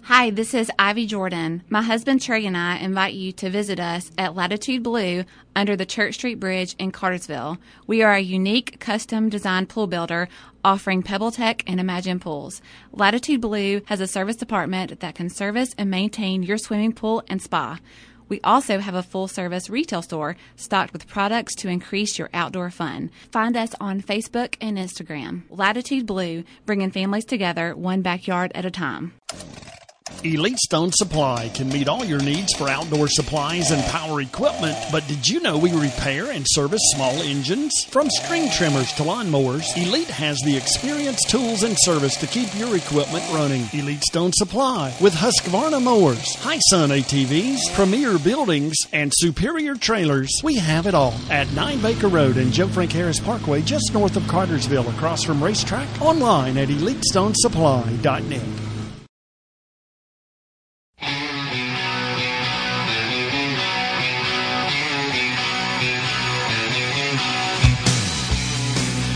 Hi, 0.03 0.29
this 0.29 0.53
is 0.53 0.69
Ivy 0.77 1.07
Jordan. 1.07 1.63
My 1.69 1.81
husband 1.81 2.21
Trey 2.21 2.45
and 2.45 2.57
I 2.57 2.75
invite 2.75 3.13
you 3.13 3.31
to 3.31 3.49
visit 3.49 3.79
us 3.79 4.11
at 4.17 4.35
Latitude 4.35 4.83
Blue 4.83 5.23
under 5.55 5.77
the 5.77 5.85
Church 5.85 6.15
Street 6.15 6.41
Bridge 6.41 6.75
in 6.77 6.91
Cartersville. 6.91 7.57
We 7.87 8.03
are 8.03 8.13
a 8.13 8.19
unique 8.19 8.81
custom 8.81 9.29
designed 9.29 9.69
pool 9.69 9.87
builder 9.87 10.27
offering 10.61 11.03
PebbleTec 11.03 11.63
and 11.65 11.79
Imagine 11.79 12.19
pools. 12.19 12.61
Latitude 12.91 13.39
Blue 13.39 13.81
has 13.85 14.01
a 14.01 14.07
service 14.07 14.35
department 14.35 14.99
that 14.99 15.15
can 15.15 15.29
service 15.29 15.73
and 15.77 15.89
maintain 15.89 16.43
your 16.43 16.57
swimming 16.57 16.91
pool 16.91 17.23
and 17.29 17.41
spa. 17.41 17.79
We 18.31 18.39
also 18.45 18.79
have 18.79 18.95
a 18.95 19.03
full 19.03 19.27
service 19.27 19.69
retail 19.69 20.01
store 20.01 20.37
stocked 20.55 20.93
with 20.93 21.05
products 21.05 21.53
to 21.55 21.67
increase 21.67 22.17
your 22.17 22.29
outdoor 22.33 22.69
fun. 22.69 23.11
Find 23.29 23.57
us 23.57 23.75
on 23.81 24.01
Facebook 24.01 24.55
and 24.61 24.77
Instagram. 24.77 25.41
Latitude 25.49 26.05
Blue, 26.05 26.45
bringing 26.65 26.91
families 26.91 27.25
together 27.25 27.75
one 27.75 28.01
backyard 28.01 28.53
at 28.55 28.63
a 28.63 28.71
time. 28.71 29.11
Elite 30.23 30.59
Stone 30.59 30.91
Supply 30.91 31.49
can 31.53 31.69
meet 31.69 31.87
all 31.87 32.05
your 32.05 32.21
needs 32.21 32.53
for 32.53 32.69
outdoor 32.69 33.07
supplies 33.07 33.71
and 33.71 33.83
power 33.85 34.21
equipment. 34.21 34.77
But 34.91 35.07
did 35.07 35.27
you 35.27 35.41
know 35.41 35.57
we 35.57 35.71
repair 35.71 36.31
and 36.31 36.45
service 36.47 36.81
small 36.93 37.13
engines? 37.23 37.85
From 37.85 38.09
string 38.09 38.49
trimmers 38.51 38.93
to 38.93 39.03
lawnmowers, 39.03 39.75
Elite 39.75 40.09
has 40.09 40.39
the 40.45 40.55
experience, 40.55 41.25
tools, 41.25 41.63
and 41.63 41.75
service 41.79 42.15
to 42.17 42.27
keep 42.27 42.53
your 42.55 42.75
equipment 42.75 43.25
running. 43.31 43.65
Elite 43.73 44.03
Stone 44.03 44.33
Supply 44.33 44.95
with 45.01 45.13
Husqvarna 45.13 45.81
mowers, 45.81 46.35
High 46.35 46.59
Sun 46.69 46.89
ATVs, 46.89 47.73
Premier 47.73 48.19
buildings, 48.19 48.77
and 48.93 49.11
superior 49.15 49.75
trailers. 49.75 50.29
We 50.43 50.57
have 50.57 50.85
it 50.85 50.93
all 50.93 51.15
at 51.29 51.51
9 51.53 51.81
Baker 51.81 52.09
Road 52.09 52.37
and 52.37 52.53
Joe 52.53 52.67
Frank 52.67 52.91
Harris 52.91 53.19
Parkway, 53.19 53.63
just 53.63 53.93
north 53.93 54.15
of 54.15 54.27
Cartersville, 54.27 54.89
across 54.89 55.23
from 55.23 55.39
RaceTrac. 55.39 55.87
Online 55.99 56.57
at 56.57 56.69
EliteStoneSupply.net. 56.69 58.70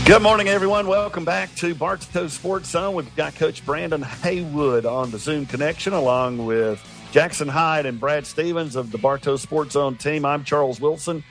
Good 0.06 0.22
morning, 0.22 0.46
everyone. 0.46 0.86
Welcome 0.86 1.24
back 1.24 1.52
to 1.56 1.74
Bartow 1.74 2.28
Sports 2.28 2.70
Zone. 2.70 2.94
We've 2.94 3.16
got 3.16 3.34
Coach 3.34 3.66
Brandon 3.66 4.02
Haywood 4.02 4.86
on 4.86 5.10
the 5.10 5.18
Zoom 5.18 5.46
connection, 5.46 5.94
along 5.94 6.46
with 6.46 6.80
Jackson 7.10 7.48
Hyde 7.48 7.86
and 7.86 7.98
Brad 7.98 8.24
Stevens 8.24 8.76
of 8.76 8.92
the 8.92 8.98
Bartow 8.98 9.34
Sports 9.34 9.72
Zone 9.72 9.96
team. 9.96 10.24
I'm 10.24 10.44
Charles 10.44 10.80
Wilson 10.80 11.24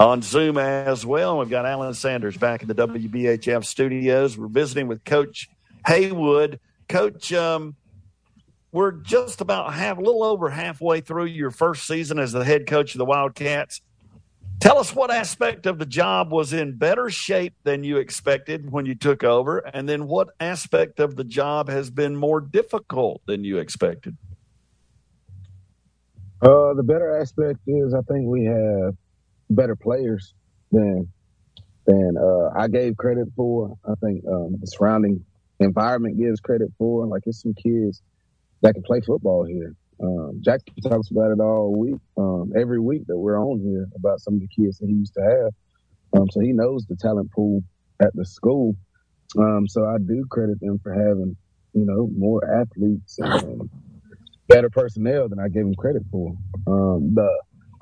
on 0.00 0.22
Zoom 0.22 0.56
as 0.56 1.04
well. 1.04 1.40
We've 1.40 1.50
got 1.50 1.66
Alan 1.66 1.92
Sanders 1.92 2.38
back 2.38 2.62
in 2.62 2.68
the 2.68 2.74
WBHF 2.74 3.66
studios. 3.66 4.38
We're 4.38 4.46
visiting 4.46 4.88
with 4.88 5.04
Coach 5.04 5.50
Haywood. 5.86 6.58
Coach, 6.88 7.34
um, 7.34 7.76
we're 8.72 8.92
just 8.92 9.42
about 9.42 9.74
half, 9.74 9.98
a 9.98 10.00
little 10.00 10.24
over 10.24 10.48
halfway 10.48 11.02
through 11.02 11.26
your 11.26 11.50
first 11.50 11.86
season 11.86 12.18
as 12.18 12.32
the 12.32 12.42
head 12.42 12.66
coach 12.66 12.94
of 12.94 12.98
the 12.98 13.04
Wildcats. 13.04 13.82
Tell 14.62 14.78
us 14.78 14.94
what 14.94 15.10
aspect 15.10 15.66
of 15.66 15.80
the 15.80 15.86
job 15.86 16.30
was 16.30 16.52
in 16.52 16.76
better 16.76 17.10
shape 17.10 17.52
than 17.64 17.82
you 17.82 17.96
expected 17.96 18.70
when 18.70 18.86
you 18.86 18.94
took 18.94 19.24
over, 19.24 19.58
and 19.58 19.88
then 19.88 20.06
what 20.06 20.28
aspect 20.38 21.00
of 21.00 21.16
the 21.16 21.24
job 21.24 21.68
has 21.68 21.90
been 21.90 22.14
more 22.14 22.40
difficult 22.40 23.22
than 23.26 23.42
you 23.42 23.58
expected? 23.58 24.16
Uh, 26.40 26.74
the 26.74 26.84
better 26.84 27.18
aspect 27.20 27.58
is 27.66 27.92
I 27.92 28.02
think 28.02 28.28
we 28.28 28.44
have 28.44 28.94
better 29.50 29.74
players 29.74 30.32
than 30.70 31.08
than 31.86 32.14
uh, 32.16 32.50
I 32.56 32.68
gave 32.68 32.96
credit 32.96 33.26
for. 33.34 33.76
I 33.84 33.94
think 33.96 34.24
um, 34.28 34.58
the 34.60 34.68
surrounding 34.68 35.24
environment 35.58 36.20
gives 36.20 36.38
credit 36.38 36.68
for. 36.78 37.04
Like 37.08 37.22
it's 37.26 37.42
some 37.42 37.54
kids 37.54 38.00
that 38.60 38.74
can 38.74 38.84
play 38.84 39.00
football 39.00 39.44
here. 39.44 39.74
Um, 40.02 40.40
Jack 40.40 40.60
talks 40.82 41.10
about 41.10 41.30
it 41.30 41.40
all 41.40 41.74
week, 41.78 42.00
um, 42.16 42.52
every 42.58 42.80
week 42.80 43.02
that 43.06 43.16
we're 43.16 43.38
on 43.40 43.60
here 43.60 43.86
about 43.94 44.20
some 44.20 44.34
of 44.34 44.40
the 44.40 44.48
kids 44.48 44.78
that 44.78 44.88
he 44.88 44.94
used 44.94 45.14
to 45.14 45.22
have. 45.22 46.20
Um, 46.20 46.28
so 46.30 46.40
he 46.40 46.52
knows 46.52 46.84
the 46.86 46.96
talent 46.96 47.30
pool 47.32 47.62
at 48.00 48.14
the 48.14 48.24
school. 48.26 48.74
Um, 49.38 49.66
so 49.68 49.84
I 49.86 49.96
do 49.98 50.24
credit 50.30 50.60
them 50.60 50.78
for 50.82 50.92
having, 50.92 51.36
you 51.72 51.86
know, 51.86 52.10
more 52.16 52.44
athletes 52.60 53.18
and 53.18 53.70
better 54.48 54.70
personnel 54.70 55.28
than 55.28 55.38
I 55.38 55.48
gave 55.48 55.64
them 55.64 55.74
credit 55.74 56.02
for. 56.10 56.34
Um, 56.66 57.14
the 57.14 57.28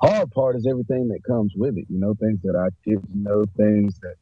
hard 0.01 0.31
part 0.31 0.55
is 0.55 0.67
everything 0.69 1.09
that 1.09 1.23
comes 1.27 1.53
with 1.55 1.77
it. 1.77 1.85
You 1.89 1.99
know, 1.99 2.13
things 2.19 2.41
that 2.43 2.55
I 2.55 2.69
didn't 2.87 3.09
know, 3.13 3.45
things 3.57 3.99
that 4.01 4.15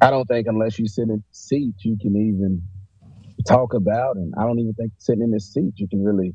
I 0.00 0.10
don't 0.10 0.26
think 0.26 0.46
unless 0.48 0.78
you 0.78 0.86
sit 0.86 1.08
in 1.08 1.22
seat 1.30 1.74
you 1.80 1.96
can 2.00 2.16
even 2.16 2.62
talk 3.46 3.74
about. 3.74 4.16
And 4.16 4.34
I 4.38 4.42
don't 4.42 4.58
even 4.58 4.74
think 4.74 4.92
sitting 4.98 5.22
in 5.22 5.30
this 5.30 5.52
seat 5.52 5.74
you 5.76 5.88
can 5.88 6.04
really 6.04 6.34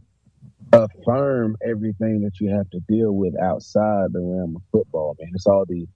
affirm 0.74 1.56
everything 1.66 2.22
that 2.22 2.40
you 2.40 2.50
have 2.50 2.70
to 2.72 2.80
deal 2.88 3.12
with 3.14 3.34
outside 3.42 4.12
the 4.12 4.20
realm 4.20 4.56
of 4.56 4.62
football, 4.72 5.16
man. 5.20 5.32
It's 5.34 5.48
all 5.48 5.66
the 5.68 5.88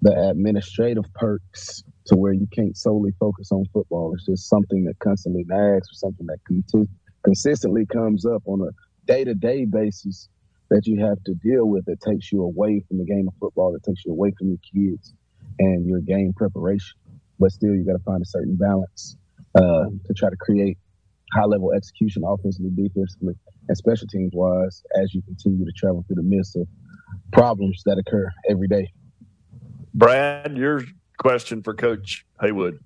the 0.00 0.30
administrative 0.30 1.04
perks 1.14 1.84
to 2.06 2.16
where 2.16 2.32
you 2.32 2.48
can't 2.52 2.76
solely 2.76 3.12
focus 3.20 3.52
on 3.52 3.64
football. 3.72 4.12
It's 4.14 4.26
just 4.26 4.48
something 4.48 4.82
that 4.84 4.98
constantly 4.98 5.44
nags 5.46 5.86
or 5.86 5.94
something 5.94 6.26
that 6.26 6.38
conti- 6.44 6.90
consistently 7.22 7.86
comes 7.86 8.26
up 8.26 8.42
on 8.46 8.62
a 8.62 8.70
day 9.06 9.22
to 9.22 9.34
day 9.34 9.64
basis 9.64 10.28
that 10.70 10.86
you 10.86 11.04
have 11.04 11.22
to 11.24 11.34
deal 11.34 11.66
with 11.66 11.84
that 11.84 12.00
takes 12.00 12.32
you 12.32 12.42
away 12.42 12.82
from 12.88 12.98
the 12.98 13.04
game 13.04 13.28
of 13.28 13.34
football, 13.38 13.72
that 13.72 13.84
takes 13.84 14.04
you 14.04 14.10
away 14.10 14.32
from 14.36 14.48
your 14.48 14.58
kids 14.72 15.14
and 15.60 15.86
your 15.86 16.00
game 16.00 16.32
preparation. 16.32 16.98
But 17.38 17.52
still, 17.52 17.74
you 17.74 17.84
got 17.84 17.92
to 17.92 18.02
find 18.04 18.22
a 18.22 18.26
certain 18.26 18.56
balance 18.56 19.16
uh, 19.54 19.84
to 20.06 20.14
try 20.16 20.30
to 20.30 20.36
create 20.36 20.78
high 21.32 21.44
level 21.44 21.72
execution 21.72 22.22
offensively, 22.26 22.70
defensively, 22.70 23.34
and 23.68 23.76
special 23.76 24.06
teams 24.06 24.32
wise 24.34 24.82
as 25.00 25.14
you 25.14 25.22
continue 25.22 25.64
to 25.64 25.72
travel 25.72 26.04
through 26.06 26.16
the 26.16 26.22
midst 26.22 26.56
of 26.56 26.66
problems 27.32 27.82
that 27.86 27.98
occur 27.98 28.30
every 28.48 28.68
day. 28.68 28.92
Brad, 29.94 30.56
your 30.56 30.82
question 31.18 31.62
for 31.62 31.74
Coach 31.74 32.26
Haywood. 32.40 32.78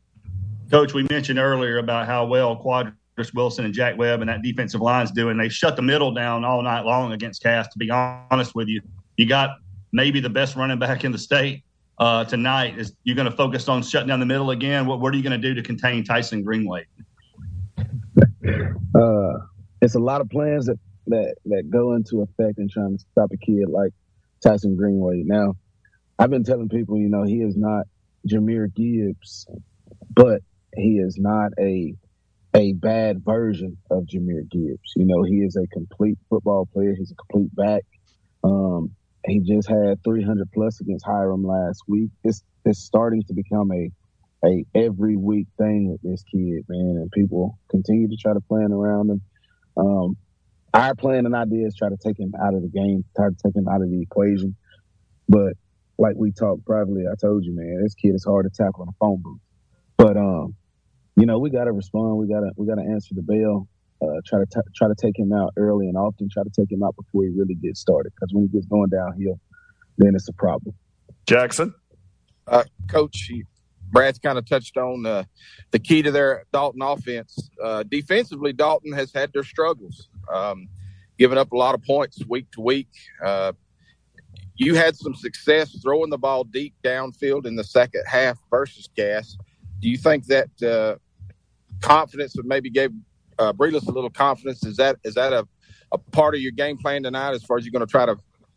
Coach, 0.70 0.94
we 0.94 1.06
mentioned 1.10 1.38
earlier 1.38 1.78
about 1.78 2.06
how 2.06 2.26
well 2.26 2.56
Quadras 2.56 3.32
Wilson 3.34 3.64
and 3.64 3.72
Jack 3.72 3.96
Webb 3.96 4.20
and 4.20 4.28
that 4.28 4.42
defensive 4.42 4.80
line's 4.80 5.12
doing. 5.12 5.36
They 5.36 5.48
shut 5.48 5.76
the 5.76 5.82
middle 5.82 6.12
down 6.12 6.44
all 6.44 6.62
night 6.62 6.84
long 6.84 7.12
against 7.12 7.42
Cass. 7.42 7.68
To 7.68 7.78
be 7.78 7.90
honest 7.90 8.54
with 8.54 8.68
you, 8.68 8.80
you 9.16 9.26
got 9.26 9.50
maybe 9.92 10.20
the 10.20 10.30
best 10.30 10.56
running 10.56 10.78
back 10.78 11.04
in 11.04 11.12
the 11.12 11.18
state 11.18 11.62
uh, 11.98 12.24
tonight. 12.24 12.78
Is 12.78 12.92
you're 13.04 13.16
going 13.16 13.30
to 13.30 13.36
focus 13.36 13.68
on 13.68 13.82
shutting 13.82 14.08
down 14.08 14.20
the 14.20 14.26
middle 14.26 14.50
again? 14.50 14.86
What, 14.86 15.00
what 15.00 15.14
are 15.14 15.16
you 15.16 15.22
going 15.22 15.40
to 15.40 15.48
do 15.48 15.54
to 15.54 15.62
contain 15.62 16.04
Tyson 16.04 16.42
Greenway? 16.42 16.86
Uh, 18.94 19.34
it's 19.80 19.94
a 19.94 20.00
lot 20.00 20.20
of 20.20 20.30
plans 20.30 20.66
that 20.66 20.78
that 21.08 21.36
that 21.46 21.70
go 21.70 21.94
into 21.94 22.22
effect 22.22 22.58
in 22.58 22.68
trying 22.68 22.96
to 22.98 23.04
stop 23.12 23.30
a 23.32 23.36
kid 23.36 23.68
like 23.68 23.92
Tyson 24.42 24.76
Greenway. 24.76 25.22
Now, 25.24 25.54
I've 26.18 26.30
been 26.30 26.44
telling 26.44 26.68
people, 26.68 26.98
you 26.98 27.08
know, 27.08 27.22
he 27.22 27.42
is 27.42 27.56
not 27.56 27.86
Jahmyr 28.28 28.74
Gibbs, 28.74 29.46
but 30.10 30.40
he 30.74 30.98
is 30.98 31.16
not 31.18 31.52
a 31.58 31.94
a 32.54 32.72
bad 32.72 33.24
version 33.24 33.76
of 33.90 34.04
Jahmyr 34.04 34.48
Gibbs. 34.50 34.92
You 34.96 35.04
know, 35.04 35.22
he 35.22 35.36
is 35.36 35.56
a 35.56 35.66
complete 35.68 36.18
football 36.30 36.66
player. 36.72 36.94
He's 36.96 37.12
a 37.12 37.14
complete 37.14 37.54
back. 37.54 37.84
Um, 38.42 38.92
he 39.26 39.40
just 39.40 39.68
had 39.68 40.02
300 40.04 40.50
plus 40.52 40.80
against 40.80 41.04
Hiram 41.04 41.44
last 41.44 41.82
week. 41.86 42.10
It's 42.24 42.42
it's 42.64 42.80
starting 42.80 43.22
to 43.24 43.34
become 43.34 43.70
a 43.72 43.90
a 44.44 44.64
every 44.74 45.16
week 45.16 45.48
thing 45.58 45.90
with 45.90 46.02
this 46.02 46.22
kid, 46.30 46.64
man, 46.68 46.96
and 46.96 47.10
people 47.10 47.58
continue 47.70 48.08
to 48.08 48.16
try 48.16 48.32
to 48.32 48.40
plan 48.40 48.72
around 48.72 49.10
him. 49.10 49.20
Um, 49.76 50.16
our 50.74 50.94
plan 50.94 51.26
and 51.26 51.34
idea 51.34 51.66
is 51.66 51.74
try 51.74 51.88
to 51.88 51.96
take 51.96 52.18
him 52.18 52.34
out 52.42 52.54
of 52.54 52.62
the 52.62 52.68
game, 52.68 53.04
try 53.16 53.28
to 53.28 53.36
take 53.42 53.56
him 53.56 53.68
out 53.68 53.82
of 53.82 53.90
the 53.90 54.00
equation. 54.00 54.56
But 55.28 55.54
like 55.98 56.16
we 56.16 56.32
talked 56.32 56.64
privately, 56.66 57.04
I 57.10 57.14
told 57.20 57.44
you, 57.44 57.54
man, 57.54 57.82
this 57.82 57.94
kid 57.94 58.14
is 58.14 58.24
hard 58.24 58.44
to 58.44 58.50
tackle 58.50 58.82
in 58.82 58.88
a 58.88 58.96
phone 59.00 59.22
booth. 59.22 59.40
But 59.96 60.16
um, 60.16 60.54
you 61.16 61.26
know, 61.26 61.38
we 61.38 61.50
got 61.50 61.64
to 61.64 61.72
respond. 61.72 62.18
We 62.18 62.28
got 62.28 62.40
to 62.40 62.50
we 62.56 62.66
got 62.66 62.76
to 62.76 62.82
answer 62.82 63.14
the 63.14 63.22
bell. 63.22 63.68
Uh, 64.02 64.20
try 64.26 64.38
to 64.38 64.46
t- 64.46 64.70
try 64.74 64.88
to 64.88 64.94
take 64.94 65.18
him 65.18 65.32
out 65.32 65.54
early 65.56 65.88
and 65.88 65.96
often. 65.96 66.28
Try 66.30 66.42
to 66.42 66.50
take 66.50 66.70
him 66.70 66.82
out 66.82 66.94
before 66.96 67.24
he 67.24 67.30
really 67.30 67.54
gets 67.54 67.80
started. 67.80 68.12
Because 68.14 68.34
when 68.34 68.44
he 68.44 68.48
gets 68.48 68.66
going 68.66 68.90
downhill, 68.90 69.40
then 69.96 70.14
it's 70.14 70.28
a 70.28 70.34
problem. 70.34 70.74
Jackson, 71.26 71.72
uh, 72.46 72.64
Coach, 72.88 73.30
Brad's 73.90 74.18
kind 74.18 74.38
of 74.38 74.46
touched 74.46 74.76
on 74.76 75.06
uh, 75.06 75.24
the 75.70 75.78
key 75.78 76.02
to 76.02 76.10
their 76.10 76.44
Dalton 76.52 76.82
offense. 76.82 77.50
Uh, 77.62 77.82
defensively, 77.84 78.52
Dalton 78.52 78.92
has 78.92 79.12
had 79.12 79.32
their 79.32 79.44
struggles, 79.44 80.08
um, 80.32 80.68
giving 81.18 81.38
up 81.38 81.52
a 81.52 81.56
lot 81.56 81.74
of 81.74 81.82
points 81.82 82.24
week 82.26 82.50
to 82.52 82.60
week. 82.60 82.88
Uh, 83.24 83.52
you 84.56 84.74
had 84.74 84.96
some 84.96 85.14
success 85.14 85.78
throwing 85.82 86.10
the 86.10 86.18
ball 86.18 86.44
deep 86.44 86.74
downfield 86.84 87.46
in 87.46 87.56
the 87.56 87.64
second 87.64 88.04
half 88.06 88.38
versus 88.50 88.88
Cass. 88.96 89.36
Do 89.80 89.88
you 89.88 89.98
think 89.98 90.26
that 90.26 90.62
uh, 90.62 90.96
confidence 91.80 92.32
that 92.34 92.46
maybe 92.46 92.70
gave 92.70 92.90
uh, 93.38 93.52
Breeless 93.52 93.86
a 93.86 93.90
little 93.90 94.10
confidence? 94.10 94.64
Is 94.64 94.76
that 94.76 94.96
is 95.04 95.14
that 95.14 95.32
a, 95.32 95.46
a 95.92 95.98
part 95.98 96.34
of 96.34 96.40
your 96.40 96.52
game 96.52 96.78
plan 96.78 97.02
tonight 97.02 97.32
as 97.32 97.44
far 97.44 97.58
as 97.58 97.64
you're 97.64 97.72
going 97.72 97.86
to 97.86 97.90
try 97.90 98.06
to 98.06 98.16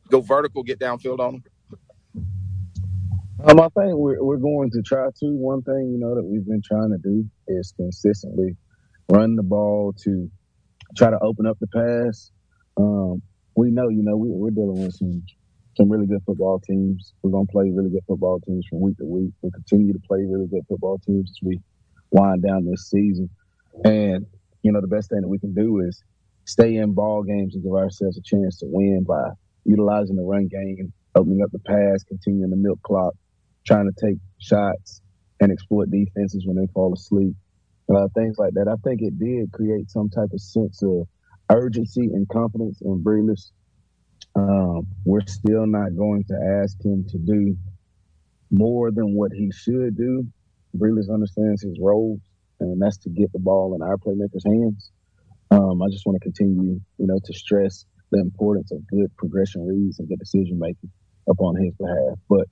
go 0.09 0.21
vertical, 0.21 0.63
get 0.63 0.79
downfield 0.79 1.19
on 1.19 1.33
them? 1.33 1.43
Um, 3.41 3.57
I 3.61 3.69
think 3.69 3.93
we're 3.95 4.21
we're 4.21 4.37
going 4.37 4.69
to 4.71 4.81
try 4.81 5.07
to. 5.07 5.25
One 5.27 5.61
thing 5.61 5.91
you 5.93 5.97
know 5.97 6.13
that 6.13 6.23
we've 6.23 6.45
been 6.45 6.61
trying 6.61 6.89
to 6.89 6.97
do 6.97 7.25
is 7.47 7.71
consistently 7.77 8.57
run 9.09 9.37
the 9.37 9.43
ball 9.43 9.93
to 10.03 10.29
try 10.97 11.09
to 11.09 11.17
open 11.21 11.45
up 11.45 11.57
the 11.59 11.67
pass. 11.67 12.31
Um, 12.75 13.21
we 13.55 13.71
know, 13.71 13.87
you 13.87 14.03
know, 14.03 14.17
we, 14.17 14.29
we're 14.29 14.49
dealing 14.49 14.83
with 14.83 14.93
some 14.93 15.23
some 15.77 15.89
really 15.89 16.05
good 16.05 16.21
football 16.25 16.59
teams. 16.59 17.13
We're 17.21 17.31
gonna 17.31 17.45
play 17.45 17.71
really 17.73 17.89
good 17.89 18.03
football 18.05 18.41
teams 18.41 18.67
from 18.67 18.81
week 18.81 18.97
to 18.97 19.05
week. 19.05 19.31
We'll 19.41 19.53
continue 19.53 19.93
to 19.93 19.99
play 19.99 20.25
really 20.27 20.47
good 20.47 20.65
football 20.67 20.99
teams 20.99 21.29
as 21.29 21.37
we 21.41 21.61
wind 22.11 22.43
down 22.43 22.65
this 22.65 22.89
season. 22.89 23.29
And 23.85 24.25
you 24.63 24.73
know, 24.73 24.81
the 24.81 24.87
best 24.87 25.11
thing 25.11 25.21
that 25.21 25.29
we 25.29 25.39
can 25.39 25.53
do 25.53 25.79
is 25.79 26.03
stay 26.43 26.75
in 26.75 26.93
ball 26.93 27.23
games 27.23 27.55
and 27.55 27.63
give 27.63 27.71
ourselves 27.71 28.17
a 28.17 28.21
chance 28.21 28.59
to 28.59 28.65
win 28.67 29.05
by 29.07 29.29
utilizing 29.63 30.17
the 30.17 30.23
run 30.23 30.49
game, 30.49 30.91
opening 31.15 31.41
up 31.41 31.51
the 31.53 31.59
pass, 31.59 32.03
continuing 32.03 32.49
the 32.49 32.57
milk 32.57 32.81
clock, 32.83 33.13
trying 33.65 33.91
to 33.91 34.05
take 34.05 34.17
shots 34.39 35.01
and 35.39 35.51
exploit 35.51 35.89
defenses 35.89 36.45
when 36.45 36.57
they 36.57 36.67
fall 36.73 36.93
asleep. 36.93 37.35
Uh, 37.93 38.07
things 38.15 38.37
like 38.37 38.53
that. 38.53 38.67
I 38.67 38.75
think 38.83 39.01
it 39.01 39.17
did 39.17 39.51
create 39.51 39.89
some 39.89 40.09
type 40.09 40.29
of 40.31 40.41
sense 40.41 40.83
of 40.83 41.07
urgency 41.51 42.09
and 42.13 42.27
confidence 42.29 42.81
in 42.81 43.03
Breeless. 43.03 43.51
Um, 44.35 44.85
we're 45.05 45.25
still 45.25 45.65
not 45.65 45.95
going 45.95 46.23
to 46.25 46.61
ask 46.61 46.77
him 46.83 47.05
to 47.09 47.17
do 47.17 47.57
more 48.51 48.91
than 48.91 49.15
what 49.15 49.31
he 49.33 49.51
should 49.51 49.97
do. 49.97 50.25
Breeless 50.77 51.11
understands 51.11 51.63
his 51.63 51.77
role, 51.81 52.19
and 52.59 52.79
that's 52.79 52.97
to 52.99 53.09
get 53.09 53.31
the 53.33 53.39
ball 53.39 53.73
in 53.75 53.81
our 53.81 53.97
playmakers' 53.97 54.45
hands. 54.45 54.91
Um, 55.51 55.81
I 55.81 55.87
just 55.89 56.05
want 56.05 56.17
to 56.21 56.23
continue, 56.23 56.79
you 56.97 57.07
know, 57.07 57.19
to 57.23 57.33
stress 57.33 57.85
the 58.11 58.19
importance 58.19 58.71
of 58.71 58.85
good 58.87 59.15
progression 59.17 59.65
reads 59.65 59.99
and 59.99 60.07
good 60.07 60.19
decision 60.19 60.59
making 60.59 60.91
upon 61.27 61.55
his 61.55 61.73
behalf. 61.75 62.17
But 62.29 62.47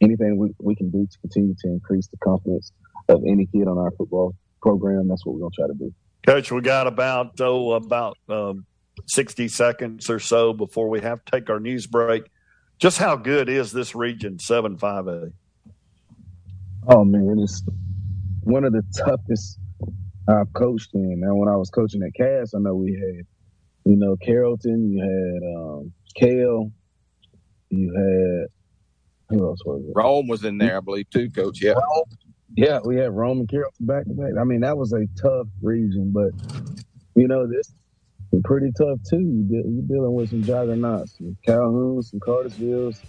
anything 0.00 0.38
we, 0.38 0.54
we 0.60 0.74
can 0.74 0.90
do 0.90 1.06
to 1.06 1.18
continue 1.20 1.54
to 1.62 1.68
increase 1.68 2.08
the 2.08 2.16
confidence 2.18 2.72
of 3.08 3.22
any 3.26 3.46
kid 3.46 3.68
on 3.68 3.78
our 3.78 3.90
football 3.92 4.34
program, 4.62 5.08
that's 5.08 5.24
what 5.24 5.34
we're 5.34 5.40
going 5.40 5.52
to 5.52 5.56
try 5.56 5.66
to 5.66 5.74
do. 5.74 5.94
Coach, 6.26 6.52
we 6.52 6.60
got 6.60 6.86
about 6.86 7.40
oh 7.40 7.72
about 7.72 8.18
um, 8.28 8.66
sixty 9.06 9.48
seconds 9.48 10.10
or 10.10 10.18
so 10.18 10.52
before 10.52 10.88
we 10.88 11.00
have 11.00 11.24
to 11.24 11.32
take 11.32 11.48
our 11.48 11.60
news 11.60 11.86
break. 11.86 12.30
Just 12.78 12.98
how 12.98 13.16
good 13.16 13.48
is 13.48 13.72
this 13.72 13.94
region 13.94 14.38
seven 14.38 14.76
five 14.76 15.06
A? 15.06 15.30
Oh 16.88 17.04
man, 17.04 17.38
it's 17.38 17.62
one 18.42 18.64
of 18.64 18.72
the 18.72 18.82
toughest 18.96 19.58
I've 20.28 20.52
coached 20.52 20.90
in. 20.94 21.20
Now, 21.20 21.34
when 21.34 21.48
I 21.48 21.56
was 21.56 21.70
coaching 21.70 22.02
at 22.02 22.14
Cass, 22.14 22.54
I 22.54 22.58
know 22.58 22.74
we 22.74 22.92
had, 22.92 23.26
you 23.90 23.96
know, 23.96 24.16
Carrollton, 24.16 24.92
you 24.92 25.00
had 25.00 25.56
um, 25.56 25.92
Kale, 26.14 26.70
you 27.70 27.94
had 27.94 28.48
who 29.30 29.46
else 29.46 29.64
was 29.64 29.82
it? 29.82 29.92
Rome 29.94 30.28
was 30.28 30.44
in 30.44 30.58
there, 30.58 30.76
I 30.76 30.80
believe, 30.80 31.08
too, 31.10 31.30
Coach. 31.30 31.62
Yeah. 31.62 31.72
Rome, 31.72 32.04
yeah, 32.56 32.80
we 32.84 32.96
had 32.96 33.12
Rome 33.12 33.40
and 33.40 33.48
Carrollton 33.48 33.86
back 33.86 34.04
to 34.04 34.12
back. 34.12 34.32
I 34.38 34.44
mean, 34.44 34.60
that 34.60 34.76
was 34.76 34.92
a 34.92 35.06
tough 35.20 35.46
region, 35.62 36.12
but 36.12 36.32
you 37.14 37.28
know, 37.28 37.46
this 37.46 37.72
pretty 38.44 38.70
tough 38.76 38.98
too. 39.08 39.46
You're 39.48 39.62
dealing 39.82 40.14
with 40.14 40.30
some 40.30 40.42
juggernauts, 40.42 41.16
some 41.18 41.36
Calhoun, 41.44 42.02
some 42.02 42.20
Cartersville's, 42.20 43.00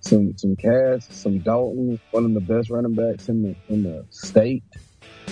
some 0.00 0.36
some 0.36 0.56
Cass, 0.56 1.06
some 1.10 1.38
Dalton, 1.38 1.98
one 2.10 2.24
of 2.24 2.34
the 2.34 2.40
best 2.40 2.70
running 2.70 2.94
backs 2.94 3.28
in 3.28 3.42
the 3.42 3.56
in 3.68 3.82
the 3.82 4.04
state. 4.10 4.64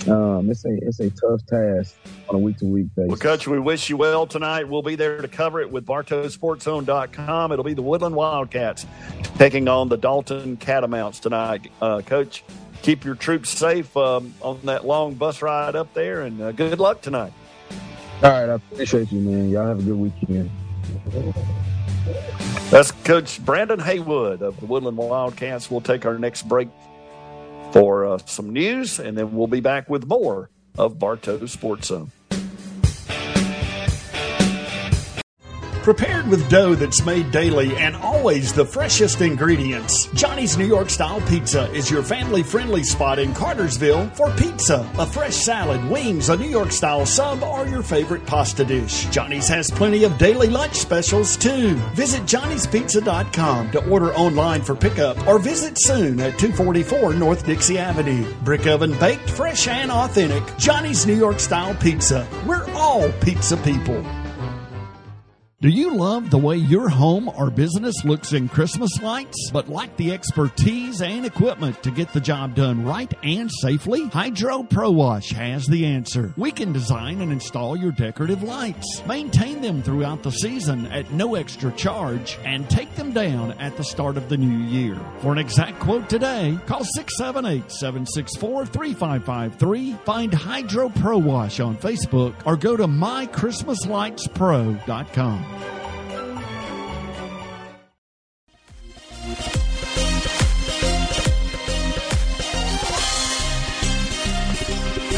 Um, 0.07 0.49
it's 0.49 0.65
a 0.65 0.77
it's 0.81 0.99
a 0.99 1.09
tough 1.09 1.45
task 1.45 1.95
on 2.29 2.35
a 2.35 2.39
week 2.39 2.57
to 2.57 2.65
week 2.65 2.87
basis. 2.95 3.09
Well, 3.09 3.17
Coach, 3.17 3.47
we 3.47 3.59
wish 3.59 3.89
you 3.89 3.97
well 3.97 4.25
tonight. 4.25 4.67
We'll 4.67 4.81
be 4.81 4.95
there 4.95 5.21
to 5.21 5.27
cover 5.27 5.59
it 5.59 5.71
with 5.71 5.85
BartowSportsZone.com. 5.85 7.51
It'll 7.51 7.65
be 7.65 7.73
the 7.73 7.81
Woodland 7.81 8.15
Wildcats 8.15 8.85
taking 9.37 9.67
on 9.67 9.89
the 9.89 9.97
Dalton 9.97 10.57
Catamounts 10.57 11.19
tonight. 11.19 11.69
Uh, 11.81 12.01
Coach, 12.01 12.43
keep 12.81 13.03
your 13.03 13.15
troops 13.15 13.49
safe 13.49 13.95
um, 13.97 14.33
on 14.41 14.59
that 14.63 14.85
long 14.85 15.15
bus 15.15 15.41
ride 15.41 15.75
up 15.75 15.93
there, 15.93 16.21
and 16.21 16.41
uh, 16.41 16.51
good 16.51 16.79
luck 16.79 17.01
tonight. 17.01 17.33
All 18.23 18.31
right, 18.31 18.49
I 18.49 18.53
appreciate 18.53 19.11
you, 19.11 19.19
man. 19.19 19.49
Y'all 19.49 19.67
have 19.67 19.79
a 19.79 19.83
good 19.83 19.97
weekend. 19.97 20.49
That's 22.69 22.91
Coach 22.91 23.43
Brandon 23.43 23.79
Haywood 23.79 24.41
of 24.41 24.59
the 24.59 24.65
Woodland 24.65 24.97
Wildcats. 24.97 25.69
We'll 25.71 25.81
take 25.81 26.05
our 26.05 26.17
next 26.17 26.47
break 26.47 26.69
for 27.71 28.05
uh, 28.05 28.17
some 28.25 28.51
news, 28.51 28.99
and 28.99 29.17
then 29.17 29.33
we'll 29.33 29.47
be 29.47 29.59
back 29.59 29.89
with 29.89 30.07
more 30.07 30.49
of 30.77 30.99
Bartow 30.99 31.45
Sports 31.45 31.87
Zone. 31.87 32.11
Prepared 35.83 36.27
with 36.27 36.49
dough 36.49 36.75
that's 36.75 37.05
made 37.05 37.31
daily 37.31 37.75
and 37.77 37.95
always 37.95 38.51
the 38.51 38.65
freshest 38.65 39.21
ingredients, 39.21 40.07
Johnny's 40.07 40.57
New 40.57 40.67
York 40.67 40.89
Style 40.89 41.21
Pizza 41.21 41.71
is 41.71 41.89
your 41.89 42.03
family 42.03 42.43
friendly 42.43 42.83
spot 42.83 43.17
in 43.17 43.33
Cartersville 43.33 44.09
for 44.09 44.29
pizza, 44.31 44.89
a 44.99 45.05
fresh 45.05 45.35
salad, 45.35 45.83
wings, 45.89 46.27
a 46.27 46.35
New 46.35 46.49
York 46.49 46.73
style 46.73 47.05
sub, 47.05 47.43
or 47.43 47.65
your 47.65 47.81
favorite 47.81 48.25
pasta 48.25 48.65
dish. 48.65 49.05
Johnny's 49.05 49.47
has 49.47 49.71
plenty 49.71 50.03
of 50.03 50.17
daily 50.17 50.49
lunch 50.49 50.75
specials 50.75 51.37
too. 51.37 51.75
Visit 51.93 52.23
johnnyspizza.com 52.23 53.71
to 53.71 53.89
order 53.89 54.13
online 54.15 54.61
for 54.61 54.75
pickup 54.75 55.25
or 55.27 55.39
visit 55.39 55.79
soon 55.79 56.19
at 56.19 56.37
244 56.37 57.13
North 57.13 57.45
Dixie 57.45 57.77
Avenue. 57.77 58.29
Brick 58.43 58.67
oven 58.67 58.99
baked, 58.99 59.29
fresh 59.29 59.69
and 59.69 59.89
authentic. 59.89 60.43
Johnny's 60.57 61.07
New 61.07 61.17
York 61.17 61.39
Style 61.39 61.73
Pizza. 61.75 62.27
We're 62.45 62.69
all 62.73 63.09
pizza 63.21 63.55
people. 63.57 64.05
Do 65.61 65.67
you 65.67 65.93
love 65.93 66.29
the 66.29 66.37
way 66.37 66.55
your 66.55 66.87
home 66.87 67.27
or 67.27 67.49
business 67.49 68.05
looks 68.05 68.31
in 68.31 68.47
Christmas 68.47 69.01
lights, 69.01 69.49
but 69.51 69.67
lack 69.67 69.93
the 69.97 70.13
expertise 70.13 71.01
and 71.01 71.25
equipment 71.25 71.83
to 71.83 71.91
get 71.91 72.13
the 72.13 72.21
job 72.21 72.55
done 72.55 72.85
right 72.85 73.13
and 73.23 73.51
safely? 73.51 74.07
Hydro 74.07 74.63
Pro 74.63 74.89
Wash 74.89 75.31
has 75.31 75.67
the 75.67 75.85
answer. 75.85 76.33
We 76.37 76.53
can 76.53 76.71
design 76.71 77.19
and 77.19 77.33
install 77.33 77.75
your 77.75 77.91
decorative 77.91 78.41
lights, 78.41 79.03
maintain 79.05 79.59
them 79.59 79.83
throughout 79.83 80.23
the 80.23 80.31
season 80.31 80.85
at 80.85 81.11
no 81.11 81.35
extra 81.35 81.73
charge, 81.73 82.39
and 82.45 82.69
take 82.69 82.95
them 82.95 83.11
down 83.11 83.51
at 83.59 83.75
the 83.75 83.83
start 83.83 84.15
of 84.15 84.29
the 84.29 84.37
new 84.37 84.65
year. 84.67 84.97
For 85.19 85.33
an 85.33 85.39
exact 85.39 85.81
quote 85.81 86.09
today, 86.09 86.57
call 86.67 86.85
678 86.85 87.69
764 87.69 88.65
3553, 88.65 89.93
find 90.05 90.33
Hydro 90.33 90.87
Pro 90.87 91.17
Wash 91.17 91.59
on 91.59 91.75
Facebook, 91.75 92.33
or 92.45 92.55
go 92.55 92.77
to 92.77 92.87
mychristmaslightspro.com. 92.87 95.48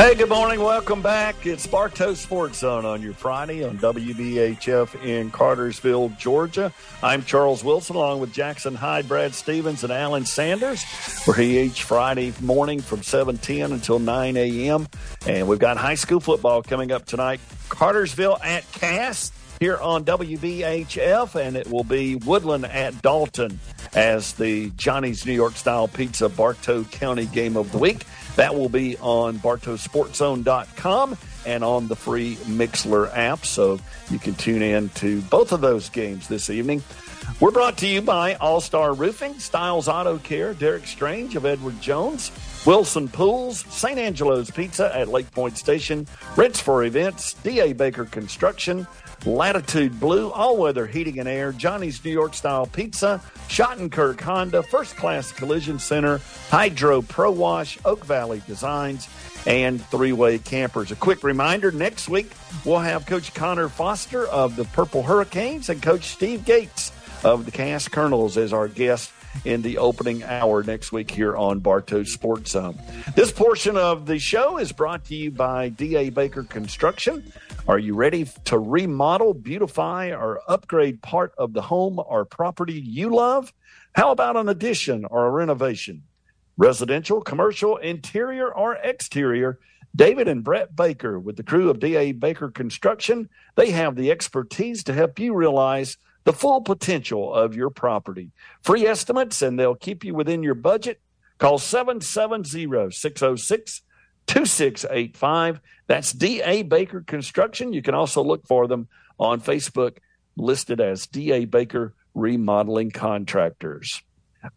Hey, 0.01 0.15
good 0.15 0.29
morning. 0.29 0.61
Welcome 0.61 1.03
back. 1.03 1.45
It's 1.45 1.67
Bartow 1.67 2.15
Sports 2.15 2.57
Zone 2.57 2.85
on 2.85 3.03
your 3.03 3.13
Friday 3.13 3.63
on 3.63 3.77
WBHF 3.77 5.03
in 5.05 5.29
Cartersville, 5.29 6.09
Georgia. 6.17 6.73
I'm 7.03 7.23
Charles 7.23 7.63
Wilson 7.63 7.95
along 7.95 8.19
with 8.19 8.33
Jackson 8.33 8.73
Hyde, 8.73 9.07
Brad 9.07 9.35
Stevens, 9.35 9.83
and 9.83 9.93
Alan 9.93 10.25
Sanders. 10.25 10.83
We're 11.27 11.35
here 11.35 11.65
each 11.65 11.83
Friday 11.83 12.33
morning 12.41 12.81
from 12.81 13.01
7:10 13.01 13.73
until 13.73 13.99
9 13.99 14.37
a.m. 14.37 14.87
And 15.27 15.47
we've 15.47 15.59
got 15.59 15.77
high 15.77 15.93
school 15.93 16.19
football 16.19 16.63
coming 16.63 16.91
up 16.91 17.05
tonight. 17.05 17.39
Cartersville 17.69 18.39
at 18.43 18.69
Cass 18.71 19.31
here 19.61 19.77
on 19.77 20.03
WBHF, 20.03 21.35
and 21.35 21.55
it 21.55 21.69
will 21.69 21.83
be 21.83 22.15
Woodland 22.15 22.65
at 22.65 22.99
Dalton 23.03 23.59
as 23.93 24.33
the 24.33 24.71
Johnny's 24.71 25.23
New 25.23 25.33
York 25.33 25.53
Style 25.53 25.87
Pizza 25.87 26.29
Bartow 26.29 26.83
County 26.85 27.27
Game 27.27 27.55
of 27.55 27.71
the 27.71 27.77
Week. 27.77 28.03
That 28.37 28.55
will 28.55 28.69
be 28.69 28.97
on 28.97 29.37
BartowSportsZone.com 29.37 31.15
and 31.45 31.63
on 31.63 31.87
the 31.87 31.95
free 31.95 32.37
Mixlr 32.37 33.15
app. 33.15 33.45
So 33.45 33.79
you 34.09 34.17
can 34.17 34.33
tune 34.33 34.63
in 34.63 34.89
to 34.95 35.21
both 35.21 35.51
of 35.51 35.61
those 35.61 35.89
games 35.89 36.27
this 36.27 36.49
evening. 36.49 36.81
We're 37.39 37.51
brought 37.51 37.77
to 37.77 37.87
you 37.87 38.01
by 38.01 38.35
All 38.35 38.61
Star 38.61 38.93
Roofing, 38.93 39.37
Styles 39.37 39.87
Auto 39.87 40.17
Care, 40.17 40.55
Derek 40.55 40.87
Strange 40.87 41.35
of 41.35 41.45
Edward 41.45 41.79
Jones, 41.79 42.31
Wilson 42.65 43.07
Pools, 43.07 43.63
St. 43.69 43.99
Angelo's 43.99 44.49
Pizza 44.49 44.95
at 44.95 45.07
Lake 45.07 45.29
Point 45.31 45.57
Station, 45.57 46.07
Rents 46.35 46.59
for 46.59 46.83
Events, 46.83 47.33
D.A. 47.33 47.73
Baker 47.73 48.05
Construction, 48.05 48.87
Latitude 49.25 49.99
Blue, 49.99 50.31
All 50.31 50.57
Weather 50.57 50.87
Heating 50.87 51.19
and 51.19 51.27
Air, 51.27 51.51
Johnny's 51.51 52.03
New 52.03 52.11
York 52.11 52.33
Style 52.33 52.65
Pizza, 52.65 53.21
Shottenkirk 53.47 54.19
Honda, 54.21 54.63
First 54.63 54.95
Class 54.95 55.31
Collision 55.31 55.79
Center, 55.79 56.19
Hydro 56.49 57.01
Pro 57.01 57.31
Wash, 57.31 57.77
Oak 57.85 58.05
Valley 58.05 58.41
Designs, 58.47 59.07
and 59.45 59.83
Three 59.85 60.13
Way 60.13 60.39
Campers. 60.39 60.91
A 60.91 60.95
quick 60.95 61.23
reminder 61.23 61.71
next 61.71 62.09
week 62.09 62.31
we'll 62.65 62.79
have 62.79 63.05
Coach 63.05 63.33
Connor 63.33 63.69
Foster 63.69 64.25
of 64.27 64.55
the 64.55 64.65
Purple 64.65 65.03
Hurricanes 65.03 65.69
and 65.69 65.81
Coach 65.81 66.05
Steve 66.05 66.45
Gates 66.45 66.91
of 67.23 67.45
the 67.45 67.51
Cass 67.51 67.87
Colonels 67.87 68.37
as 68.37 68.53
our 68.53 68.67
guest 68.67 69.11
in 69.45 69.61
the 69.61 69.77
opening 69.77 70.23
hour 70.23 70.63
next 70.63 70.91
week 70.91 71.09
here 71.09 71.35
on 71.35 71.59
Bartow 71.59 72.03
Sports 72.03 72.51
Zone. 72.51 72.77
This 73.15 73.31
portion 73.31 73.77
of 73.77 74.05
the 74.05 74.19
show 74.19 74.57
is 74.57 74.71
brought 74.71 75.05
to 75.05 75.15
you 75.15 75.31
by 75.31 75.69
D.A. 75.69 76.09
Baker 76.09 76.43
Construction. 76.43 77.31
Are 77.67 77.77
you 77.77 77.93
ready 77.93 78.25
to 78.45 78.57
remodel, 78.57 79.35
beautify, 79.35 80.09
or 80.09 80.41
upgrade 80.47 81.03
part 81.03 81.33
of 81.37 81.53
the 81.53 81.61
home 81.61 82.01
or 82.03 82.25
property 82.25 82.73
you 82.73 83.13
love? 83.13 83.53
How 83.93 84.11
about 84.11 84.35
an 84.35 84.49
addition 84.49 85.05
or 85.05 85.27
a 85.27 85.29
renovation? 85.29 86.03
Residential, 86.57 87.21
commercial, 87.21 87.77
interior, 87.77 88.51
or 88.51 88.75
exterior? 88.75 89.59
David 89.95 90.27
and 90.27 90.43
Brett 90.43 90.75
Baker 90.75 91.19
with 91.19 91.37
the 91.37 91.43
crew 91.43 91.69
of 91.69 91.79
DA 91.79 92.13
Baker 92.13 92.49
Construction, 92.49 93.29
they 93.55 93.69
have 93.69 93.95
the 93.95 94.09
expertise 94.09 94.83
to 94.85 94.93
help 94.93 95.19
you 95.19 95.35
realize 95.35 95.97
the 96.23 96.33
full 96.33 96.61
potential 96.61 97.31
of 97.31 97.55
your 97.55 97.69
property. 97.69 98.31
Free 98.63 98.87
estimates 98.87 99.41
and 99.43 99.59
they'll 99.59 99.75
keep 99.75 100.03
you 100.03 100.15
within 100.15 100.41
your 100.41 100.55
budget. 100.55 100.99
Call 101.37 101.59
770 101.59 102.91
606 102.91 103.81
2685. 104.27 105.61
That's 105.87 106.13
DA 106.13 106.63
Baker 106.63 107.01
Construction. 107.01 107.73
You 107.73 107.81
can 107.81 107.95
also 107.95 108.23
look 108.23 108.47
for 108.47 108.67
them 108.67 108.87
on 109.19 109.41
Facebook, 109.41 109.97
listed 110.35 110.79
as 110.79 111.07
DA 111.07 111.45
Baker 111.45 111.93
Remodeling 112.13 112.91
Contractors. 112.91 114.01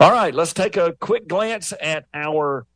All 0.01 0.13
right, 0.13 0.35
let's 0.35 0.53
take 0.53 0.77
a 0.77 0.93
quick 0.93 1.29
glance 1.29 1.73
at 1.81 2.07
our 2.15 2.67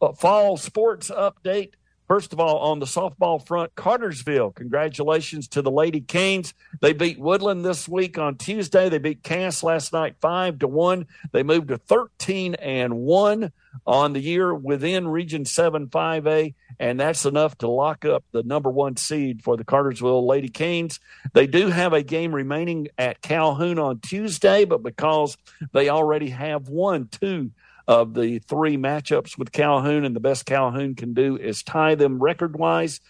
uh, 0.00 0.12
fall 0.12 0.56
sports 0.56 1.10
update. 1.10 1.72
First 2.08 2.32
of 2.32 2.40
all, 2.40 2.58
on 2.60 2.78
the 2.78 2.86
softball 2.86 3.46
front, 3.46 3.74
Cartersville, 3.74 4.52
congratulations 4.52 5.46
to 5.48 5.60
the 5.60 5.70
Lady 5.70 6.00
Canes. 6.00 6.54
They 6.80 6.94
beat 6.94 7.18
Woodland 7.18 7.66
this 7.66 7.86
week 7.86 8.16
on 8.16 8.36
Tuesday. 8.36 8.88
They 8.88 8.96
beat 8.96 9.22
Cass 9.22 9.62
last 9.62 9.92
night 9.92 10.16
five 10.18 10.60
to 10.60 10.68
one. 10.68 11.06
They 11.32 11.42
moved 11.42 11.68
to 11.68 11.76
13 11.76 12.54
and 12.54 12.96
one 12.96 13.52
on 13.86 14.12
the 14.12 14.20
year 14.20 14.54
within 14.54 15.08
Region 15.08 15.44
7 15.44 15.88
5A, 15.88 16.54
and 16.78 17.00
that's 17.00 17.24
enough 17.24 17.56
to 17.58 17.68
lock 17.68 18.04
up 18.04 18.24
the 18.32 18.42
number 18.42 18.70
one 18.70 18.96
seed 18.96 19.42
for 19.42 19.56
the 19.56 19.64
Cartersville 19.64 20.26
Lady 20.26 20.48
Canes. 20.48 21.00
They 21.32 21.46
do 21.46 21.68
have 21.68 21.92
a 21.92 22.02
game 22.02 22.34
remaining 22.34 22.88
at 22.98 23.22
Calhoun 23.22 23.78
on 23.78 24.00
Tuesday, 24.00 24.64
but 24.64 24.82
because 24.82 25.36
they 25.72 25.88
already 25.88 26.30
have 26.30 26.68
won 26.68 27.08
two 27.08 27.50
of 27.88 28.12
the 28.12 28.38
three 28.40 28.76
matchups 28.76 29.38
with 29.38 29.50
Calhoun, 29.50 30.04
and 30.04 30.14
the 30.14 30.20
best 30.20 30.44
Calhoun 30.44 30.94
can 30.94 31.14
do 31.14 31.36
is 31.36 31.62
tie 31.62 31.94
them 31.94 32.22
record 32.22 32.56
wise. 32.58 33.00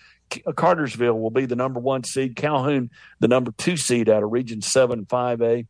Uh, 0.46 0.52
Cartersville 0.52 1.18
will 1.18 1.30
be 1.30 1.46
the 1.46 1.56
number 1.56 1.80
one 1.80 2.04
seed, 2.04 2.36
Calhoun, 2.36 2.90
the 3.18 3.28
number 3.28 3.50
two 3.58 3.76
seed 3.76 4.08
out 4.08 4.22
of 4.22 4.30
Region 4.30 4.62
7 4.62 5.04
5A. 5.06 5.66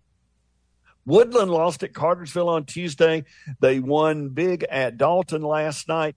Woodland 1.09 1.51
lost 1.51 1.83
at 1.83 1.95
Cartersville 1.95 2.49
on 2.49 2.65
Tuesday. 2.65 3.25
They 3.61 3.81
won 3.81 4.29
big 4.29 4.65
at 4.65 4.99
Dalton 4.99 5.43
last 5.43 5.89
night. 5.89 6.17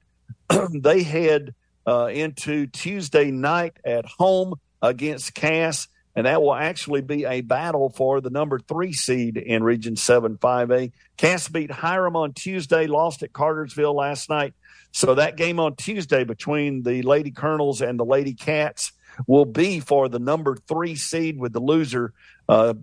they 0.73 1.03
head 1.03 1.55
uh, 1.87 2.07
into 2.07 2.67
Tuesday 2.67 3.31
night 3.31 3.77
at 3.83 4.05
home 4.05 4.55
against 4.81 5.33
Cass 5.33 5.87
and 6.15 6.25
that 6.25 6.41
will 6.41 6.53
actually 6.53 7.01
be 7.01 7.25
a 7.25 7.41
battle 7.41 7.89
for 7.89 8.19
the 8.19 8.29
number 8.29 8.59
three 8.59 8.93
seed 8.93 9.37
in 9.37 9.63
Region 9.63 9.95
7 9.95 10.37
5A. 10.37 10.91
Cass 11.17 11.47
beat 11.47 11.71
Hiram 11.71 12.15
on 12.15 12.33
Tuesday, 12.33 12.87
lost 12.87 13.23
at 13.23 13.31
Cartersville 13.31 13.95
last 13.95 14.29
night. 14.29 14.53
So 14.91 15.15
that 15.15 15.37
game 15.37 15.59
on 15.59 15.75
Tuesday 15.75 16.25
between 16.25 16.83
the 16.83 17.01
Lady 17.03 17.31
Colonels 17.31 17.81
and 17.81 17.97
the 17.97 18.05
Lady 18.05 18.33
Cats 18.33 18.91
will 19.25 19.45
be 19.45 19.79
for 19.79 20.09
the 20.09 20.19
number 20.19 20.57
three 20.67 20.95
seed, 20.95 21.39
with 21.39 21.53
the 21.53 21.61
loser 21.61 22.13
uh, 22.49 22.73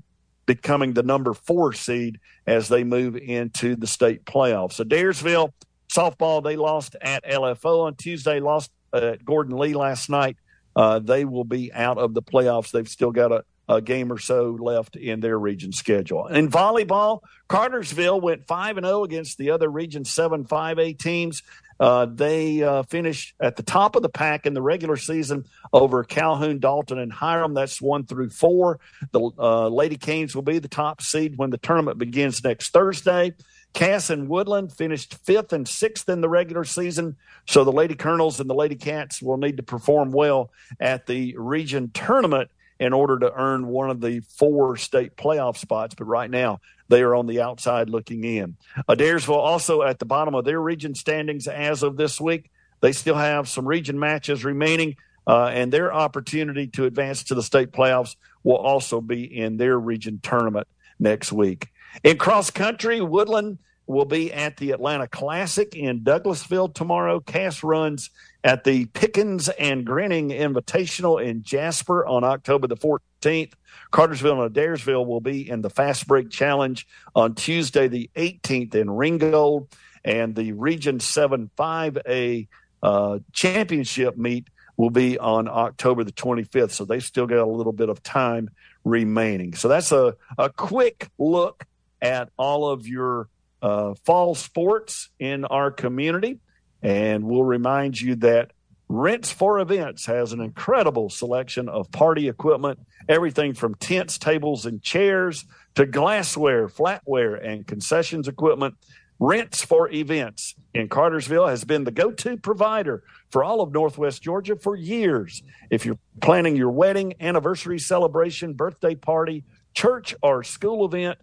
becoming 0.48 0.94
the 0.94 1.04
number 1.04 1.32
four 1.32 1.72
seed 1.72 2.18
as 2.44 2.68
they 2.68 2.82
move 2.82 3.14
into 3.16 3.76
the 3.76 3.86
state 3.86 4.24
playoffs. 4.24 4.72
So 4.72 4.84
Adairsville 4.84 5.52
softball, 5.94 6.42
they 6.42 6.56
lost 6.56 6.96
at 7.00 7.24
LFO 7.24 7.86
on 7.86 7.94
Tuesday, 7.94 8.40
lost 8.40 8.72
at 8.92 9.24
Gordon 9.24 9.56
Lee 9.56 9.74
last 9.74 10.10
night 10.10 10.36
uh, 10.78 11.00
they 11.00 11.24
will 11.24 11.44
be 11.44 11.72
out 11.72 11.98
of 11.98 12.14
the 12.14 12.22
playoffs. 12.22 12.70
They've 12.70 12.88
still 12.88 13.10
got 13.10 13.32
a, 13.32 13.44
a 13.68 13.82
game 13.82 14.12
or 14.12 14.18
so 14.18 14.56
left 14.60 14.94
in 14.94 15.18
their 15.18 15.36
region 15.36 15.72
schedule. 15.72 16.28
In 16.28 16.48
volleyball, 16.48 17.20
Cartersville 17.48 18.20
went 18.20 18.46
5 18.46 18.76
and 18.76 18.86
0 18.86 19.02
against 19.02 19.38
the 19.38 19.50
other 19.50 19.68
Region 19.68 20.04
7 20.04 20.44
5A 20.44 20.96
teams. 20.96 21.42
Uh, 21.80 22.06
they 22.06 22.62
uh, 22.62 22.82
finished 22.84 23.34
at 23.40 23.56
the 23.56 23.62
top 23.62 23.96
of 23.96 24.02
the 24.02 24.08
pack 24.08 24.46
in 24.46 24.54
the 24.54 24.62
regular 24.62 24.96
season 24.96 25.44
over 25.72 26.04
Calhoun, 26.04 26.58
Dalton, 26.58 26.98
and 26.98 27.12
Hiram. 27.12 27.54
That's 27.54 27.80
one 27.80 28.04
through 28.04 28.30
four. 28.30 28.80
The 29.12 29.30
uh, 29.38 29.68
Lady 29.68 29.96
Canes 29.96 30.34
will 30.34 30.42
be 30.42 30.58
the 30.58 30.68
top 30.68 31.02
seed 31.02 31.36
when 31.36 31.50
the 31.50 31.58
tournament 31.58 31.98
begins 31.98 32.42
next 32.42 32.70
Thursday. 32.70 33.34
Cass 33.74 34.10
and 34.10 34.28
Woodland 34.28 34.72
finished 34.72 35.14
fifth 35.24 35.52
and 35.52 35.68
sixth 35.68 36.08
in 36.08 36.20
the 36.20 36.28
regular 36.28 36.64
season. 36.64 37.16
So 37.46 37.64
the 37.64 37.72
Lady 37.72 37.94
Colonels 37.94 38.40
and 38.40 38.48
the 38.48 38.54
Lady 38.54 38.74
Cats 38.74 39.22
will 39.22 39.36
need 39.36 39.58
to 39.58 39.62
perform 39.62 40.10
well 40.10 40.50
at 40.80 41.06
the 41.06 41.36
region 41.36 41.90
tournament 41.92 42.50
in 42.80 42.92
order 42.92 43.18
to 43.18 43.32
earn 43.32 43.66
one 43.66 43.90
of 43.90 44.00
the 44.00 44.20
four 44.20 44.76
state 44.76 45.16
playoff 45.16 45.56
spots. 45.56 45.94
But 45.94 46.04
right 46.04 46.30
now, 46.30 46.60
they 46.88 47.02
are 47.02 47.14
on 47.14 47.26
the 47.26 47.40
outside 47.40 47.90
looking 47.90 48.24
in. 48.24 48.56
Adairsville 48.88 49.36
also 49.36 49.82
at 49.82 49.98
the 49.98 50.06
bottom 50.06 50.34
of 50.34 50.44
their 50.44 50.60
region 50.60 50.94
standings 50.94 51.46
as 51.46 51.82
of 51.82 51.96
this 51.96 52.20
week. 52.20 52.50
They 52.80 52.92
still 52.92 53.16
have 53.16 53.48
some 53.48 53.66
region 53.66 53.98
matches 53.98 54.44
remaining, 54.44 54.96
uh, 55.26 55.46
and 55.46 55.72
their 55.72 55.92
opportunity 55.92 56.68
to 56.68 56.84
advance 56.84 57.24
to 57.24 57.34
the 57.34 57.42
state 57.42 57.72
playoffs 57.72 58.16
will 58.44 58.56
also 58.56 59.00
be 59.00 59.24
in 59.24 59.56
their 59.56 59.78
region 59.78 60.20
tournament 60.22 60.68
next 60.98 61.32
week. 61.32 61.68
In 62.04 62.16
cross 62.16 62.50
country, 62.50 63.00
Woodland 63.00 63.58
will 63.88 64.04
be 64.04 64.32
at 64.32 64.58
the 64.58 64.70
Atlanta 64.72 65.08
Classic 65.08 65.74
in 65.74 66.00
Douglasville 66.00 66.74
tomorrow. 66.74 67.20
Cass 67.20 67.64
runs 67.64 68.10
at 68.44 68.62
the 68.62 68.84
Pickens 68.86 69.48
and 69.48 69.84
Grinning 69.84 70.28
Invitational 70.28 71.24
in 71.24 71.42
Jasper 71.42 72.06
on 72.06 72.22
October 72.22 72.66
the 72.66 72.76
14th. 72.76 73.54
Cartersville 73.90 74.42
and 74.42 74.54
Adairsville 74.54 75.06
will 75.06 75.22
be 75.22 75.48
in 75.48 75.62
the 75.62 75.70
Fast 75.70 76.06
Break 76.06 76.30
Challenge 76.30 76.86
on 77.14 77.34
Tuesday 77.34 77.88
the 77.88 78.10
18th 78.14 78.74
in 78.74 78.90
Ringgold. 78.90 79.74
And 80.04 80.36
the 80.36 80.52
Region 80.52 81.00
7 81.00 81.50
5A 81.58 82.46
uh, 82.82 83.18
championship 83.32 84.16
meet 84.16 84.48
will 84.76 84.90
be 84.90 85.18
on 85.18 85.48
October 85.48 86.04
the 86.04 86.12
25th. 86.12 86.72
So 86.72 86.84
they 86.84 87.00
still 87.00 87.26
got 87.26 87.38
a 87.38 87.46
little 87.46 87.72
bit 87.72 87.88
of 87.88 88.02
time 88.02 88.50
remaining. 88.84 89.54
So 89.54 89.68
that's 89.68 89.92
a, 89.92 90.14
a 90.36 90.50
quick 90.50 91.10
look 91.18 91.64
at 92.00 92.30
all 92.36 92.68
of 92.68 92.86
your 92.86 93.28
uh, 93.62 93.94
fall 94.04 94.34
sports 94.34 95.10
in 95.18 95.44
our 95.44 95.70
community. 95.70 96.40
And 96.82 97.24
we'll 97.24 97.44
remind 97.44 98.00
you 98.00 98.16
that 98.16 98.52
Rents 98.88 99.30
for 99.30 99.58
Events 99.58 100.06
has 100.06 100.32
an 100.32 100.40
incredible 100.40 101.10
selection 101.10 101.68
of 101.68 101.90
party 101.92 102.28
equipment, 102.28 102.78
everything 103.08 103.52
from 103.52 103.74
tents, 103.74 104.16
tables, 104.16 104.64
and 104.64 104.82
chairs 104.82 105.44
to 105.74 105.84
glassware, 105.84 106.68
flatware, 106.68 107.44
and 107.44 107.66
concessions 107.66 108.28
equipment. 108.28 108.76
Rents 109.20 109.62
for 109.62 109.90
Events 109.90 110.54
in 110.72 110.88
Cartersville 110.88 111.48
has 111.48 111.64
been 111.64 111.84
the 111.84 111.90
go 111.90 112.12
to 112.12 112.36
provider 112.36 113.02
for 113.30 113.44
all 113.44 113.60
of 113.60 113.72
Northwest 113.72 114.22
Georgia 114.22 114.56
for 114.56 114.76
years. 114.76 115.42
If 115.70 115.84
you're 115.84 115.98
planning 116.22 116.56
your 116.56 116.70
wedding, 116.70 117.14
anniversary 117.20 117.80
celebration, 117.80 118.54
birthday 118.54 118.94
party, 118.94 119.44
church, 119.74 120.14
or 120.22 120.44
school 120.44 120.86
event, 120.86 121.18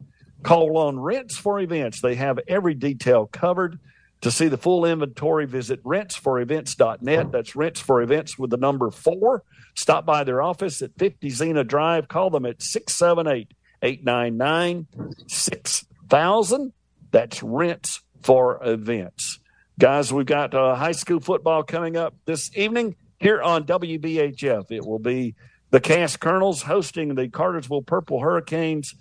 call 0.45 0.77
on 0.77 0.99
Rents 0.99 1.35
for 1.35 1.59
Events. 1.59 2.01
They 2.01 2.15
have 2.15 2.39
every 2.47 2.75
detail 2.75 3.25
covered. 3.25 3.79
To 4.21 4.31
see 4.31 4.47
the 4.47 4.57
full 4.57 4.85
inventory, 4.85 5.45
visit 5.45 5.83
rentsforevents.net. 5.83 7.31
That's 7.31 7.55
Rents 7.55 7.79
for 7.79 8.01
Events 8.01 8.39
with 8.39 8.51
the 8.51 8.57
number 8.57 8.89
four. 8.91 9.43
Stop 9.75 10.05
by 10.05 10.23
their 10.23 10.41
office 10.41 10.81
at 10.81 10.97
50 10.97 11.29
Xena 11.29 11.67
Drive. 11.67 12.07
Call 12.07 12.29
them 12.29 12.45
at 12.45 12.61
678 12.61 13.53
899 13.81 14.87
6000. 15.27 16.73
That's 17.11 17.43
Rents 17.43 18.01
for 18.21 18.59
Events. 18.63 19.39
Guys, 19.79 20.13
we've 20.13 20.25
got 20.25 20.53
uh, 20.53 20.75
high 20.75 20.93
school 20.93 21.19
football 21.19 21.63
coming 21.63 21.97
up 21.97 22.15
this 22.25 22.49
evening 22.55 22.95
here 23.19 23.41
on 23.41 23.65
WBHF. 23.65 24.71
It 24.71 24.85
will 24.85 24.99
be 24.99 25.35
the 25.71 25.81
Cass 25.81 26.17
Colonels 26.17 26.61
hosting 26.61 27.15
the 27.15 27.27
Cartersville 27.27 27.81
Purple 27.81 28.21
Hurricanes 28.21 28.95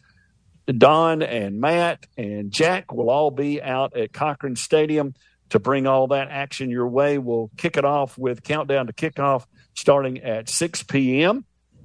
Don 0.67 1.23
and 1.23 1.61
Matt 1.61 2.07
and 2.17 2.51
Jack 2.51 2.93
will 2.93 3.11
all 3.11 3.31
be 3.31 3.61
out 3.61 3.97
at 3.97 4.13
Cochran 4.13 4.57
Stadium 4.57 5.15
to 5.51 5.59
bring 5.59 5.87
all 5.87 6.09
that 6.09 6.29
action 6.31 6.71
your 6.71 6.89
way. 6.89 7.19
We'll 7.19 7.51
kick 7.57 7.77
it 7.77 7.85
off 7.85 8.17
with 8.17 8.43
countdown 8.43 8.87
to 8.87 8.93
kickoff 8.93 9.47
starting 9.75 10.23
at 10.23 10.49
6 10.49 10.85
p.m. 10.85 11.45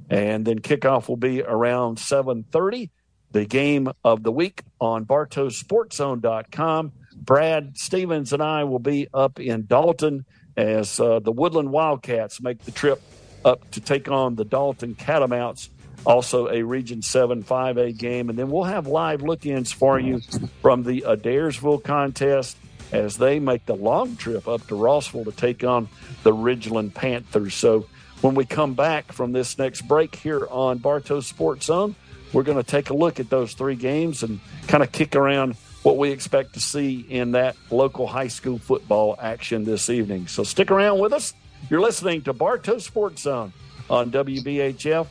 and 0.09 0.45
then 0.45 0.59
kickoff 0.59 1.09
will 1.09 1.17
be 1.17 1.41
around 1.41 1.97
7:30. 1.97 2.89
The 3.31 3.45
game 3.45 3.91
of 4.03 4.23
the 4.23 4.31
week 4.31 4.63
on 4.81 5.05
BartowSportsZone.com. 5.05 6.93
Brad 7.15 7.77
Stevens 7.77 8.33
and 8.33 8.41
I 8.41 8.63
will 8.63 8.79
be 8.79 9.07
up 9.13 9.39
in 9.39 9.67
Dalton 9.67 10.25
as 10.57 10.99
uh, 10.99 11.19
the 11.19 11.31
Woodland 11.31 11.71
Wildcats 11.71 12.41
make 12.41 12.63
the 12.63 12.71
trip 12.71 13.01
up 13.45 13.69
to 13.71 13.81
take 13.81 14.09
on 14.09 14.35
the 14.35 14.45
Dalton 14.45 14.95
Catamounts 14.95 15.69
also 16.05 16.47
a 16.47 16.63
Region 16.63 17.01
7 17.01 17.43
5A 17.43 17.97
game. 17.97 18.29
And 18.29 18.37
then 18.37 18.49
we'll 18.49 18.63
have 18.63 18.87
live 18.87 19.21
look 19.21 19.45
ins 19.45 19.71
for 19.71 19.99
you 19.99 20.21
from 20.61 20.83
the 20.83 21.01
Adairsville 21.01 21.83
contest 21.83 22.57
as 22.91 23.17
they 23.17 23.39
make 23.39 23.65
the 23.65 23.75
long 23.75 24.15
trip 24.15 24.47
up 24.47 24.65
to 24.67 24.75
Rossville 24.75 25.25
to 25.25 25.31
take 25.31 25.63
on 25.63 25.89
the 26.23 26.31
Ridgeland 26.31 26.93
Panthers. 26.93 27.53
So 27.53 27.85
when 28.21 28.35
we 28.35 28.45
come 28.45 28.73
back 28.73 29.11
from 29.11 29.31
this 29.31 29.57
next 29.57 29.83
break 29.83 30.15
here 30.15 30.47
on 30.49 30.79
Bartow 30.79 31.19
Sports 31.19 31.67
Zone, 31.67 31.95
we're 32.33 32.43
going 32.43 32.57
to 32.57 32.63
take 32.63 32.89
a 32.89 32.93
look 32.93 33.19
at 33.19 33.29
those 33.29 33.53
three 33.53 33.75
games 33.75 34.23
and 34.23 34.39
kind 34.67 34.83
of 34.83 34.91
kick 34.91 35.15
around 35.15 35.55
what 35.83 35.97
we 35.97 36.11
expect 36.11 36.53
to 36.53 36.59
see 36.59 37.05
in 37.09 37.31
that 37.31 37.55
local 37.71 38.05
high 38.05 38.27
school 38.27 38.57
football 38.57 39.15
action 39.19 39.63
this 39.63 39.89
evening. 39.89 40.27
So 40.27 40.43
stick 40.43 40.71
around 40.71 40.99
with 40.99 41.13
us. 41.13 41.33
You're 41.69 41.81
listening 41.81 42.23
to 42.23 42.33
Bartow 42.33 42.79
Sports 42.79 43.21
Zone 43.23 43.53
on 43.89 44.11
WBHF 44.11 45.07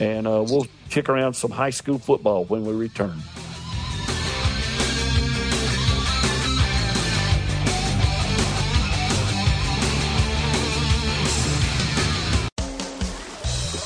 and 0.00 0.26
uh, 0.26 0.44
we'll 0.48 0.66
kick 0.90 1.08
around 1.08 1.34
some 1.34 1.50
high 1.50 1.70
school 1.70 1.98
football 1.98 2.44
when 2.44 2.64
we 2.64 2.72
return. 2.72 3.20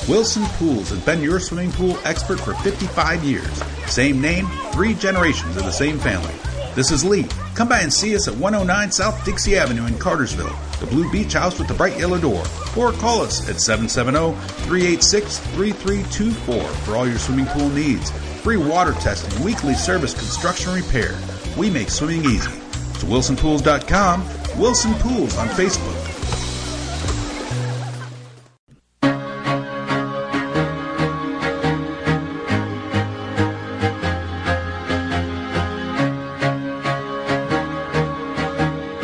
Wilson 0.07 0.43
Pools 0.57 0.89
has 0.89 0.99
been 0.99 1.21
your 1.21 1.39
swimming 1.39 1.71
pool 1.71 1.97
expert 2.03 2.37
for 2.37 2.53
55 2.55 3.23
years. 3.23 3.63
Same 3.87 4.19
name, 4.19 4.47
three 4.73 4.93
generations 4.93 5.55
of 5.55 5.63
the 5.63 5.71
same 5.71 5.97
family. 5.97 6.33
This 6.75 6.91
is 6.91 7.05
Lee. 7.05 7.25
Come 7.55 7.69
by 7.69 7.81
and 7.81 7.93
see 7.93 8.15
us 8.15 8.27
at 8.27 8.35
109 8.35 8.91
South 8.91 9.23
Dixie 9.23 9.57
Avenue 9.57 9.85
in 9.85 9.97
Cartersville, 9.99 10.55
the 10.79 10.87
Blue 10.87 11.11
Beach 11.11 11.33
House 11.33 11.59
with 11.59 11.67
the 11.67 11.73
bright 11.75 11.99
yellow 11.99 12.17
door. 12.17 12.43
Or 12.75 12.91
call 12.93 13.21
us 13.21 13.47
at 13.47 13.61
770 13.61 14.33
386 14.65 15.37
3324 15.37 16.63
for 16.63 16.97
all 16.97 17.07
your 17.07 17.19
swimming 17.19 17.45
pool 17.45 17.69
needs. 17.69 18.09
Free 18.41 18.57
water 18.57 18.93
testing, 18.93 19.43
weekly 19.43 19.75
service, 19.75 20.15
construction 20.15 20.73
repair. 20.73 21.15
We 21.55 21.69
make 21.69 21.89
swimming 21.89 22.25
easy. 22.25 22.49
To 22.49 23.05
wilsonpools.com, 23.05 24.59
Wilson 24.59 24.93
Pools 24.95 25.37
on 25.37 25.47
Facebook. 25.49 26.02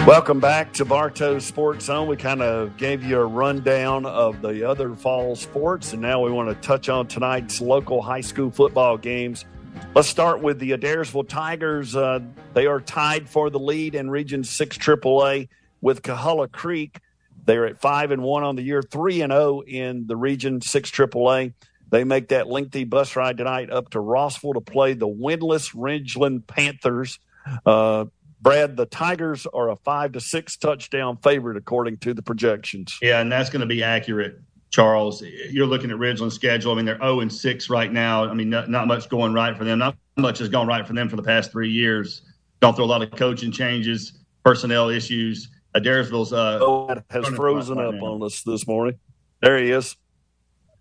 Welcome 0.10 0.40
back 0.40 0.74
to 0.74 0.86
Bartow 0.86 1.38
Sports 1.38 1.86
Zone. 1.86 2.08
We 2.08 2.18
kind 2.18 2.42
of 2.42 2.78
gave 2.78 3.04
you 3.04 3.20
a 3.20 3.26
rundown 3.28 4.08
of 4.08 4.42
the 4.42 4.68
other 4.68 4.96
fall 4.96 5.36
sports, 5.36 5.94
and 5.94 6.02
now 6.02 6.20
we 6.20 6.32
want 6.32 6.50
to 6.50 6.56
touch 6.68 6.90
on 6.90 7.06
tonight's 7.06 7.62
local 7.62 8.02
high 8.02 8.22
school 8.22 8.50
football 8.50 8.98
games. 8.98 9.46
Let's 9.94 10.08
start 10.08 10.42
with 10.42 10.58
the 10.58 10.72
Adairsville 10.72 11.30
Tigers. 11.30 11.96
Uh, 11.96 12.22
they 12.56 12.66
are 12.66 12.82
tied 12.82 13.30
for 13.30 13.52
the 13.52 13.60
lead 13.60 13.94
in 13.94 14.10
Region 14.10 14.44
6 14.44 14.80
AAA 14.80 15.48
with 15.80 16.02
Coahulla 16.02 16.52
Creek. 16.52 16.98
They're 17.46 17.68
at 17.68 17.80
5 17.80 18.10
and 18.10 18.24
1 18.24 18.44
on 18.44 18.56
the 18.56 18.64
year, 18.64 18.82
3 18.82 19.22
and 19.22 19.32
0 19.32 19.62
in 19.68 20.08
the 20.08 20.18
Region 20.18 20.60
6 20.60 20.90
AAA. 20.90 21.54
They 21.92 22.04
make 22.04 22.30
that 22.30 22.48
lengthy 22.48 22.84
bus 22.84 23.16
ride 23.16 23.38
tonight 23.38 23.70
up 23.70 23.92
to 23.92 24.00
Rossville 24.00 24.56
to 24.56 24.62
play 24.62 24.94
the 24.94 25.08
windless 25.08 25.70
Ridgeland 25.76 26.48
Panthers. 26.48 27.20
Uh, 27.64 28.06
Brad, 28.42 28.78
the 28.78 28.86
Tigers 28.86 29.46
are 29.54 29.70
a 29.70 29.76
five 29.76 30.14
to 30.14 30.20
six 30.20 30.58
touchdown 30.58 31.18
favorite 31.18 31.58
according 31.58 31.98
to 31.98 32.14
the 32.14 32.22
projections. 32.22 32.98
Yeah, 33.02 33.20
and 33.20 33.32
that's 33.32 33.50
going 33.50 33.62
to 33.62 33.66
be 33.66 33.84
accurate, 33.84 34.40
Charles. 34.70 35.22
You're 35.22 35.68
looking 35.68 35.92
at 35.92 35.98
Ridgeland's 35.98 36.36
schedule. 36.36 36.72
I 36.72 36.76
mean, 36.76 36.86
they're 36.86 36.98
0 36.98 37.20
and 37.20 37.34
6 37.34 37.70
right 37.70 37.92
now. 37.92 38.26
I 38.26 38.34
mean, 38.34 38.50
not, 38.50 38.70
not 38.70 38.88
much 38.88 39.10
going 39.10 39.34
right 39.34 39.58
for 39.58 39.66
them. 39.66 39.80
Not 39.80 39.98
much 40.18 40.40
has 40.40 40.50
gone 40.50 40.68
right 40.68 40.86
for 40.88 40.94
them 40.94 41.10
for 41.10 41.16
the 41.16 41.24
past 41.24 41.52
three 41.52 41.70
years. 41.70 42.22
Gone 42.62 42.76
through 42.76 42.86
a 42.86 42.88
lot 42.88 43.02
of 43.02 43.12
coaching 43.12 43.52
changes, 43.52 44.20
personnel 44.44 44.90
issues. 44.90 45.50
Adairsville's 45.76 46.34
uh, 46.34 46.60
oh, 46.62 46.96
has 47.10 47.28
frozen 47.28 47.78
up 47.78 48.02
on 48.02 48.24
us 48.24 48.42
this 48.44 48.68
morning. 48.68 48.98
There 49.42 49.58
he 49.58 49.72
is. 49.72 49.96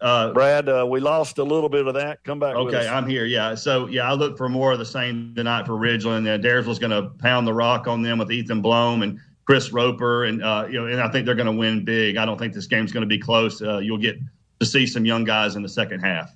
Uh, 0.01 0.33
Brad, 0.33 0.69
uh, 0.69 0.87
we 0.89 1.01
lost 1.01 1.39
a 1.39 1.45
little 1.45 1.69
bit 1.69 1.87
of 1.87 1.95
that. 1.95 2.23
Come 2.23 2.39
back. 2.39 2.55
Okay, 2.55 2.87
I'm 2.87 3.09
here. 3.09 3.25
Yeah. 3.25 3.55
So 3.57 3.87
yeah, 3.89 4.09
I 4.09 4.15
look 4.15 4.37
for 4.37 4.49
more 4.49 4.73
of 4.73 4.79
the 4.79 4.87
same 4.87 5.35
tonight 5.35 5.67
for 5.67 5.73
Ridgeland. 5.73 6.27
Uh, 6.27 6.39
Adairsville's 6.39 6.79
going 6.79 6.91
to 6.91 7.11
pound 7.19 7.47
the 7.47 7.55
rock 7.55 7.89
on 7.89 8.03
them 8.03 8.19
with 8.19 8.31
Ethan 8.31 8.63
Blome 8.63 9.03
and 9.03 9.19
Chris 9.45 9.73
Roper, 9.73 10.25
and 10.25 10.43
uh, 10.43 10.67
you 10.71 10.81
know, 10.81 10.87
and 10.87 11.01
I 11.01 11.11
think 11.11 11.27
they're 11.27 11.35
going 11.35 11.47
to 11.47 11.53
win 11.53 11.85
big. 11.85 12.17
I 12.17 12.25
don't 12.25 12.39
think 12.39 12.55
this 12.55 12.67
game's 12.67 12.93
going 12.93 13.03
to 13.03 13.09
be 13.09 13.19
close. 13.19 13.61
Uh, 13.61 13.79
you'll 13.79 13.99
get 13.99 14.19
to 14.61 14.67
see 14.67 14.87
some 14.87 15.05
young 15.05 15.25
guys 15.25 15.57
in 15.57 15.63
the 15.63 15.69
second 15.69 16.01
half. 16.01 16.33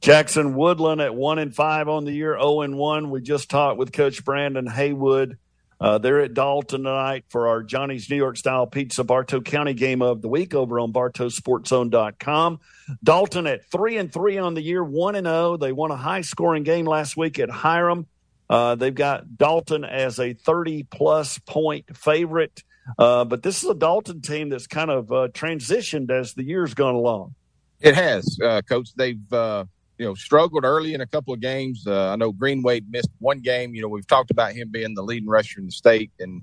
Jackson 0.00 0.54
Woodland 0.54 1.00
at 1.00 1.14
one 1.14 1.38
and 1.38 1.54
five 1.54 1.88
on 1.88 2.04
the 2.04 2.12
year, 2.12 2.32
zero 2.32 2.42
oh 2.42 2.60
and 2.62 2.76
one. 2.76 3.10
We 3.10 3.20
just 3.20 3.48
talked 3.48 3.78
with 3.78 3.92
Coach 3.92 4.24
Brandon 4.24 4.66
Haywood 4.66 5.38
uh, 5.80 5.98
they're 5.98 6.20
at 6.20 6.34
Dalton 6.34 6.84
tonight 6.84 7.24
for 7.28 7.48
our 7.48 7.62
Johnny's 7.62 8.10
New 8.10 8.16
York 8.16 8.36
Style 8.36 8.66
Pizza 8.66 9.04
Bartow 9.04 9.40
County 9.40 9.74
game 9.74 10.02
of 10.02 10.22
the 10.22 10.28
week 10.28 10.54
over 10.54 10.80
on 10.80 10.92
BartowSportsZone.com. 10.92 12.60
Dalton 13.04 13.46
at 13.46 13.70
three 13.70 13.96
and 13.96 14.12
three 14.12 14.38
on 14.38 14.54
the 14.54 14.62
year, 14.62 14.82
one 14.82 15.14
and 15.14 15.26
zero. 15.26 15.52
Oh. 15.52 15.56
They 15.56 15.72
won 15.72 15.90
a 15.90 15.96
high 15.96 16.22
scoring 16.22 16.64
game 16.64 16.84
last 16.84 17.16
week 17.16 17.38
at 17.38 17.48
Hiram. 17.48 18.06
Uh, 18.50 18.74
they've 18.74 18.94
got 18.94 19.36
Dalton 19.36 19.84
as 19.84 20.18
a 20.18 20.32
30 20.32 20.84
plus 20.84 21.38
point 21.38 21.96
favorite. 21.96 22.62
Uh, 22.98 23.24
but 23.24 23.42
this 23.42 23.62
is 23.62 23.68
a 23.68 23.74
Dalton 23.74 24.22
team 24.22 24.48
that's 24.48 24.66
kind 24.66 24.90
of 24.90 25.12
uh, 25.12 25.28
transitioned 25.28 26.10
as 26.10 26.34
the 26.34 26.42
year's 26.42 26.74
gone 26.74 26.94
along. 26.94 27.34
It 27.80 27.94
has, 27.94 28.38
uh, 28.42 28.62
Coach. 28.62 28.94
They've 28.96 29.32
uh, 29.32 29.66
you 29.98 30.06
know, 30.06 30.14
struggled 30.14 30.64
early 30.64 30.94
in 30.94 31.00
a 31.00 31.06
couple 31.06 31.34
of 31.34 31.40
games. 31.40 31.84
Uh, 31.86 32.10
I 32.10 32.16
know 32.16 32.32
Greenway 32.32 32.82
missed 32.88 33.10
one 33.18 33.40
game. 33.40 33.74
You 33.74 33.82
know, 33.82 33.88
we've 33.88 34.06
talked 34.06 34.30
about 34.30 34.52
him 34.52 34.70
being 34.70 34.94
the 34.94 35.02
leading 35.02 35.28
rusher 35.28 35.58
in 35.58 35.66
the 35.66 35.72
state, 35.72 36.12
and 36.20 36.42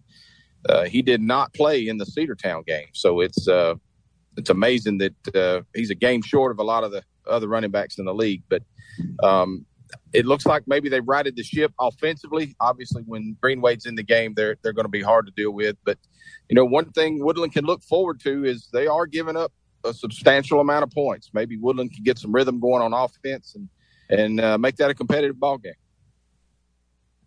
uh, 0.67 0.83
he 0.83 1.01
did 1.01 1.21
not 1.21 1.53
play 1.53 1.87
in 1.87 1.97
the 1.97 2.05
Cedartown 2.05 2.65
game. 2.65 2.87
So 2.93 3.21
it's 3.21 3.47
uh, 3.47 3.75
it's 4.37 4.49
amazing 4.49 4.97
that 4.99 5.35
uh, 5.35 5.61
he's 5.73 5.89
a 5.89 5.95
game 5.95 6.21
short 6.21 6.51
of 6.51 6.59
a 6.59 6.63
lot 6.63 6.83
of 6.83 6.91
the 6.91 7.03
other 7.27 7.47
running 7.47 7.71
backs 7.71 7.97
in 7.97 8.05
the 8.05 8.13
league. 8.13 8.43
But 8.49 8.63
um, 9.23 9.65
it 10.11 10.25
looks 10.25 10.45
like 10.45 10.63
maybe 10.67 10.89
they 10.89 10.99
righted 10.99 11.37
the 11.37 11.43
ship 11.43 11.71
offensively. 11.79 12.55
Obviously, 12.59 13.03
when 13.03 13.37
Green 13.41 13.61
Wade's 13.61 13.85
in 13.85 13.95
the 13.95 14.03
game, 14.03 14.33
they're 14.35 14.57
they're 14.63 14.73
going 14.73 14.85
to 14.85 14.89
be 14.89 15.01
hard 15.01 15.27
to 15.27 15.31
deal 15.31 15.51
with. 15.51 15.77
But 15.85 15.97
you 16.49 16.55
know, 16.55 16.65
one 16.65 16.91
thing 16.91 17.23
Woodland 17.23 17.53
can 17.53 17.65
look 17.65 17.83
forward 17.83 18.19
to 18.21 18.43
is 18.43 18.67
they 18.73 18.87
are 18.87 19.05
giving 19.05 19.37
up 19.37 19.53
a 19.85 19.93
substantial 19.93 20.59
amount 20.59 20.83
of 20.83 20.91
points. 20.91 21.29
Maybe 21.33 21.57
Woodland 21.57 21.93
can 21.93 22.03
get 22.03 22.17
some 22.17 22.31
rhythm 22.31 22.59
going 22.59 22.81
on 22.81 22.93
offense 22.93 23.55
and 23.55 23.69
and 24.09 24.39
uh, 24.39 24.57
make 24.57 24.75
that 24.77 24.91
a 24.91 24.93
competitive 24.93 25.39
ball 25.39 25.57
game. 25.57 25.73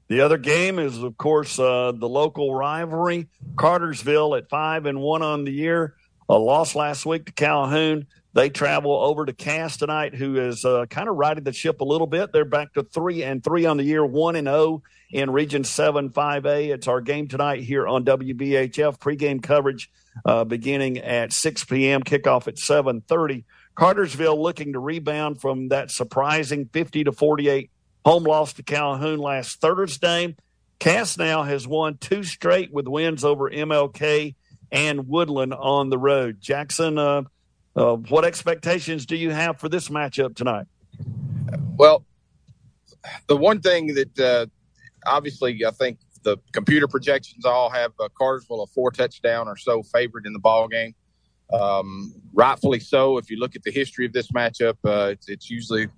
The 0.09 0.21
other 0.21 0.39
game 0.39 0.79
is, 0.79 1.03
of 1.03 1.19
course, 1.19 1.59
uh, 1.59 1.93
the 1.95 2.09
local 2.09 2.55
rivalry. 2.55 3.29
Cartersville 3.57 4.37
at 4.37 4.49
five 4.49 4.87
and 4.87 5.01
one 5.01 5.23
on 5.23 5.45
the 5.45 5.53
year. 5.53 5.95
A 6.31 6.39
loss 6.39 6.75
last 6.75 7.05
week 7.05 7.27
to 7.27 7.33
Calhoun. 7.33 8.07
They 8.35 8.51
travel 8.51 8.93
over 8.93 9.27
to 9.27 9.33
Cass 9.33 9.77
tonight, 9.77 10.15
who 10.15 10.37
is 10.37 10.65
uh, 10.65 10.87
kind 10.87 11.09
of 11.09 11.17
riding 11.17 11.45
the 11.45 11.53
ship 11.53 11.81
a 11.81 11.85
little 11.85 12.07
bit. 12.07 12.33
They're 12.33 12.45
back 12.45 12.75
to 12.75 12.83
three 12.83 13.23
and 13.23 13.43
three 13.43 13.67
on 13.67 13.79
the 13.79 13.85
year, 13.85 14.05
one 14.05 14.37
and 14.37 14.47
zero 14.47 14.57
oh 14.57 14.83
in 15.11 15.31
Region 15.31 15.65
Seven 15.65 16.11
Five 16.11 16.47
A. 16.47 16.71
It's 16.71 16.87
our 16.87 17.01
game 17.01 17.29
tonight 17.29 17.63
here 17.63 17.87
on 17.87 18.05
WBHF. 18.05 18.99
Pregame 18.99 19.43
coverage 19.43 19.91
uh, 20.25 20.45
beginning 20.45 20.99
at 20.99 21.33
six 21.33 21.65
p.m. 21.65 22.03
Kickoff 22.03 22.49
at 22.49 22.59
seven 22.59 23.01
thirty. 23.03 23.45
Cartersville 23.75 24.41
looking 24.41 24.73
to 24.73 24.81
rebound 24.81 25.41
from 25.41 25.69
that 25.69 25.91
surprising 25.91 26.69
fifty 26.73 27.05
to 27.05 27.13
forty-eight 27.13 27.71
home 28.05 28.25
loss 28.25 28.55
to 28.55 28.63
Calhoun 28.63 29.19
last 29.19 29.61
Thursday. 29.61 30.37
Cass 30.79 31.19
now 31.19 31.43
has 31.43 31.67
won 31.67 31.97
two 31.99 32.23
straight 32.23 32.73
with 32.73 32.87
wins 32.87 33.25
over 33.25 33.51
MLK 33.51 34.35
and 34.71 35.09
Woodland 35.09 35.55
on 35.55 35.91
the 35.91 35.99
road. 35.99 36.41
Jackson, 36.41 36.99
uh, 36.99 37.23
uh, 37.75 37.95
what 37.95 38.25
expectations 38.25 39.07
do 39.07 39.17
you 39.17 39.31
have 39.31 39.59
for 39.59 39.69
this 39.69 39.89
matchup 39.89 40.37
tonight? 40.37 40.67
Well, 41.77 42.05
the 43.27 43.37
one 43.37 43.61
thing 43.61 43.95
that 43.95 44.19
uh, 44.19 44.47
obviously 45.07 45.65
I 45.65 45.71
think 45.71 45.99
the 46.23 46.37
computer 46.53 46.89
projections 46.89 47.45
all 47.45 47.71
have 47.71 47.93
uh, 48.01 48.09
Cartersville 48.17 48.63
a 48.63 48.67
four 48.67 48.91
touchdown 48.91 49.49
or 49.49 49.57
so 49.57 49.83
favorite 49.83 50.27
in 50.27 50.33
the 50.33 50.39
ball 50.39 50.69
game. 50.69 50.95
Um, 51.53 52.15
rightfully 52.35 52.81
so. 52.81 53.17
If 53.19 53.31
you 53.31 53.39
look 53.39 53.57
at 53.57 53.63
the 53.63 53.71
history 53.71 54.05
of 54.07 54.13
this 54.13 54.29
matchup, 54.33 54.77
uh, 54.85 55.11
it's, 55.13 55.29
it's, 55.29 55.51
usually 55.51 55.89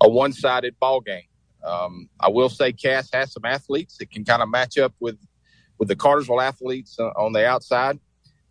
a 0.00 0.08
one 0.08 0.32
sided 0.32 0.78
ball 0.78 1.00
game. 1.00 1.24
Um, 1.64 2.08
I 2.20 2.28
will 2.28 2.48
say 2.48 2.72
Cass 2.72 3.10
has 3.12 3.32
some 3.32 3.44
athletes 3.44 3.96
that 3.98 4.10
can 4.10 4.24
kind 4.24 4.42
of 4.42 4.48
match 4.48 4.78
up 4.78 4.94
with 5.00 5.18
with 5.78 5.88
the 5.88 5.96
Cartersville 5.96 6.40
athletes 6.40 6.96
uh, 6.98 7.08
on 7.16 7.32
the 7.32 7.44
outside. 7.44 7.98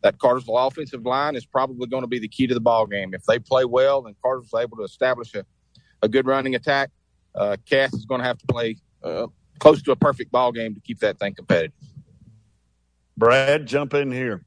That 0.01 0.17
Cartersville 0.17 0.57
offensive 0.57 1.05
line 1.05 1.36
is 1.36 1.45
probably 1.45 1.88
going 1.88 2.03
to 2.03 2.07
be 2.07 2.19
the 2.19 2.27
key 2.27 2.47
to 2.47 2.53
the 2.53 2.61
ball 2.61 2.88
game. 2.88 3.13
If 3.13 3.23
they 3.25 3.38
play 3.38 3.65
well 3.65 4.05
and 4.05 4.15
Cartersville's 4.21 4.63
able 4.63 4.77
to 4.77 4.84
establish 4.84 5.36
a, 5.36 5.45
a 6.01 6.07
good 6.07 6.25
running 6.25 6.55
attack, 6.55 6.89
uh, 7.36 7.57
Cass 7.69 7.93
is 7.93 8.05
going 8.05 8.21
to 8.21 8.27
have 8.27 8.38
to 8.38 8.47
play 8.47 8.77
uh, 9.03 9.27
close 9.60 9.82
to 9.84 9.91
a 9.91 9.95
perfect 9.95 10.32
ball 10.32 10.51
game 10.51 10.74
to 10.74 10.82
keep 10.82 10.99
that 10.99 11.20
thing 11.20 11.34
competitive. 11.36 11.74
Brad, 13.18 13.66
jump 13.66 13.93
in 13.93 14.12
here. 14.12 14.43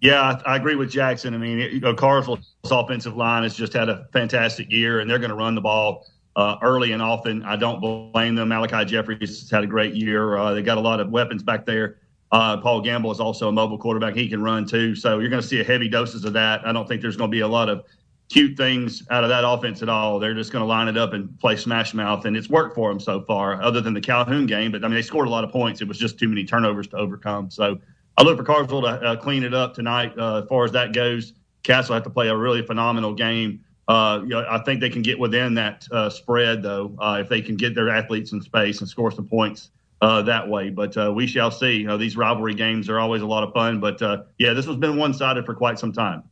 Yeah, 0.00 0.22
I, 0.22 0.52
I 0.52 0.56
agree 0.56 0.76
with 0.76 0.90
Jackson. 0.90 1.34
I 1.34 1.38
mean, 1.38 1.58
you 1.58 1.80
know, 1.80 1.94
Cartersville's 1.94 2.52
offensive 2.70 3.16
line 3.16 3.42
has 3.42 3.56
just 3.56 3.72
had 3.72 3.88
a 3.88 4.06
fantastic 4.12 4.70
year, 4.70 5.00
and 5.00 5.10
they're 5.10 5.18
going 5.18 5.30
to 5.30 5.36
run 5.36 5.54
the 5.54 5.60
ball 5.60 6.06
uh, 6.36 6.56
early 6.62 6.92
and 6.92 7.02
often. 7.02 7.42
I 7.42 7.56
don't 7.56 7.80
blame 7.80 8.34
them. 8.34 8.48
Malachi 8.48 8.84
Jeffries 8.84 9.40
has 9.40 9.50
had 9.50 9.64
a 9.64 9.66
great 9.66 9.94
year. 9.94 10.36
Uh, 10.36 10.54
they 10.54 10.62
got 10.62 10.78
a 10.78 10.80
lot 10.80 11.00
of 11.00 11.10
weapons 11.10 11.42
back 11.42 11.66
there. 11.66 11.98
Uh, 12.30 12.56
Paul 12.58 12.82
Gamble 12.82 13.10
is 13.10 13.20
also 13.20 13.48
a 13.48 13.52
mobile 13.52 13.78
quarterback. 13.78 14.14
He 14.14 14.28
can 14.28 14.42
run 14.42 14.66
too. 14.66 14.94
So 14.94 15.18
you're 15.18 15.30
going 15.30 15.42
to 15.42 15.48
see 15.48 15.60
a 15.60 15.64
heavy 15.64 15.88
doses 15.88 16.24
of 16.24 16.32
that. 16.34 16.66
I 16.66 16.72
don't 16.72 16.86
think 16.86 17.00
there's 17.00 17.16
going 17.16 17.30
to 17.30 17.34
be 17.34 17.40
a 17.40 17.48
lot 17.48 17.68
of 17.68 17.84
cute 18.28 18.56
things 18.56 19.02
out 19.10 19.22
of 19.22 19.30
that 19.30 19.46
offense 19.46 19.82
at 19.82 19.88
all. 19.88 20.18
They're 20.18 20.34
just 20.34 20.52
going 20.52 20.62
to 20.62 20.66
line 20.66 20.88
it 20.88 20.96
up 20.96 21.12
and 21.12 21.38
play 21.38 21.56
smash 21.56 21.94
mouth, 21.94 22.24
and 22.24 22.36
it's 22.36 22.48
worked 22.48 22.74
for 22.74 22.88
them 22.90 23.00
so 23.00 23.20
far, 23.22 23.60
other 23.62 23.80
than 23.80 23.94
the 23.94 24.00
Calhoun 24.00 24.46
game. 24.46 24.72
But 24.72 24.84
I 24.84 24.88
mean, 24.88 24.96
they 24.96 25.02
scored 25.02 25.28
a 25.28 25.30
lot 25.30 25.44
of 25.44 25.50
points. 25.50 25.80
It 25.80 25.88
was 25.88 25.98
just 25.98 26.18
too 26.18 26.28
many 26.28 26.44
turnovers 26.44 26.88
to 26.88 26.96
overcome. 26.96 27.50
So 27.50 27.78
I 28.16 28.22
look 28.22 28.36
for 28.36 28.44
Cartersville 28.44 28.82
to 28.82 28.88
uh, 28.88 29.16
clean 29.16 29.44
it 29.44 29.54
up 29.54 29.74
tonight. 29.74 30.12
Uh, 30.18 30.42
as 30.42 30.48
far 30.48 30.64
as 30.64 30.72
that 30.72 30.92
goes, 30.92 31.34
Castle 31.62 31.94
have 31.94 32.04
to 32.04 32.10
play 32.10 32.28
a 32.28 32.36
really 32.36 32.62
phenomenal 32.62 33.14
game 33.14 33.60
uh, 33.88 34.20
you 34.22 34.30
know, 34.30 34.44
I 34.48 34.58
think 34.58 34.80
they 34.80 34.90
can 34.90 35.02
get 35.02 35.18
within 35.18 35.54
that 35.54 35.86
uh, 35.92 36.10
spread, 36.10 36.62
though, 36.62 36.94
uh, 36.98 37.18
if 37.20 37.28
they 37.28 37.40
can 37.40 37.56
get 37.56 37.74
their 37.74 37.88
athletes 37.88 38.32
in 38.32 38.40
space 38.40 38.80
and 38.80 38.88
score 38.88 39.10
some 39.10 39.28
points 39.28 39.70
uh, 40.00 40.22
that 40.22 40.48
way. 40.48 40.70
But 40.70 40.96
uh, 40.96 41.12
we 41.14 41.26
shall 41.26 41.50
see. 41.50 41.76
You 41.76 41.86
know, 41.86 41.96
these 41.96 42.16
rivalry 42.16 42.54
games 42.54 42.88
are 42.88 42.98
always 42.98 43.22
a 43.22 43.26
lot 43.26 43.44
of 43.44 43.52
fun. 43.52 43.78
But 43.78 44.02
uh, 44.02 44.24
yeah, 44.38 44.54
this 44.54 44.66
has 44.66 44.76
been 44.76 44.96
one 44.96 45.14
sided 45.14 45.46
for 45.46 45.54
quite 45.54 45.78
some 45.78 45.92
time. 45.92 46.24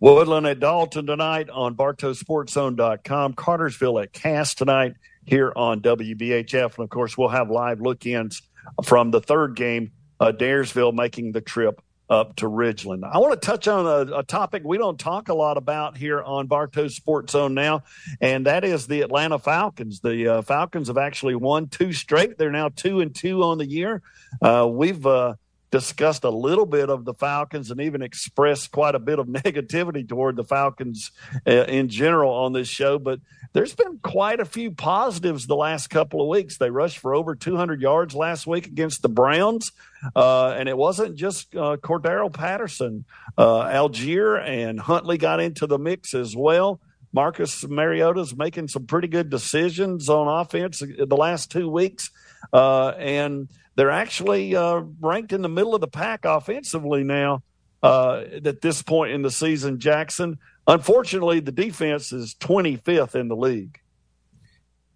Woodland 0.00 0.46
at 0.46 0.60
Dalton 0.60 1.06
tonight 1.06 1.48
on 1.50 1.76
BartowSportsZone.com. 1.76 3.34
Cartersville 3.34 4.00
at 4.00 4.12
Cass 4.12 4.54
tonight 4.54 4.94
here 5.24 5.52
on 5.56 5.80
WBHF. 5.80 6.76
And 6.76 6.84
of 6.84 6.90
course, 6.90 7.16
we'll 7.16 7.28
have 7.28 7.50
live 7.50 7.80
look 7.80 8.04
ins 8.04 8.42
from 8.82 9.10
the 9.10 9.20
third 9.20 9.56
game, 9.56 9.92
Adairsville 10.20 10.94
making 10.94 11.32
the 11.32 11.40
trip 11.40 11.80
up 12.10 12.36
to 12.36 12.46
Ridgeland. 12.46 13.02
I 13.10 13.18
want 13.18 13.40
to 13.40 13.46
touch 13.46 13.66
on 13.66 13.86
a, 13.86 14.18
a, 14.18 14.22
topic 14.22 14.62
we 14.64 14.76
don't 14.76 14.98
talk 14.98 15.30
a 15.30 15.34
lot 15.34 15.56
about 15.56 15.96
here 15.96 16.22
on 16.22 16.48
Bartow's 16.48 16.94
Sports 16.94 17.32
Zone 17.32 17.54
now, 17.54 17.82
and 18.20 18.44
that 18.46 18.62
is 18.62 18.86
the 18.86 19.00
Atlanta 19.00 19.38
Falcons. 19.38 20.00
The 20.00 20.28
uh, 20.28 20.42
Falcons 20.42 20.88
have 20.88 20.98
actually 20.98 21.34
won 21.34 21.68
two 21.68 21.94
straight. 21.94 22.36
They're 22.36 22.50
now 22.50 22.68
two 22.68 23.00
and 23.00 23.14
two 23.14 23.42
on 23.42 23.56
the 23.56 23.66
year. 23.66 24.02
Uh, 24.42 24.68
we've 24.70 25.06
uh, 25.06 25.34
discussed 25.74 26.22
a 26.22 26.30
little 26.30 26.66
bit 26.66 26.88
of 26.88 27.04
the 27.04 27.12
Falcons 27.14 27.68
and 27.68 27.80
even 27.80 28.00
expressed 28.00 28.70
quite 28.70 28.94
a 28.94 29.00
bit 29.00 29.18
of 29.18 29.26
negativity 29.44 30.08
toward 30.08 30.36
the 30.36 30.44
Falcons 30.44 31.10
uh, 31.48 31.64
in 31.64 31.88
general 31.88 32.32
on 32.32 32.52
this 32.52 32.68
show, 32.68 32.96
but 32.96 33.18
there's 33.54 33.74
been 33.74 33.98
quite 33.98 34.38
a 34.38 34.44
few 34.44 34.70
positives 34.70 35.48
the 35.48 35.56
last 35.56 35.88
couple 35.88 36.22
of 36.22 36.28
weeks. 36.28 36.58
They 36.58 36.70
rushed 36.70 36.98
for 36.98 37.12
over 37.12 37.34
200 37.34 37.80
yards 37.80 38.14
last 38.14 38.46
week 38.46 38.68
against 38.68 39.02
the 39.02 39.08
Browns, 39.08 39.72
uh, 40.14 40.50
and 40.50 40.68
it 40.68 40.76
wasn't 40.76 41.16
just 41.16 41.56
uh, 41.56 41.76
Cordarrelle 41.76 42.32
Patterson. 42.32 43.04
Uh, 43.36 43.64
Allgeier 43.64 44.40
and 44.46 44.78
Huntley 44.78 45.18
got 45.18 45.40
into 45.40 45.66
the 45.66 45.78
mix 45.78 46.14
as 46.14 46.36
well. 46.36 46.80
Marcus 47.12 47.66
Mariota's 47.66 48.36
making 48.36 48.68
some 48.68 48.86
pretty 48.86 49.08
good 49.08 49.28
decisions 49.28 50.08
on 50.08 50.28
offense 50.28 50.80
the 50.80 51.16
last 51.16 51.50
two 51.50 51.68
weeks, 51.68 52.10
uh, 52.52 52.90
and 52.90 53.48
they're 53.76 53.90
actually 53.90 54.54
uh, 54.54 54.82
ranked 55.00 55.32
in 55.32 55.42
the 55.42 55.48
middle 55.48 55.74
of 55.74 55.80
the 55.80 55.88
pack 55.88 56.24
offensively 56.24 57.04
now. 57.04 57.42
Uh, 57.82 58.24
at 58.46 58.62
this 58.62 58.80
point 58.80 59.12
in 59.12 59.20
the 59.20 59.30
season, 59.30 59.78
Jackson. 59.78 60.38
Unfortunately, 60.66 61.40
the 61.40 61.52
defense 61.52 62.12
is 62.12 62.34
25th 62.36 63.14
in 63.14 63.28
the 63.28 63.36
league. 63.36 63.78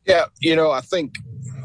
Yeah, 0.07 0.24
you 0.41 0.57
know, 0.57 0.70
I 0.70 0.81
think 0.81 1.16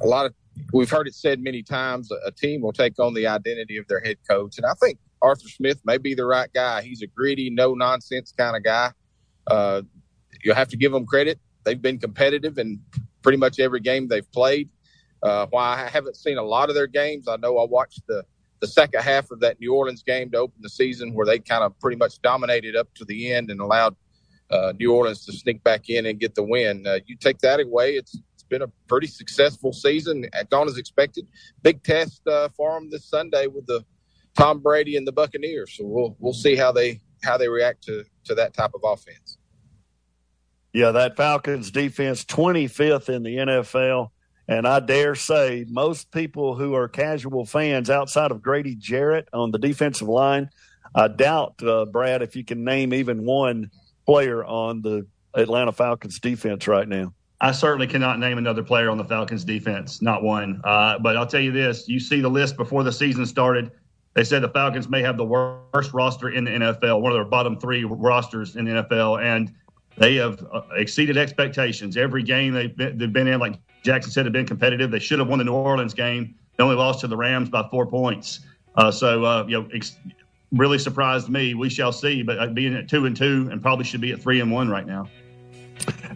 a 0.02 0.06
lot 0.06 0.26
of 0.26 0.34
we've 0.74 0.90
heard 0.90 1.08
it 1.08 1.16
said 1.16 1.42
many 1.42 1.64
times 1.64 2.12
a 2.26 2.32
team 2.32 2.62
will 2.62 2.74
take 2.74 3.00
on 3.00 3.14
the 3.14 3.28
identity 3.28 3.78
of 3.78 3.88
their 3.88 4.02
head 4.02 4.18
coach. 4.30 4.58
And 4.58 4.66
I 4.66 4.74
think 4.82 4.98
Arthur 5.22 5.48
Smith 5.48 5.80
may 5.86 5.98
be 5.98 6.14
the 6.14 6.26
right 6.26 6.52
guy. 6.54 6.82
He's 6.82 7.02
a 7.02 7.08
gritty, 7.08 7.50
no 7.50 7.74
nonsense 7.74 8.34
kind 8.38 8.58
of 8.58 8.64
guy. 8.64 8.92
Uh, 9.48 9.84
you 10.44 10.54
have 10.54 10.68
to 10.70 10.78
give 10.78 10.94
him 10.94 11.06
credit. 11.06 11.40
They've 11.64 11.82
been 11.82 12.00
competitive 12.00 12.58
in 12.58 12.82
pretty 13.22 13.38
much 13.38 13.60
every 13.60 13.80
game 13.80 14.10
they've 14.10 14.30
played. 14.34 14.70
Uh, 15.24 15.48
while 15.52 15.72
I 15.72 15.88
haven't 15.88 16.18
seen 16.18 16.38
a 16.38 16.44
lot 16.44 16.70
of 16.70 16.76
their 16.76 16.88
games, 16.88 17.28
I 17.28 17.38
know 17.38 17.58
I 17.58 17.66
watched 17.66 18.02
the 18.08 18.24
the 18.60 18.68
second 18.68 19.02
half 19.02 19.30
of 19.30 19.42
that 19.42 19.60
New 19.60 19.74
Orleans 19.74 20.04
game 20.04 20.32
to 20.32 20.38
open 20.38 20.62
the 20.62 20.70
season, 20.70 21.14
where 21.14 21.26
they 21.26 21.40
kind 21.40 21.64
of 21.64 21.78
pretty 21.80 21.98
much 21.98 22.22
dominated 22.22 22.78
up 22.78 22.94
to 22.96 23.04
the 23.04 23.34
end 23.34 23.52
and 23.52 23.60
allowed 23.60 23.94
uh, 24.52 24.72
New 24.80 24.94
Orleans 24.94 25.26
to 25.26 25.34
sneak 25.34 25.62
back 25.64 25.90
in 25.90 26.06
and 26.06 26.18
get 26.18 26.36
the 26.36 26.44
win. 26.44 26.88
Uh, 26.88 27.00
you 27.06 27.18
take 27.18 27.40
that 27.40 27.60
away, 27.60 27.96
it's 27.96 28.18
it's 28.34 28.44
been 28.44 28.62
a 28.62 28.72
pretty 28.88 29.08
successful 29.08 29.74
season, 29.74 30.26
gone 30.50 30.68
as 30.68 30.78
expected. 30.78 31.26
Big 31.62 31.84
test 31.84 32.26
uh, 32.28 32.50
for 32.56 32.74
them 32.74 32.90
this 32.90 33.06
Sunday 33.06 33.48
with 33.48 33.66
the 33.66 33.84
Tom 34.38 34.60
Brady 34.60 34.98
and 34.98 35.08
the 35.08 35.12
Buccaneers. 35.12 35.74
So 35.78 35.86
we'll 35.86 36.16
we'll 36.20 36.34
see 36.34 36.56
how 36.56 36.72
they 36.72 37.00
how 37.24 37.38
they 37.38 37.48
react 37.48 37.84
to 37.86 38.04
to 38.26 38.36
that 38.36 38.54
type 38.54 38.72
of 38.74 38.82
offense. 38.84 39.38
Yeah, 40.74 40.92
that 40.92 41.16
Falcons 41.16 41.70
defense 41.70 42.26
25th 42.26 43.08
in 43.08 43.24
the 43.24 43.36
NFL. 43.38 44.10
And 44.48 44.68
I 44.68 44.80
dare 44.80 45.16
say 45.16 45.66
most 45.70 46.12
people 46.12 46.56
who 46.56 46.76
are 46.76 46.88
casual 46.88 47.46
fans 47.46 47.90
outside 47.90 48.32
of 48.32 48.42
Grady 48.42 48.76
Jarrett 48.76 49.30
on 49.32 49.52
the 49.52 49.58
defensive 49.58 50.08
line, 50.08 50.50
I 50.96 51.08
doubt, 51.08 51.62
uh, 51.64 51.86
Brad, 51.86 52.22
if 52.22 52.36
you 52.36 52.44
can 52.44 52.64
name 52.64 52.94
even 52.94 53.26
one 53.26 53.72
player 54.06 54.44
on 54.44 54.82
the 54.82 55.08
Atlanta 55.34 55.72
Falcons 55.72 56.20
defense 56.20 56.68
right 56.68 56.88
now. 56.88 57.14
I 57.42 57.52
certainly 57.52 57.88
cannot 57.88 58.20
name 58.20 58.38
another 58.38 58.64
player 58.64 58.90
on 58.90 58.98
the 58.98 59.04
Falcons 59.04 59.44
defense, 59.44 60.02
not 60.02 60.24
one. 60.24 60.62
Uh, 60.64 61.00
but 61.00 61.18
I'll 61.18 61.28
tell 61.28 61.42
you 61.42 61.52
this: 61.52 61.88
you 61.88 62.00
see 62.00 62.22
the 62.22 62.30
list 62.30 62.56
before 62.56 62.84
the 62.84 62.92
season 62.92 63.26
started. 63.26 63.72
They 64.14 64.24
said 64.24 64.44
the 64.44 64.50
Falcons 64.50 64.88
may 64.88 65.02
have 65.02 65.18
the 65.18 65.26
worst 65.26 65.94
roster 65.94 66.30
in 66.30 66.44
the 66.44 66.52
NFL, 66.52 67.02
one 67.02 67.12
of 67.12 67.18
their 67.18 67.26
bottom 67.26 67.60
three 67.60 67.84
rosters 67.84 68.56
in 68.56 68.66
the 68.66 68.72
NFL, 68.72 69.22
and 69.24 69.52
they 69.98 70.16
have 70.16 70.46
uh, 70.54 70.62
exceeded 70.76 71.18
expectations. 71.18 71.98
Every 71.98 72.24
game 72.24 72.54
they've 72.54 72.76
been, 72.76 72.98
they've 72.98 73.12
been 73.12 73.28
in, 73.28 73.40
like 73.40 73.60
Jackson 73.84 74.12
said, 74.12 74.26
have 74.26 74.34
been 74.34 74.48
competitive. 74.48 74.92
They 74.92 75.00
should 75.00 75.20
have 75.20 75.28
won 75.28 75.40
the 75.40 75.46
New 75.46 75.54
Orleans 75.54 75.94
game. 75.94 76.36
They 76.58 76.64
only 76.64 76.78
lost 76.78 77.02
to 77.02 77.08
the 77.08 77.18
Rams 77.18 77.50
by 77.50 77.68
four 77.70 77.86
points. 77.86 78.40
Uh, 78.76 78.92
so, 78.92 79.24
uh, 79.24 79.46
you 79.48 79.62
know, 79.62 79.68
ex- 79.74 79.98
really 80.52 80.80
surprised 80.80 81.30
me. 81.30 81.54
We 81.54 81.70
shall 81.70 81.92
see. 81.92 82.24
But 82.24 82.40
uh, 82.40 82.48
being 82.48 82.74
at 82.76 82.90
two 82.90 83.06
and 83.06 83.16
two, 83.16 83.50
and 83.52 83.62
probably 83.62 83.86
should 83.86 84.02
be 84.02 84.14
at 84.14 84.22
three 84.22 84.40
and 84.40 84.52
one 84.52 84.70
right 84.70 84.88
now. 84.88 85.10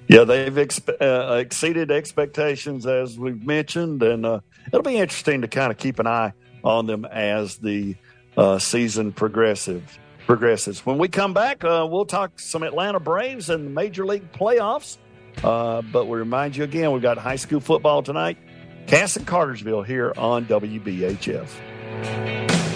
Yeah, 0.08 0.24
they've 0.24 0.58
uh, 0.58 1.38
exceeded 1.40 1.92
expectations 1.92 2.86
as 2.86 3.20
we've 3.20 3.46
mentioned, 3.46 4.02
and 4.02 4.26
uh, 4.26 4.40
it'll 4.68 4.84
be 4.84 4.98
interesting 4.98 5.42
to 5.42 5.48
kind 5.48 5.72
of 5.72 5.78
keep 5.78 6.00
an 6.00 6.08
eye 6.08 6.32
on 6.64 6.86
them 6.86 7.04
as 7.06 7.58
the 7.58 7.96
uh, 8.38 8.60
season 8.60 9.12
progresses. 9.12 9.82
Progresses. 10.26 10.86
When 10.86 10.98
we 10.98 11.10
come 11.10 11.34
back, 11.34 11.64
we'll 11.64 12.06
talk 12.06 12.40
some 12.40 12.64
Atlanta 12.64 13.00
Braves 13.00 13.50
and 13.50 13.66
the 13.66 13.70
Major 13.72 14.06
League 14.06 14.32
playoffs. 14.32 14.98
Uh, 15.44 15.82
but 15.82 16.06
we 16.06 16.18
remind 16.18 16.56
you 16.56 16.64
again, 16.64 16.92
we've 16.92 17.02
got 17.02 17.18
high 17.18 17.36
school 17.36 17.60
football 17.60 18.04
tonight. 18.04 18.38
Cass 18.88 19.18
and 19.18 19.28
Cartersville 19.28 19.84
here 19.84 20.14
on 20.18 20.46
WBHF. 20.46 22.67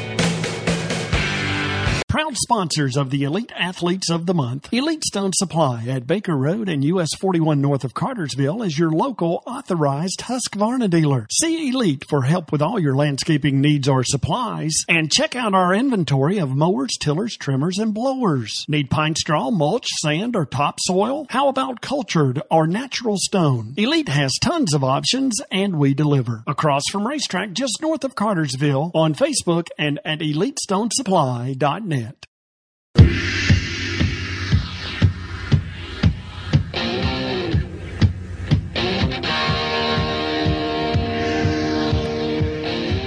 Proud 2.11 2.35
sponsors 2.35 2.97
of 2.97 3.09
the 3.09 3.23
Elite 3.23 3.53
Athletes 3.55 4.09
of 4.09 4.25
the 4.25 4.33
Month, 4.33 4.67
Elite 4.73 5.05
Stone 5.05 5.31
Supply 5.33 5.85
at 5.87 6.05
Baker 6.05 6.35
Road 6.35 6.67
and 6.67 6.83
US 6.83 7.07
41 7.17 7.61
north 7.61 7.85
of 7.85 7.93
Cartersville 7.93 8.63
is 8.63 8.77
your 8.77 8.91
local 8.91 9.41
authorized 9.47 10.19
Husqvarna 10.19 10.89
dealer. 10.89 11.25
See 11.31 11.69
Elite 11.69 12.03
for 12.09 12.23
help 12.23 12.51
with 12.51 12.61
all 12.61 12.77
your 12.77 12.97
landscaping 12.97 13.61
needs 13.61 13.87
or 13.87 14.03
supplies 14.03 14.73
and 14.89 15.09
check 15.09 15.37
out 15.37 15.53
our 15.53 15.73
inventory 15.73 16.37
of 16.37 16.53
mowers, 16.53 16.97
tillers, 16.99 17.37
trimmers, 17.37 17.77
and 17.77 17.93
blowers. 17.93 18.65
Need 18.67 18.89
pine 18.89 19.15
straw, 19.15 19.49
mulch, 19.49 19.87
sand, 20.01 20.35
or 20.35 20.45
topsoil? 20.45 21.27
How 21.29 21.47
about 21.47 21.79
cultured 21.79 22.41
or 22.51 22.67
natural 22.67 23.15
stone? 23.19 23.73
Elite 23.77 24.09
has 24.09 24.37
tons 24.41 24.73
of 24.73 24.83
options 24.83 25.39
and 25.49 25.79
we 25.79 25.93
deliver. 25.93 26.43
Across 26.45 26.89
from 26.91 27.05
RaceTrac 27.05 27.53
just 27.53 27.81
north 27.81 28.03
of 28.03 28.15
Cartersville 28.15 28.91
on 28.93 29.15
Facebook 29.15 29.69
and 29.77 29.97
at 30.03 30.19
EliteStoneSupply.net. 30.19 32.00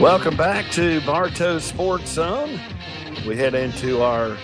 Welcome 0.01 0.37
back 0.37 0.73
to 0.73 1.01
Bartow 1.03 1.61
Sports 1.61 2.11
Zone. 2.11 2.61
We 3.29 3.37
head 3.37 3.55
into 3.55 4.03
our 4.03 4.37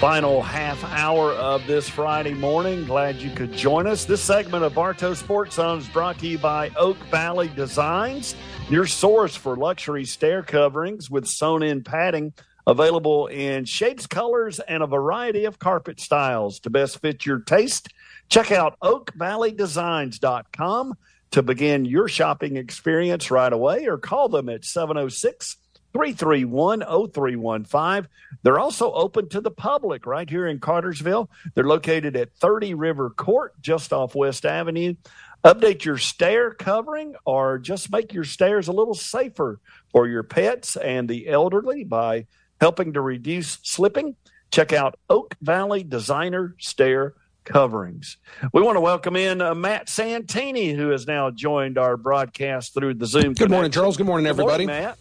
final 0.00 0.40
half 0.40 0.82
hour 0.84 1.32
of 1.32 1.66
this 1.66 1.86
Friday 1.86 2.32
morning. 2.32 2.86
Glad 2.86 3.16
you 3.16 3.30
could 3.30 3.52
join 3.52 3.86
us. 3.86 4.06
This 4.06 4.22
segment 4.22 4.64
of 4.64 4.72
Bartow 4.72 5.12
Sports 5.12 5.56
Zone 5.56 5.80
is 5.80 5.88
brought 5.88 6.18
to 6.20 6.26
you 6.26 6.38
by 6.38 6.70
Oak 6.76 6.96
Valley 7.10 7.48
Designs, 7.54 8.34
your 8.70 8.86
source 8.86 9.36
for 9.36 9.54
luxury 9.54 10.06
stair 10.06 10.42
coverings 10.42 11.10
with 11.10 11.26
sewn 11.26 11.62
in 11.62 11.84
padding 11.84 12.32
available 12.70 13.26
in 13.26 13.64
shapes, 13.64 14.06
colors, 14.06 14.60
and 14.60 14.80
a 14.82 14.86
variety 14.86 15.44
of 15.44 15.58
carpet 15.58 15.98
styles 15.98 16.60
to 16.60 16.70
best 16.70 17.00
fit 17.00 17.26
your 17.26 17.40
taste. 17.40 17.88
Check 18.28 18.52
out 18.52 18.78
oakvalleydesigns.com 18.80 20.94
to 21.32 21.42
begin 21.42 21.84
your 21.84 22.08
shopping 22.08 22.56
experience 22.56 23.30
right 23.30 23.52
away 23.52 23.86
or 23.86 23.98
call 23.98 24.28
them 24.28 24.48
at 24.48 24.64
706 24.64 25.56
331 25.92 26.80
0315. 26.80 28.08
They're 28.44 28.60
also 28.60 28.92
open 28.92 29.28
to 29.30 29.40
the 29.40 29.50
public 29.50 30.06
right 30.06 30.30
here 30.30 30.46
in 30.46 30.60
Cartersville. 30.60 31.28
They're 31.54 31.64
located 31.64 32.14
at 32.16 32.36
30 32.36 32.74
River 32.74 33.10
Court, 33.10 33.60
just 33.60 33.92
off 33.92 34.14
West 34.14 34.46
Avenue. 34.46 34.94
Update 35.42 35.84
your 35.84 35.98
stair 35.98 36.52
covering 36.52 37.14
or 37.24 37.58
just 37.58 37.90
make 37.90 38.12
your 38.12 38.24
stairs 38.24 38.68
a 38.68 38.72
little 38.72 38.94
safer 38.94 39.58
for 39.90 40.06
your 40.06 40.22
pets 40.22 40.76
and 40.76 41.08
the 41.08 41.28
elderly 41.28 41.82
by 41.82 42.26
helping 42.60 42.92
to 42.92 43.00
reduce 43.00 43.58
slipping. 43.62 44.16
Check 44.50 44.72
out 44.72 44.98
Oak 45.08 45.36
Valley 45.40 45.82
Designer 45.82 46.54
Stair 46.58 47.14
coverings. 47.44 48.18
We 48.52 48.62
want 48.62 48.76
to 48.76 48.80
welcome 48.80 49.16
in 49.16 49.40
uh, 49.40 49.54
Matt 49.54 49.88
Santini, 49.88 50.72
who 50.72 50.90
has 50.90 51.06
now 51.06 51.30
joined 51.30 51.78
our 51.78 51.96
broadcast 51.96 52.74
through 52.74 52.94
the 52.94 53.06
Zoom. 53.06 53.22
Good 53.22 53.36
connection. 53.36 53.52
morning, 53.52 53.70
Charles. 53.70 53.96
Good 53.96 54.06
morning, 54.06 54.26
everybody. 54.26 54.66
Good 54.66 54.72
morning, 54.72 54.86
Matt. 54.86 54.98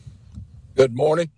Good 0.75 0.95
morning. 0.95 1.31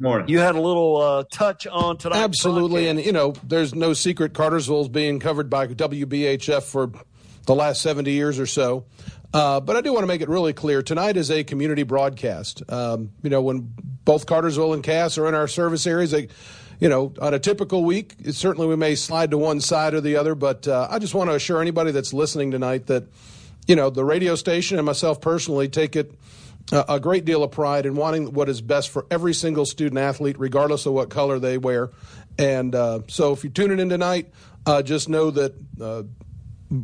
Morning. 0.00 0.28
You 0.28 0.38
had 0.38 0.54
a 0.54 0.60
little 0.60 0.96
uh, 0.98 1.24
touch 1.32 1.66
on 1.66 1.96
tonight. 1.96 2.18
Absolutely, 2.18 2.84
broadcast. 2.84 2.98
and 2.98 3.06
you 3.06 3.12
know, 3.12 3.32
there's 3.42 3.74
no 3.74 3.94
secret 3.94 4.32
Cartersville's 4.32 4.88
being 4.88 5.18
covered 5.18 5.50
by 5.50 5.66
WBHF 5.66 6.62
for 6.62 6.92
the 7.46 7.54
last 7.54 7.82
70 7.82 8.12
years 8.12 8.38
or 8.38 8.46
so. 8.46 8.84
Uh, 9.34 9.60
but 9.60 9.76
I 9.76 9.82
do 9.82 9.92
want 9.92 10.04
to 10.04 10.06
make 10.06 10.22
it 10.22 10.28
really 10.28 10.52
clear 10.52 10.82
tonight 10.82 11.16
is 11.16 11.30
a 11.30 11.44
community 11.44 11.82
broadcast. 11.82 12.62
Um, 12.68 13.10
you 13.22 13.30
know, 13.30 13.42
when 13.42 13.72
both 14.04 14.26
Cartersville 14.26 14.72
and 14.72 14.82
Cass 14.82 15.18
are 15.18 15.28
in 15.28 15.34
our 15.34 15.48
service 15.48 15.86
areas, 15.86 16.12
they 16.12 16.28
you 16.80 16.88
know, 16.88 17.12
on 17.20 17.34
a 17.34 17.38
typical 17.38 17.84
week, 17.84 18.14
certainly 18.30 18.68
we 18.68 18.76
may 18.76 18.94
slide 18.94 19.32
to 19.32 19.38
one 19.38 19.60
side 19.60 19.94
or 19.94 20.00
the 20.00 20.16
other, 20.16 20.34
but 20.34 20.68
uh, 20.68 20.86
I 20.90 20.98
just 20.98 21.14
want 21.14 21.28
to 21.30 21.34
assure 21.34 21.60
anybody 21.60 21.90
that's 21.90 22.12
listening 22.12 22.52
tonight 22.52 22.86
that, 22.86 23.04
you 23.66 23.74
know, 23.74 23.90
the 23.90 24.04
radio 24.04 24.34
station 24.36 24.78
and 24.78 24.86
myself 24.86 25.20
personally 25.20 25.68
take 25.68 25.96
it 25.96 26.12
uh, 26.70 26.84
a 26.88 27.00
great 27.00 27.24
deal 27.24 27.42
of 27.42 27.50
pride 27.50 27.86
in 27.86 27.96
wanting 27.96 28.32
what 28.32 28.48
is 28.48 28.60
best 28.60 28.90
for 28.90 29.06
every 29.10 29.34
single 29.34 29.66
student 29.66 29.98
athlete, 29.98 30.38
regardless 30.38 30.86
of 30.86 30.92
what 30.92 31.10
color 31.10 31.38
they 31.38 31.58
wear. 31.58 31.90
And 32.38 32.74
uh, 32.74 33.00
so 33.08 33.32
if 33.32 33.42
you're 33.42 33.52
tuning 33.52 33.80
in 33.80 33.88
tonight, 33.88 34.30
uh, 34.64 34.82
just 34.82 35.08
know 35.08 35.30
that 35.32 35.54
uh, 35.80 36.04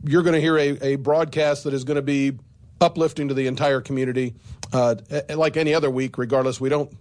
you're 0.05 0.23
going 0.23 0.35
to 0.35 0.41
hear 0.41 0.57
a, 0.57 0.79
a 0.83 0.97
broadcast 0.97 1.65
that 1.65 1.75
is 1.75 1.85
going 1.85 1.97
to 1.97 2.03
be 2.03 2.39
uplifting 2.81 3.29
to 3.29 3.35
the 3.35 3.47
entire 3.47 3.81
community, 3.81 4.35
uh, 4.73 4.97
like 5.31 5.57
any 5.57 5.75
other 5.75 5.91
week, 5.91 6.19
regardless. 6.19 6.61
We 6.61 6.69
don't 6.69 6.93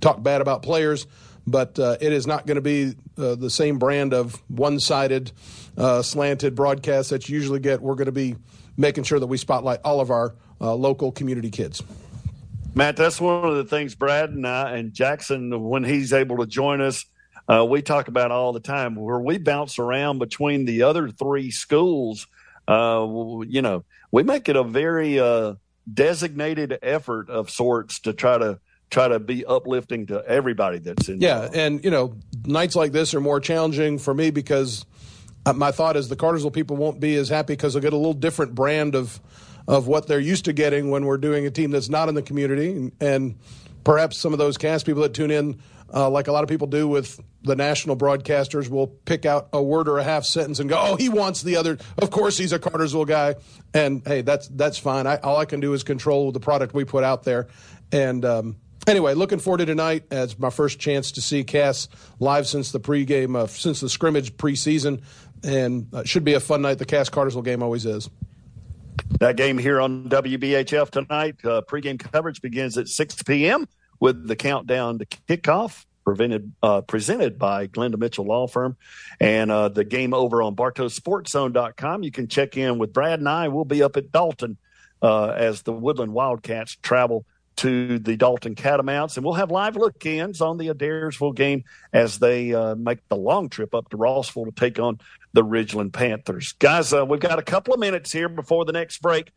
talk 0.00 0.22
bad 0.22 0.40
about 0.40 0.62
players 0.62 1.06
but 1.46 1.78
uh, 1.78 1.96
it 2.00 2.12
is 2.12 2.26
not 2.26 2.46
going 2.46 2.56
to 2.56 2.60
be 2.60 2.94
uh, 3.18 3.34
the 3.34 3.50
same 3.50 3.78
brand 3.78 4.14
of 4.14 4.42
one-sided, 4.48 5.32
uh, 5.76 6.02
slanted 6.02 6.54
broadcast 6.54 7.10
that 7.10 7.28
you 7.28 7.36
usually 7.36 7.60
get. 7.60 7.82
We're 7.82 7.94
going 7.94 8.06
to 8.06 8.12
be 8.12 8.36
making 8.76 9.04
sure 9.04 9.18
that 9.18 9.26
we 9.26 9.36
spotlight 9.36 9.80
all 9.84 10.00
of 10.00 10.10
our 10.10 10.34
uh, 10.60 10.74
local 10.74 11.12
community 11.12 11.50
kids. 11.50 11.82
Matt, 12.74 12.96
that's 12.96 13.20
one 13.20 13.44
of 13.44 13.56
the 13.56 13.64
things 13.64 13.94
Brad 13.94 14.30
and 14.30 14.46
I 14.46 14.76
and 14.76 14.94
Jackson, 14.94 15.68
when 15.68 15.84
he's 15.84 16.12
able 16.12 16.38
to 16.38 16.46
join 16.46 16.80
us, 16.80 17.04
uh, 17.48 17.66
we 17.68 17.82
talk 17.82 18.08
about 18.08 18.30
all 18.30 18.52
the 18.52 18.60
time. 18.60 18.94
Where 18.94 19.18
we 19.18 19.36
bounce 19.36 19.78
around 19.78 20.20
between 20.20 20.64
the 20.64 20.82
other 20.82 21.08
three 21.08 21.50
schools, 21.50 22.26
uh, 22.68 23.06
you 23.46 23.62
know, 23.62 23.84
we 24.10 24.22
make 24.22 24.48
it 24.48 24.56
a 24.56 24.64
very 24.64 25.18
uh, 25.18 25.54
designated 25.92 26.78
effort 26.82 27.30
of 27.30 27.50
sorts 27.50 28.00
to 28.00 28.12
try 28.12 28.38
to 28.38 28.60
try 28.90 29.08
to 29.08 29.18
be 29.18 29.44
uplifting 29.44 30.06
to 30.06 30.22
everybody 30.26 30.78
that's 30.78 31.08
in. 31.08 31.20
Yeah, 31.20 31.48
and 31.52 31.82
you 31.82 31.90
know, 31.90 32.16
nights 32.44 32.76
like 32.76 32.92
this 32.92 33.14
are 33.14 33.20
more 33.20 33.40
challenging 33.40 33.98
for 33.98 34.12
me 34.12 34.30
because 34.30 34.84
uh, 35.46 35.52
my 35.54 35.72
thought 35.72 35.96
is 35.96 36.08
the 36.08 36.16
Cartersville 36.16 36.50
people 36.50 36.76
won't 36.76 37.00
be 37.00 37.16
as 37.16 37.28
happy 37.28 37.54
because 37.54 37.72
they'll 37.72 37.82
get 37.82 37.94
a 37.94 37.96
little 37.96 38.12
different 38.12 38.54
brand 38.54 38.94
of 38.94 39.20
of 39.66 39.86
what 39.86 40.08
they're 40.08 40.20
used 40.20 40.44
to 40.44 40.52
getting 40.52 40.90
when 40.90 41.06
we're 41.06 41.18
doing 41.18 41.46
a 41.46 41.50
team 41.50 41.70
that's 41.70 41.88
not 41.88 42.08
in 42.08 42.14
the 42.14 42.22
community, 42.22 42.72
and, 42.72 42.92
and 43.00 43.38
perhaps 43.84 44.18
some 44.18 44.32
of 44.32 44.38
those 44.38 44.58
Cass 44.58 44.82
people 44.82 45.02
that 45.02 45.14
tune 45.14 45.30
in. 45.30 45.60
Uh, 45.94 46.08
like 46.08 46.28
a 46.28 46.32
lot 46.32 46.42
of 46.42 46.48
people 46.48 46.66
do 46.66 46.88
with 46.88 47.20
the 47.42 47.56
national 47.56 47.96
broadcasters, 47.96 48.68
will 48.68 48.86
pick 48.86 49.26
out 49.26 49.48
a 49.52 49.62
word 49.62 49.88
or 49.88 49.98
a 49.98 50.04
half 50.04 50.24
sentence 50.24 50.58
and 50.58 50.70
go, 50.70 50.78
"Oh, 50.80 50.96
he 50.96 51.08
wants 51.08 51.42
the 51.42 51.56
other." 51.56 51.78
Of 51.98 52.10
course, 52.10 52.38
he's 52.38 52.52
a 52.52 52.58
Cartersville 52.58 53.04
guy, 53.04 53.36
and 53.74 54.02
hey, 54.06 54.22
that's 54.22 54.48
that's 54.48 54.78
fine. 54.78 55.06
I, 55.06 55.16
all 55.18 55.36
I 55.36 55.44
can 55.44 55.60
do 55.60 55.74
is 55.74 55.82
control 55.82 56.32
the 56.32 56.40
product 56.40 56.74
we 56.74 56.84
put 56.84 57.04
out 57.04 57.24
there, 57.24 57.48
and 57.90 58.24
um, 58.24 58.56
anyway, 58.86 59.14
looking 59.14 59.38
forward 59.38 59.58
to 59.58 59.66
tonight 59.66 60.04
as 60.10 60.38
my 60.38 60.50
first 60.50 60.78
chance 60.78 61.12
to 61.12 61.20
see 61.20 61.44
Cass 61.44 61.88
live 62.18 62.46
since 62.46 62.72
the 62.72 62.80
pregame, 62.80 63.36
uh, 63.36 63.46
since 63.46 63.80
the 63.80 63.88
scrimmage 63.88 64.36
preseason, 64.36 65.02
and 65.44 65.88
uh, 65.92 66.04
should 66.04 66.24
be 66.24 66.34
a 66.34 66.40
fun 66.40 66.62
night. 66.62 66.78
The 66.78 66.84
Cass 66.86 67.08
Cartersville 67.08 67.42
game 67.42 67.62
always 67.62 67.86
is. 67.86 68.08
That 69.20 69.36
game 69.36 69.58
here 69.58 69.80
on 69.80 70.08
WBHF 70.08 70.90
tonight, 70.90 71.36
uh, 71.44 71.62
pregame 71.62 71.98
coverage 71.98 72.42
begins 72.42 72.76
at 72.78 72.88
6 72.88 73.22
p.m. 73.22 73.68
with 74.02 74.26
the 74.26 74.34
countdown 74.34 74.98
to 74.98 75.06
kickoff. 75.06 75.84
Prevented, 76.04 76.52
uh, 76.64 76.80
presented 76.80 77.38
by 77.38 77.68
Glenda 77.68 77.96
Mitchell 77.96 78.24
Law 78.24 78.48
Firm 78.48 78.76
and 79.20 79.52
uh, 79.52 79.68
the 79.68 79.84
game 79.84 80.12
over 80.12 80.42
on 80.42 80.56
BartowSportsZone.com. 80.56 82.02
You 82.02 82.10
can 82.10 82.26
check 82.26 82.56
in 82.56 82.78
with 82.78 82.92
Brad 82.92 83.20
and 83.20 83.28
I. 83.28 83.46
We'll 83.46 83.64
be 83.64 83.84
up 83.84 83.96
at 83.96 84.10
Dalton 84.10 84.56
uh, 85.00 85.28
as 85.28 85.62
the 85.62 85.72
Woodland 85.72 86.12
Wildcats 86.12 86.76
travel 86.82 87.24
to 87.58 88.00
the 88.00 88.16
Dalton 88.16 88.56
Catamounts, 88.56 89.16
and 89.16 89.24
we'll 89.24 89.34
have 89.34 89.52
live 89.52 89.76
look-ins 89.76 90.40
on 90.40 90.58
the 90.58 90.70
Adairsville 90.70 91.36
game 91.36 91.62
as 91.92 92.18
they 92.18 92.52
uh, 92.52 92.74
make 92.74 93.06
the 93.08 93.16
long 93.16 93.48
trip 93.48 93.72
up 93.72 93.88
to 93.90 93.96
Rossville 93.96 94.46
to 94.46 94.50
take 94.50 94.80
on 94.80 94.98
the 95.34 95.44
Ridgeland 95.44 95.92
Panthers. 95.92 96.54
Guys, 96.58 96.92
uh, 96.92 97.06
we've 97.06 97.20
got 97.20 97.38
a 97.38 97.42
couple 97.42 97.72
of 97.72 97.78
minutes 97.78 98.10
here 98.10 98.28
before 98.28 98.64
the 98.64 98.72
next 98.72 99.00
break. 99.00 99.30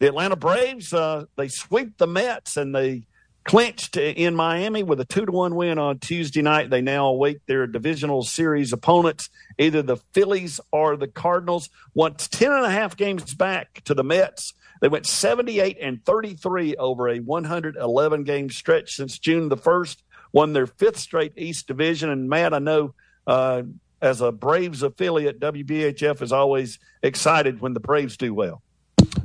The 0.00 0.08
Atlanta 0.08 0.34
Braves 0.34 0.92
uh, 0.92 1.26
they 1.36 1.46
sweep 1.46 1.96
the 1.96 2.08
Mets 2.08 2.56
and 2.56 2.74
they 2.74 3.04
clinched 3.48 3.96
in 3.96 4.36
Miami 4.36 4.82
with 4.82 5.00
a 5.00 5.04
two 5.04 5.26
to 5.26 5.32
one 5.32 5.56
win 5.56 5.78
on 5.78 5.98
Tuesday 5.98 6.42
night. 6.42 6.70
They 6.70 6.82
now 6.82 7.08
await 7.08 7.40
their 7.46 7.66
divisional 7.66 8.22
series 8.22 8.72
opponents, 8.72 9.30
either 9.58 9.82
the 9.82 9.96
Phillies 10.12 10.60
or 10.70 10.96
the 10.96 11.08
Cardinals. 11.08 11.70
Once 11.94 12.28
ten 12.28 12.52
and 12.52 12.64
a 12.64 12.70
half 12.70 12.96
games 12.96 13.34
back 13.34 13.82
to 13.84 13.94
the 13.94 14.04
Mets 14.04 14.54
they 14.80 14.88
went 14.88 15.06
78 15.06 15.78
and 15.80 16.04
33 16.04 16.76
over 16.76 17.08
a 17.08 17.18
111 17.18 18.24
game 18.24 18.50
stretch 18.50 18.94
since 18.94 19.18
June 19.18 19.48
the 19.48 19.56
1st, 19.56 19.96
won 20.32 20.52
their 20.52 20.66
fifth 20.66 20.98
straight 20.98 21.32
East 21.36 21.66
Division. 21.66 22.10
And 22.10 22.28
Matt, 22.28 22.54
I 22.54 22.58
know 22.58 22.94
uh, 23.26 23.62
as 24.00 24.20
a 24.20 24.30
Braves 24.30 24.82
affiliate, 24.82 25.40
WBHF 25.40 26.22
is 26.22 26.32
always 26.32 26.78
excited 27.02 27.60
when 27.60 27.74
the 27.74 27.80
Braves 27.80 28.16
do 28.16 28.32
well. 28.32 28.62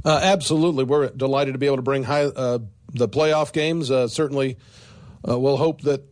Uh, 0.05 0.19
absolutely. 0.21 0.83
We're 0.83 1.09
delighted 1.09 1.53
to 1.53 1.57
be 1.57 1.65
able 1.65 1.77
to 1.77 1.83
bring 1.83 2.03
high, 2.03 2.25
uh, 2.25 2.59
the 2.93 3.09
playoff 3.09 3.51
games. 3.51 3.91
Uh, 3.91 4.07
certainly, 4.07 4.57
uh, 5.27 5.37
we'll 5.37 5.57
hope 5.57 5.81
that 5.81 6.03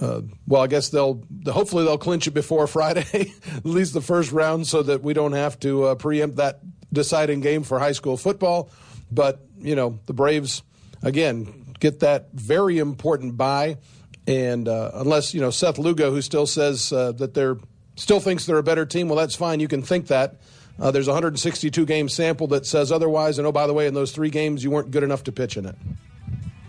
uh, 0.00 0.22
well, 0.46 0.62
I 0.62 0.66
guess 0.66 0.88
they'll 0.88 1.22
hopefully 1.46 1.84
they'll 1.84 1.98
clinch 1.98 2.26
it 2.26 2.32
before 2.32 2.66
Friday, 2.66 3.32
at 3.54 3.66
least 3.66 3.94
the 3.94 4.00
first 4.00 4.32
round, 4.32 4.66
so 4.66 4.82
that 4.82 5.02
we 5.02 5.12
don't 5.12 5.32
have 5.32 5.58
to 5.60 5.84
uh, 5.84 5.94
preempt 5.94 6.36
that 6.36 6.60
deciding 6.92 7.40
game 7.40 7.62
for 7.62 7.78
high 7.78 7.92
school 7.92 8.16
football. 8.16 8.70
But 9.10 9.44
you 9.58 9.74
know, 9.74 9.98
the 10.06 10.12
Braves 10.12 10.62
again 11.02 11.74
get 11.80 12.00
that 12.00 12.28
very 12.32 12.78
important 12.78 13.36
bye, 13.36 13.78
And 14.26 14.68
uh, 14.68 14.90
unless 14.94 15.34
you 15.34 15.40
know 15.40 15.50
Seth 15.50 15.78
Lugo, 15.78 16.10
who 16.10 16.22
still 16.22 16.46
says 16.46 16.92
uh, 16.92 17.12
that 17.12 17.34
they're 17.34 17.56
still 17.96 18.20
thinks 18.20 18.46
they're 18.46 18.58
a 18.58 18.62
better 18.62 18.86
team, 18.86 19.08
well, 19.08 19.16
that's 19.16 19.34
fine. 19.34 19.60
You 19.60 19.68
can 19.68 19.82
think 19.82 20.06
that. 20.08 20.40
There's 20.78 21.08
a 21.08 21.10
162 21.10 21.84
game 21.84 22.08
sample 22.08 22.46
that 22.46 22.64
says 22.64 22.90
otherwise. 22.90 23.36
And 23.36 23.46
oh, 23.46 23.52
by 23.52 23.66
the 23.66 23.74
way, 23.74 23.86
in 23.86 23.92
those 23.92 24.12
three 24.12 24.30
games, 24.30 24.64
you 24.64 24.70
weren't 24.70 24.90
good 24.90 25.02
enough 25.02 25.24
to 25.24 25.32
pitch 25.32 25.58
in 25.58 25.66
it. 25.66 25.76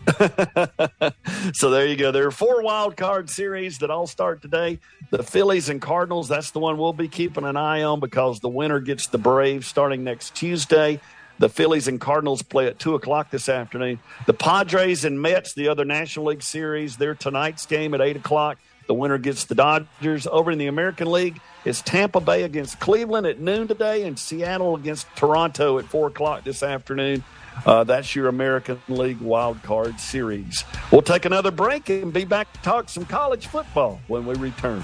so 1.54 1.70
there 1.70 1.86
you 1.86 1.96
go. 1.96 2.12
There 2.12 2.28
are 2.28 2.32
four 2.32 2.62
wild 2.62 2.98
card 2.98 3.30
series 3.30 3.80
that 3.80 3.92
all 3.92 4.08
start 4.08 4.42
today. 4.42 4.80
The 5.10 5.24
Phillies 5.24 5.70
and 5.70 5.82
Cardinals, 5.82 6.28
that's 6.28 6.52
the 6.52 6.60
one 6.60 6.78
we'll 6.78 6.94
be 6.94 7.08
keeping 7.08 7.44
an 7.44 7.58
eye 7.58 7.84
on 7.84 8.00
because 8.00 8.40
the 8.40 8.50
winner 8.50 8.80
gets 8.80 9.08
the 9.08 9.18
Braves 9.18 9.68
starting 9.68 10.04
next 10.04 10.36
Tuesday. 10.36 11.00
The 11.40 11.50
Phillies 11.50 11.88
and 11.88 12.00
Cardinals 12.00 12.42
play 12.42 12.68
at 12.68 12.80
2 12.80 12.96
o'clock 12.96 13.32
this 13.32 13.50
afternoon. 13.50 14.00
The 14.28 14.34
Padres 14.34 15.06
and 15.06 15.22
Mets, 15.22 15.54
the 15.54 15.70
other 15.70 15.86
National 15.86 16.28
League 16.28 16.44
series, 16.44 16.98
their 16.98 17.16
tonight's 17.16 17.66
game 17.66 17.94
at 17.94 18.02
8 18.02 18.18
o'clock. 18.18 18.58
The 18.88 18.94
winner 18.94 19.18
gets 19.18 19.46
the 19.46 19.56
Dodgers. 19.56 20.28
Over 20.28 20.52
in 20.52 20.58
the 20.58 20.68
American 20.68 21.12
League, 21.12 21.40
it's 21.66 21.82
Tampa 21.82 22.20
Bay 22.20 22.44
against 22.44 22.80
Cleveland 22.80 23.26
at 23.26 23.40
noon 23.40 23.68
today 23.68 24.04
and 24.04 24.18
Seattle 24.20 24.76
against 24.76 25.08
Toronto 25.16 25.80
at 25.80 25.86
4 25.86 26.08
o'clock 26.08 26.44
this 26.44 26.62
afternoon. 26.62 27.24
Uh, 27.66 27.84
that's 27.84 28.16
your 28.16 28.28
American 28.28 28.82
League 28.88 29.20
Wild 29.20 29.62
Card 29.64 30.00
Series. 30.00 30.64
We'll 30.92 31.02
take 31.02 31.26
another 31.26 31.52
break 31.52 31.90
and 31.90 32.12
be 32.12 32.26
back 32.26 32.52
to 32.54 32.62
talk 32.62 32.90
some 32.90 33.06
college 33.06 33.48
football 33.48 34.02
when 34.08 34.26
we 34.26 34.36
return. 34.36 34.84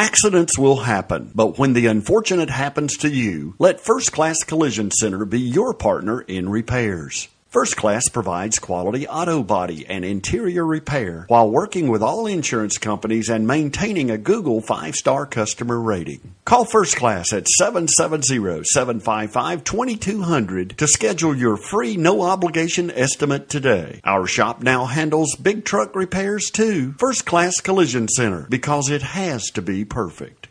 Accidents 0.00 0.58
will 0.58 0.78
happen, 0.78 1.30
but 1.34 1.58
when 1.58 1.74
the 1.74 1.84
unfortunate 1.84 2.48
happens 2.48 2.96
to 2.96 3.10
you, 3.10 3.54
let 3.58 3.82
First 3.82 4.12
Class 4.12 4.42
Collision 4.44 4.90
Center 4.90 5.26
be 5.26 5.38
your 5.38 5.74
partner 5.74 6.22
in 6.22 6.48
repairs. 6.48 7.28
First 7.50 7.76
Class 7.76 8.08
provides 8.08 8.60
quality 8.60 9.08
auto 9.08 9.42
body 9.42 9.84
and 9.88 10.04
interior 10.04 10.64
repair 10.64 11.24
while 11.26 11.50
working 11.50 11.88
with 11.88 12.00
all 12.00 12.28
insurance 12.28 12.78
companies 12.78 13.28
and 13.28 13.44
maintaining 13.44 14.08
a 14.08 14.18
Google 14.18 14.60
five 14.60 14.94
star 14.94 15.26
customer 15.26 15.80
rating. 15.80 16.36
Call 16.44 16.64
First 16.64 16.94
Class 16.94 17.32
at 17.32 17.48
770 17.48 18.62
755 18.62 19.64
2200 19.64 20.78
to 20.78 20.86
schedule 20.86 21.36
your 21.36 21.56
free 21.56 21.96
no 21.96 22.22
obligation 22.22 22.88
estimate 22.92 23.48
today. 23.48 24.00
Our 24.04 24.28
shop 24.28 24.62
now 24.62 24.84
handles 24.84 25.34
big 25.34 25.64
truck 25.64 25.96
repairs 25.96 26.50
too. 26.52 26.92
First 26.98 27.26
Class 27.26 27.58
Collision 27.58 28.06
Center 28.06 28.46
because 28.48 28.88
it 28.88 29.02
has 29.02 29.46
to 29.54 29.62
be 29.62 29.84
perfect. 29.84 30.46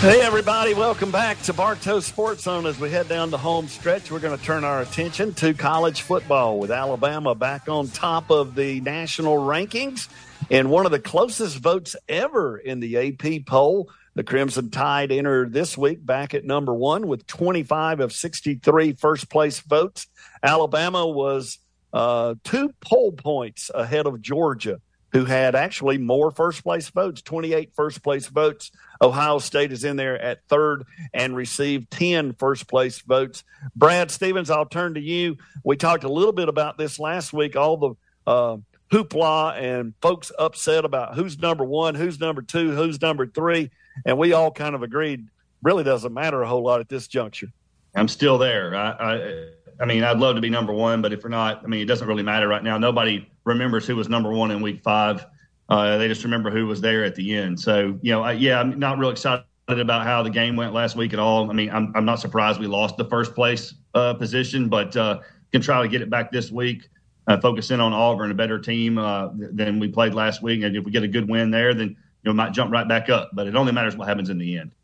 Hey, 0.00 0.20
everybody, 0.20 0.74
welcome 0.74 1.10
back 1.10 1.40
to 1.44 1.54
Bartow 1.54 2.00
Sports 2.00 2.42
Zone. 2.42 2.66
As 2.66 2.78
we 2.78 2.90
head 2.90 3.08
down 3.08 3.30
the 3.30 3.38
home 3.38 3.66
stretch, 3.66 4.10
we're 4.10 4.20
going 4.20 4.36
to 4.36 4.44
turn 4.44 4.62
our 4.62 4.82
attention 4.82 5.32
to 5.34 5.54
college 5.54 6.02
football 6.02 6.58
with 6.58 6.70
Alabama 6.70 7.34
back 7.34 7.66
on 7.70 7.88
top 7.88 8.30
of 8.30 8.54
the 8.54 8.82
national 8.82 9.36
rankings 9.38 10.08
and 10.50 10.70
one 10.70 10.84
of 10.84 10.92
the 10.92 10.98
closest 10.98 11.56
votes 11.56 11.96
ever 12.10 12.58
in 12.58 12.80
the 12.80 12.98
AP 12.98 13.46
poll. 13.46 13.88
The 14.14 14.22
Crimson 14.22 14.70
Tide 14.70 15.10
enter 15.10 15.48
this 15.48 15.78
week 15.78 16.04
back 16.04 16.34
at 16.34 16.44
number 16.44 16.74
one 16.74 17.06
with 17.08 17.26
25 17.26 18.00
of 18.00 18.12
63 18.12 18.92
first 18.92 19.30
place 19.30 19.60
votes. 19.60 20.08
Alabama 20.42 21.06
was 21.06 21.58
uh, 21.94 22.34
two 22.44 22.70
poll 22.82 23.12
points 23.12 23.70
ahead 23.74 24.06
of 24.06 24.20
Georgia 24.20 24.78
who 25.16 25.24
had 25.24 25.54
actually 25.54 25.96
more 25.96 26.30
first 26.30 26.62
place 26.62 26.90
votes 26.90 27.22
28 27.22 27.72
first 27.74 28.02
place 28.02 28.26
votes. 28.26 28.70
Ohio 29.00 29.38
State 29.38 29.72
is 29.72 29.82
in 29.82 29.96
there 29.96 30.20
at 30.20 30.46
third 30.46 30.84
and 31.14 31.34
received 31.34 31.90
10 31.90 32.34
first 32.34 32.68
place 32.68 32.98
votes. 33.00 33.42
Brad 33.74 34.10
Stevens, 34.10 34.50
I'll 34.50 34.66
turn 34.66 34.92
to 34.92 35.00
you. 35.00 35.38
We 35.64 35.78
talked 35.78 36.04
a 36.04 36.12
little 36.12 36.34
bit 36.34 36.50
about 36.50 36.76
this 36.76 36.98
last 36.98 37.32
week, 37.32 37.56
all 37.56 37.78
the 37.78 37.94
uh, 38.30 38.56
hoopla 38.92 39.56
and 39.56 39.94
folks 40.02 40.30
upset 40.38 40.84
about 40.84 41.14
who's 41.14 41.38
number 41.38 41.64
one, 41.64 41.94
who's 41.94 42.20
number 42.20 42.42
two, 42.42 42.72
who's 42.72 43.00
number 43.00 43.26
three. 43.26 43.70
And 44.04 44.18
we 44.18 44.34
all 44.34 44.50
kind 44.50 44.74
of 44.74 44.82
agreed 44.82 45.28
really 45.62 45.82
doesn't 45.82 46.12
matter 46.12 46.42
a 46.42 46.46
whole 46.46 46.62
lot 46.62 46.80
at 46.80 46.90
this 46.90 47.08
juncture. 47.08 47.48
I'm 47.94 48.08
still 48.08 48.36
there. 48.36 48.76
I, 48.76 48.90
I 48.90 49.48
I 49.80 49.84
mean, 49.84 50.04
I'd 50.04 50.18
love 50.18 50.36
to 50.36 50.40
be 50.40 50.50
number 50.50 50.72
one, 50.72 51.02
but 51.02 51.12
if 51.12 51.22
we're 51.22 51.30
not, 51.30 51.62
I 51.62 51.66
mean, 51.66 51.80
it 51.80 51.86
doesn't 51.86 52.06
really 52.06 52.22
matter 52.22 52.48
right 52.48 52.62
now. 52.62 52.78
Nobody 52.78 53.28
remembers 53.44 53.86
who 53.86 53.96
was 53.96 54.08
number 54.08 54.32
one 54.32 54.50
in 54.50 54.62
week 54.62 54.82
five. 54.82 55.26
Uh, 55.68 55.98
they 55.98 56.08
just 56.08 56.24
remember 56.24 56.50
who 56.50 56.66
was 56.66 56.80
there 56.80 57.04
at 57.04 57.14
the 57.14 57.36
end. 57.36 57.58
So, 57.58 57.98
you 58.00 58.12
know, 58.12 58.22
I, 58.22 58.32
yeah, 58.32 58.60
I'm 58.60 58.78
not 58.78 58.98
real 58.98 59.10
excited 59.10 59.44
about 59.68 60.04
how 60.04 60.22
the 60.22 60.30
game 60.30 60.56
went 60.56 60.72
last 60.72 60.96
week 60.96 61.12
at 61.12 61.18
all. 61.18 61.50
I 61.50 61.52
mean, 61.52 61.70
I'm, 61.70 61.92
I'm 61.96 62.04
not 62.04 62.20
surprised 62.20 62.60
we 62.60 62.68
lost 62.68 62.96
the 62.96 63.04
first 63.04 63.34
place 63.34 63.74
uh, 63.94 64.14
position, 64.14 64.68
but 64.68 64.96
uh, 64.96 65.18
can 65.52 65.60
try 65.60 65.82
to 65.82 65.88
get 65.88 66.02
it 66.02 66.10
back 66.10 66.30
this 66.30 66.50
week. 66.50 66.88
Uh, 67.26 67.36
focus 67.40 67.72
in 67.72 67.80
on 67.80 67.92
Auburn, 67.92 68.30
a 68.30 68.34
better 68.34 68.58
team 68.58 68.98
uh, 68.98 69.30
than 69.34 69.80
we 69.80 69.88
played 69.88 70.14
last 70.14 70.42
week. 70.42 70.62
And 70.62 70.76
if 70.76 70.84
we 70.84 70.92
get 70.92 71.02
a 71.02 71.08
good 71.08 71.28
win 71.28 71.50
there, 71.50 71.74
then 71.74 71.88
you 71.88 71.96
know, 72.24 72.32
might 72.32 72.52
jump 72.52 72.70
right 72.70 72.86
back 72.86 73.10
up. 73.10 73.30
But 73.32 73.48
it 73.48 73.56
only 73.56 73.72
matters 73.72 73.96
what 73.96 74.06
happens 74.06 74.30
in 74.30 74.38
the 74.38 74.58
end. 74.58 74.75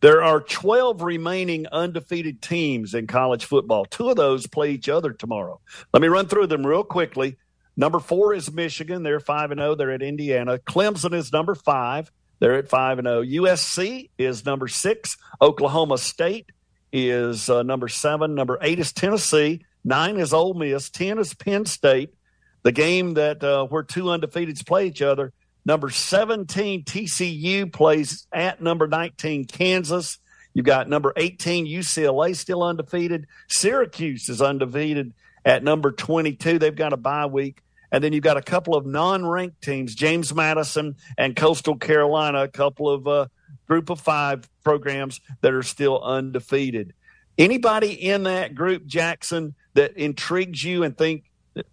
There 0.00 0.22
are 0.22 0.40
12 0.40 1.02
remaining 1.02 1.66
undefeated 1.72 2.40
teams 2.40 2.94
in 2.94 3.08
college 3.08 3.44
football. 3.44 3.84
Two 3.84 4.10
of 4.10 4.16
those 4.16 4.46
play 4.46 4.70
each 4.70 4.88
other 4.88 5.12
tomorrow. 5.12 5.60
Let 5.92 6.00
me 6.02 6.08
run 6.08 6.26
through 6.26 6.46
them 6.46 6.64
real 6.64 6.84
quickly. 6.84 7.36
Number 7.76 7.98
four 7.98 8.32
is 8.32 8.52
Michigan. 8.52 9.02
They're 9.02 9.20
5 9.20 9.50
and 9.50 9.60
0. 9.60 9.74
They're 9.74 9.90
at 9.90 10.02
Indiana. 10.02 10.58
Clemson 10.58 11.14
is 11.14 11.32
number 11.32 11.54
five. 11.54 12.12
They're 12.38 12.54
at 12.54 12.68
5 12.68 13.00
and 13.00 13.08
0. 13.08 13.22
USC 13.22 14.10
is 14.18 14.44
number 14.44 14.68
six. 14.68 15.16
Oklahoma 15.40 15.98
State 15.98 16.50
is 16.92 17.50
uh, 17.50 17.62
number 17.64 17.88
seven. 17.88 18.34
Number 18.34 18.58
eight 18.62 18.78
is 18.78 18.92
Tennessee. 18.92 19.64
Nine 19.84 20.16
is 20.18 20.32
Ole 20.32 20.54
Miss. 20.54 20.90
10 20.90 21.18
is 21.18 21.34
Penn 21.34 21.66
State. 21.66 22.14
The 22.62 22.72
game 22.72 23.14
that 23.14 23.42
uh, 23.42 23.66
where 23.66 23.82
two 23.82 24.04
undefeateds 24.04 24.66
play 24.66 24.86
each 24.86 25.02
other 25.02 25.32
Number 25.68 25.90
17, 25.90 26.84
TCU 26.84 27.70
plays 27.70 28.26
at 28.32 28.62
number 28.62 28.86
19, 28.86 29.44
Kansas. 29.44 30.18
You've 30.54 30.64
got 30.64 30.88
number 30.88 31.12
18, 31.14 31.66
UCLA 31.66 32.34
still 32.34 32.62
undefeated. 32.62 33.26
Syracuse 33.50 34.30
is 34.30 34.40
undefeated 34.40 35.12
at 35.44 35.62
number 35.62 35.92
22. 35.92 36.58
They've 36.58 36.74
got 36.74 36.94
a 36.94 36.96
bye 36.96 37.26
week. 37.26 37.60
And 37.92 38.02
then 38.02 38.14
you've 38.14 38.24
got 38.24 38.38
a 38.38 38.42
couple 38.42 38.76
of 38.76 38.86
non 38.86 39.26
ranked 39.26 39.60
teams, 39.60 39.94
James 39.94 40.34
Madison 40.34 40.96
and 41.18 41.36
Coastal 41.36 41.76
Carolina, 41.76 42.44
a 42.44 42.48
couple 42.48 42.88
of 42.88 43.06
uh, 43.06 43.26
group 43.66 43.90
of 43.90 44.00
five 44.00 44.48
programs 44.64 45.20
that 45.42 45.52
are 45.52 45.62
still 45.62 46.00
undefeated. 46.00 46.94
Anybody 47.36 47.92
in 47.92 48.22
that 48.22 48.54
group, 48.54 48.86
Jackson, 48.86 49.54
that 49.74 49.98
intrigues 49.98 50.64
you 50.64 50.82
and 50.82 50.96
think 50.96 51.27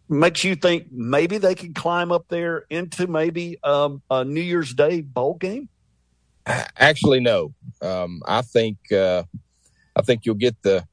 makes 0.09 0.43
you 0.43 0.55
think 0.55 0.87
maybe 0.91 1.37
they 1.37 1.55
can 1.55 1.73
climb 1.73 2.11
up 2.11 2.25
there 2.29 2.65
into 2.69 3.07
maybe 3.07 3.57
um, 3.63 4.01
a 4.09 4.23
New 4.23 4.41
Year's 4.41 4.73
Day 4.73 5.01
bowl 5.01 5.35
game? 5.35 5.69
Actually, 6.77 7.19
no. 7.19 7.53
Um, 7.81 8.21
I 8.25 8.41
think 8.41 8.77
uh, 8.91 9.23
I 9.95 10.01
think 10.01 10.25
you'll 10.25 10.35
get 10.35 10.61
the 10.61 10.85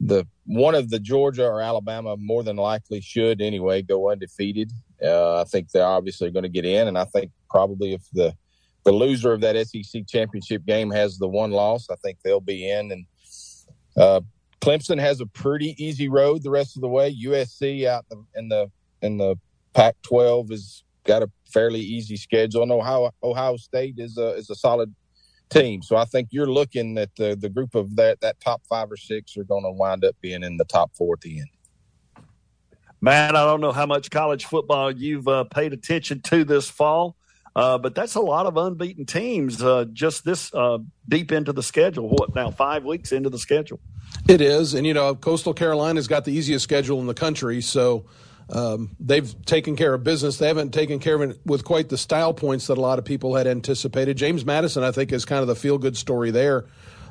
the 0.00 0.26
one 0.44 0.74
of 0.74 0.90
the 0.90 1.00
Georgia 1.00 1.44
or 1.44 1.60
Alabama 1.60 2.16
more 2.16 2.42
than 2.42 2.56
likely 2.56 3.00
should 3.00 3.40
anyway 3.40 3.82
go 3.82 4.10
undefeated. 4.10 4.72
Uh, 5.02 5.40
I 5.40 5.44
think 5.44 5.70
they're 5.70 5.84
obviously 5.84 6.30
going 6.30 6.44
to 6.44 6.48
get 6.48 6.64
in, 6.64 6.88
and 6.88 6.96
I 6.96 7.04
think 7.04 7.32
probably 7.50 7.94
if 7.94 8.02
the 8.12 8.34
the 8.84 8.92
loser 8.92 9.32
of 9.32 9.40
that 9.40 9.56
SEC 9.66 10.06
championship 10.06 10.64
game 10.64 10.90
has 10.90 11.18
the 11.18 11.26
one 11.28 11.50
loss, 11.50 11.88
I 11.90 11.96
think 11.96 12.18
they'll 12.22 12.40
be 12.40 12.70
in. 12.70 12.92
And 12.92 13.06
uh, 13.96 14.20
Clemson 14.60 14.98
has 14.98 15.20
a 15.20 15.26
pretty 15.26 15.74
easy 15.82 16.08
road 16.08 16.42
the 16.42 16.50
rest 16.50 16.76
of 16.76 16.82
the 16.82 16.88
way. 16.88 17.14
USC 17.14 17.86
out 17.86 18.06
in 18.34 18.48
the 18.48 18.70
in 19.02 19.18
the 19.18 19.36
Pac-12 19.74 20.50
has 20.50 20.82
got 21.04 21.22
a 21.22 21.30
fairly 21.52 21.80
easy 21.80 22.16
schedule. 22.16 22.62
And 22.62 22.72
Ohio 22.72 23.10
Ohio 23.22 23.56
State 23.56 23.94
is 23.98 24.18
a 24.18 24.34
is 24.34 24.50
a 24.50 24.54
solid 24.54 24.94
team. 25.48 25.82
So 25.82 25.96
I 25.96 26.04
think 26.04 26.28
you're 26.30 26.50
looking 26.50 26.98
at 26.98 27.14
the 27.16 27.36
the 27.36 27.48
group 27.48 27.74
of 27.74 27.96
that 27.96 28.20
that 28.20 28.40
top 28.40 28.62
five 28.68 28.90
or 28.90 28.96
six 28.96 29.36
are 29.36 29.44
going 29.44 29.64
to 29.64 29.70
wind 29.70 30.04
up 30.04 30.16
being 30.20 30.42
in 30.42 30.56
the 30.56 30.64
top 30.64 30.94
four 30.94 31.14
at 31.14 31.20
the 31.20 31.38
end. 31.38 31.48
Man, 33.00 33.36
I 33.36 33.44
don't 33.44 33.60
know 33.60 33.72
how 33.72 33.86
much 33.86 34.10
college 34.10 34.46
football 34.46 34.90
you've 34.90 35.28
uh, 35.28 35.44
paid 35.44 35.72
attention 35.72 36.22
to 36.22 36.44
this 36.44 36.68
fall, 36.68 37.14
uh, 37.54 37.76
but 37.76 37.94
that's 37.94 38.14
a 38.14 38.20
lot 38.20 38.46
of 38.46 38.56
unbeaten 38.56 39.04
teams 39.04 39.62
uh, 39.62 39.84
just 39.92 40.24
this 40.24 40.52
uh, 40.54 40.78
deep 41.08 41.30
into 41.30 41.52
the 41.52 41.62
schedule. 41.62 42.08
What 42.08 42.34
now? 42.34 42.50
Five 42.50 42.84
weeks 42.84 43.12
into 43.12 43.28
the 43.28 43.38
schedule. 43.38 43.80
It 44.28 44.40
is, 44.40 44.74
and 44.74 44.84
you 44.84 44.92
know, 44.92 45.14
Coastal 45.14 45.54
Carolina's 45.54 46.08
got 46.08 46.24
the 46.24 46.32
easiest 46.32 46.64
schedule 46.64 46.98
in 46.98 47.06
the 47.06 47.14
country, 47.14 47.60
so 47.60 48.06
um, 48.50 48.90
they've 48.98 49.34
taken 49.44 49.76
care 49.76 49.94
of 49.94 50.02
business. 50.02 50.38
They 50.38 50.48
haven't 50.48 50.72
taken 50.72 50.98
care 50.98 51.14
of 51.14 51.30
it 51.30 51.40
with 51.44 51.64
quite 51.64 51.88
the 51.88 51.98
style 51.98 52.34
points 52.34 52.66
that 52.66 52.76
a 52.76 52.80
lot 52.80 52.98
of 52.98 53.04
people 53.04 53.36
had 53.36 53.46
anticipated. 53.46 54.16
James 54.16 54.44
Madison, 54.44 54.82
I 54.82 54.90
think, 54.90 55.12
is 55.12 55.24
kind 55.24 55.42
of 55.42 55.46
the 55.46 55.54
feel 55.54 55.78
good 55.78 55.96
story 55.96 56.32
there. 56.32 56.66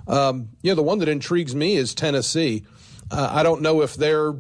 Um, 0.08 0.50
you 0.62 0.72
know, 0.72 0.76
the 0.76 0.84
one 0.84 1.00
that 1.00 1.10
intrigues 1.10 1.56
me 1.56 1.78
is 1.78 1.96
Tennessee. 1.96 2.66
Uh, 3.10 3.30
I 3.32 3.44
don't 3.44 3.62
know 3.62 3.82
if 3.82 3.96
they're, 3.96 4.34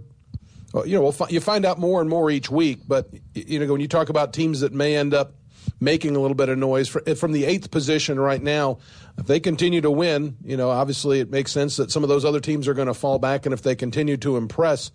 you 0.85 0.95
know, 0.95 1.01
we'll 1.01 1.11
fi- 1.11 1.29
you 1.29 1.39
find 1.39 1.65
out 1.65 1.79
more 1.79 2.01
and 2.01 2.09
more 2.09 2.29
each 2.29 2.49
week, 2.49 2.79
but, 2.87 3.09
you 3.33 3.59
know, 3.59 3.71
when 3.71 3.81
you 3.81 3.87
talk 3.87 4.09
about 4.09 4.33
teams 4.33 4.59
that 4.59 4.73
may 4.73 4.95
end 4.95 5.13
up 5.13 5.33
making 5.79 6.15
a 6.15 6.19
little 6.19 6.35
bit 6.35 6.49
of 6.49 6.57
noise 6.57 6.87
from 6.87 7.31
the 7.31 7.45
eighth 7.45 7.71
position 7.71 8.19
right 8.19 8.41
now, 8.41 8.77
if 9.17 9.27
they 9.27 9.39
continue 9.39 9.81
to 9.81 9.91
win, 9.91 10.37
you 10.43 10.57
know, 10.57 10.69
obviously 10.69 11.19
it 11.19 11.29
makes 11.29 11.51
sense 11.51 11.77
that 11.77 11.91
some 11.91 12.03
of 12.03 12.09
those 12.09 12.25
other 12.25 12.39
teams 12.39 12.67
are 12.67 12.73
going 12.73 12.87
to 12.87 12.93
fall 12.93 13.19
back. 13.19 13.45
And 13.45 13.53
if 13.53 13.61
they 13.61 13.75
continue 13.75 14.17
to 14.17 14.37
impress, 14.37 14.91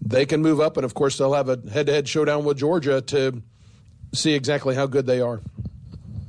they 0.00 0.26
can 0.26 0.42
move 0.42 0.60
up, 0.60 0.76
and 0.76 0.84
of 0.84 0.94
course, 0.94 1.18
they'll 1.18 1.34
have 1.34 1.48
a 1.48 1.58
head-to-head 1.70 2.06
showdown 2.06 2.44
with 2.44 2.56
Georgia 2.58 3.00
to 3.00 3.42
see 4.14 4.32
exactly 4.34 4.74
how 4.74 4.86
good 4.86 5.06
they 5.06 5.20
are. 5.20 5.40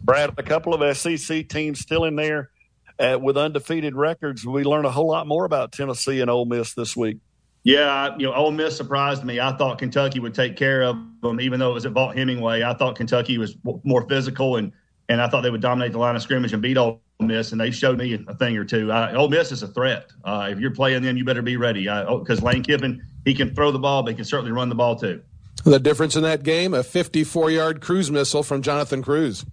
Brad, 0.03 0.33
a 0.37 0.43
couple 0.43 0.73
of 0.73 0.97
SEC 0.97 1.47
teams 1.47 1.79
still 1.79 2.03
in 2.05 2.15
there 2.15 2.49
uh, 2.97 3.19
with 3.21 3.37
undefeated 3.37 3.95
records. 3.95 4.45
We 4.45 4.63
learn 4.63 4.85
a 4.85 4.91
whole 4.91 5.07
lot 5.07 5.27
more 5.27 5.45
about 5.45 5.71
Tennessee 5.71 6.19
and 6.19 6.29
Ole 6.31 6.45
Miss 6.45 6.73
this 6.73 6.97
week. 6.97 7.17
Yeah, 7.63 8.15
you 8.17 8.25
know, 8.25 8.33
Ole 8.33 8.51
Miss 8.51 8.75
surprised 8.75 9.23
me. 9.23 9.39
I 9.39 9.55
thought 9.57 9.79
Kentucky 9.79 10.19
would 10.19 10.33
take 10.33 10.55
care 10.55 10.83
of 10.83 10.97
them, 11.21 11.41
even 11.41 11.59
though 11.59 11.71
it 11.71 11.73
was 11.73 11.85
at 11.85 11.93
Vaught-Hemingway. 11.93 12.63
I 12.63 12.73
thought 12.73 12.95
Kentucky 12.95 13.37
was 13.37 13.57
more 13.83 14.07
physical, 14.07 14.55
and 14.55 14.71
and 15.09 15.21
I 15.21 15.27
thought 15.27 15.41
they 15.41 15.49
would 15.49 15.61
dominate 15.61 15.91
the 15.91 15.97
line 15.97 16.15
of 16.15 16.21
scrimmage 16.21 16.53
and 16.53 16.61
beat 16.61 16.77
Ole 16.77 17.01
Miss, 17.19 17.51
and 17.51 17.59
they 17.59 17.71
showed 17.71 17.97
me 17.97 18.17
a 18.27 18.33
thing 18.35 18.55
or 18.55 18.63
two. 18.63 18.91
Uh, 18.91 19.11
Ole 19.15 19.27
Miss 19.27 19.51
is 19.51 19.63
a 19.63 19.67
threat. 19.67 20.11
Uh, 20.23 20.47
if 20.51 20.59
you're 20.59 20.73
playing 20.73 21.03
them, 21.03 21.17
you 21.17 21.25
better 21.25 21.41
be 21.41 21.57
ready 21.57 21.83
because 21.83 22.41
uh, 22.41 22.45
Lane 22.45 22.63
Kiffin 22.63 23.03
he 23.25 23.33
can 23.33 23.53
throw 23.53 23.71
the 23.71 23.79
ball, 23.79 24.03
but 24.03 24.11
he 24.11 24.15
can 24.15 24.25
certainly 24.25 24.51
run 24.51 24.69
the 24.69 24.75
ball 24.75 24.95
too. 24.95 25.21
The 25.65 25.79
difference 25.79 26.15
in 26.15 26.23
that 26.23 26.43
game: 26.43 26.73
a 26.73 26.79
54-yard 26.79 27.81
cruise 27.81 28.09
missile 28.09 28.43
from 28.43 28.61
Jonathan 28.61 29.03
Cruz. 29.03 29.45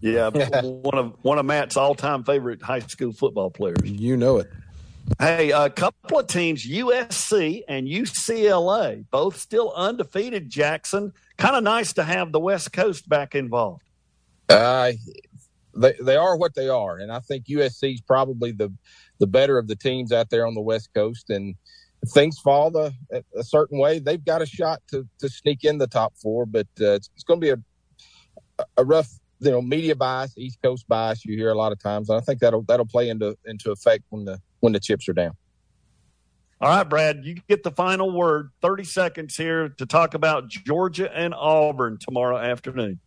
Yeah, 0.00 0.30
one 0.62 0.98
of 0.98 1.14
one 1.22 1.38
of 1.38 1.46
Matt's 1.46 1.76
all-time 1.76 2.24
favorite 2.24 2.60
high 2.60 2.80
school 2.80 3.12
football 3.12 3.50
players. 3.50 3.78
You 3.84 4.16
know 4.16 4.38
it. 4.38 4.50
Hey, 5.18 5.50
a 5.50 5.70
couple 5.70 6.18
of 6.18 6.26
teams, 6.26 6.66
USC 6.66 7.62
and 7.68 7.86
UCLA, 7.86 9.04
both 9.10 9.36
still 9.36 9.72
undefeated. 9.74 10.50
Jackson, 10.50 11.12
kind 11.38 11.56
of 11.56 11.62
nice 11.62 11.92
to 11.94 12.02
have 12.02 12.32
the 12.32 12.40
West 12.40 12.72
Coast 12.72 13.08
back 13.08 13.34
involved. 13.34 13.82
Uh, 14.48 14.92
they 15.74 15.94
they 16.02 16.16
are 16.16 16.36
what 16.36 16.54
they 16.54 16.68
are, 16.68 16.98
and 16.98 17.10
I 17.10 17.20
think 17.20 17.46
USC 17.46 17.94
is 17.94 18.00
probably 18.00 18.52
the 18.52 18.72
the 19.18 19.26
better 19.26 19.58
of 19.58 19.68
the 19.68 19.76
teams 19.76 20.12
out 20.12 20.30
there 20.30 20.46
on 20.46 20.54
the 20.54 20.60
West 20.60 20.90
Coast. 20.94 21.30
And 21.30 21.54
if 22.02 22.10
things 22.10 22.38
fall 22.38 22.70
the, 22.70 22.92
a 23.36 23.44
certain 23.44 23.78
way, 23.78 23.98
they've 23.98 24.24
got 24.24 24.42
a 24.42 24.46
shot 24.46 24.82
to 24.88 25.06
to 25.20 25.28
sneak 25.28 25.64
in 25.64 25.78
the 25.78 25.86
top 25.86 26.14
four. 26.16 26.46
But 26.46 26.68
uh, 26.80 26.94
it's, 26.94 27.10
it's 27.14 27.24
going 27.24 27.40
to 27.40 27.44
be 27.44 27.50
a 27.50 27.58
a 28.76 28.84
rough, 28.84 29.08
you 29.42 29.50
know, 29.50 29.62
media 29.62 29.96
bias, 29.96 30.34
East 30.36 30.58
Coast 30.62 30.86
bias. 30.88 31.24
You 31.24 31.36
hear 31.36 31.50
a 31.50 31.54
lot 31.54 31.72
of 31.72 31.82
times, 31.82 32.08
and 32.08 32.18
I 32.18 32.20
think 32.20 32.40
that'll 32.40 32.62
that'll 32.62 32.86
play 32.86 33.08
into 33.08 33.36
into 33.44 33.70
effect 33.70 34.04
when 34.10 34.24
the 34.24 34.40
when 34.60 34.72
the 34.72 34.80
chips 34.80 35.08
are 35.08 35.12
down. 35.12 35.32
All 36.60 36.68
right, 36.68 36.88
Brad, 36.88 37.24
you 37.24 37.34
get 37.48 37.64
the 37.64 37.72
final 37.72 38.12
word. 38.12 38.50
30 38.62 38.84
seconds 38.84 39.36
here 39.36 39.70
to 39.70 39.84
talk 39.84 40.14
about 40.14 40.48
Georgia 40.48 41.12
and 41.12 41.34
Auburn 41.34 41.98
tomorrow 41.98 42.38
afternoon. 42.38 43.00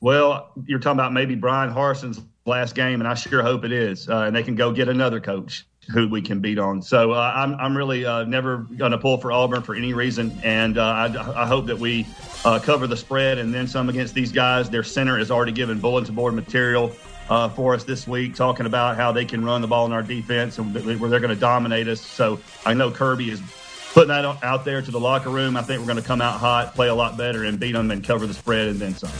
Well, 0.00 0.52
you're 0.66 0.78
talking 0.78 0.98
about 0.98 1.12
maybe 1.12 1.34
Bryan 1.34 1.70
Harsin's 1.70 2.22
last 2.46 2.74
game, 2.74 3.02
and 3.02 3.06
I 3.06 3.12
sure 3.12 3.42
hope 3.42 3.64
it 3.64 3.72
is. 3.72 4.08
Uh, 4.08 4.22
and 4.22 4.34
they 4.34 4.42
can 4.42 4.54
go 4.54 4.72
get 4.72 4.88
another 4.88 5.20
coach 5.20 5.66
who 5.90 6.08
we 6.08 6.22
can 6.22 6.40
beat 6.40 6.58
on. 6.58 6.80
So 6.80 7.12
uh, 7.12 7.32
I'm, 7.34 7.54
I'm 7.56 7.76
really 7.76 8.04
uh, 8.04 8.24
never 8.24 8.58
going 8.58 8.92
to 8.92 8.98
pull 8.98 9.18
for 9.18 9.32
Auburn 9.32 9.62
for 9.62 9.74
any 9.74 9.92
reason. 9.92 10.38
And 10.42 10.78
uh, 10.78 10.82
I, 10.82 11.42
I, 11.42 11.46
hope 11.46 11.66
that 11.66 11.78
we 11.78 12.06
uh, 12.44 12.60
cover 12.60 12.86
the 12.86 12.96
spread 12.96 13.38
and 13.38 13.52
then 13.52 13.66
some 13.66 13.88
against 13.88 14.14
these 14.14 14.30
guys. 14.30 14.70
Their 14.70 14.84
center 14.84 15.18
has 15.18 15.30
already 15.30 15.52
given 15.52 15.80
bulletin 15.80 16.14
board 16.14 16.34
material 16.34 16.94
uh, 17.28 17.48
for 17.48 17.74
us 17.74 17.84
this 17.84 18.06
week, 18.06 18.34
talking 18.34 18.66
about 18.66 18.96
how 18.96 19.10
they 19.10 19.24
can 19.24 19.44
run 19.44 19.60
the 19.60 19.66
ball 19.66 19.86
in 19.86 19.92
our 19.92 20.02
defense 20.02 20.58
and 20.58 20.72
where 20.74 21.10
they're 21.10 21.20
going 21.20 21.34
to 21.34 21.40
dominate 21.40 21.88
us. 21.88 22.00
So 22.00 22.40
I 22.64 22.74
know 22.74 22.90
Kirby 22.90 23.30
is 23.30 23.42
putting 23.92 24.08
that 24.08 24.24
out 24.42 24.64
there 24.64 24.82
to 24.82 24.90
the 24.90 25.00
locker 25.00 25.30
room. 25.30 25.56
I 25.56 25.62
think 25.62 25.80
we're 25.80 25.86
going 25.86 26.00
to 26.00 26.06
come 26.06 26.20
out 26.20 26.38
hot, 26.38 26.74
play 26.74 26.88
a 26.88 26.94
lot 26.94 27.16
better, 27.16 27.44
and 27.44 27.58
beat 27.58 27.72
them 27.72 27.90
and 27.90 28.04
cover 28.04 28.26
the 28.26 28.34
spread 28.34 28.68
and 28.68 28.78
then 28.78 28.94
some. 28.94 29.10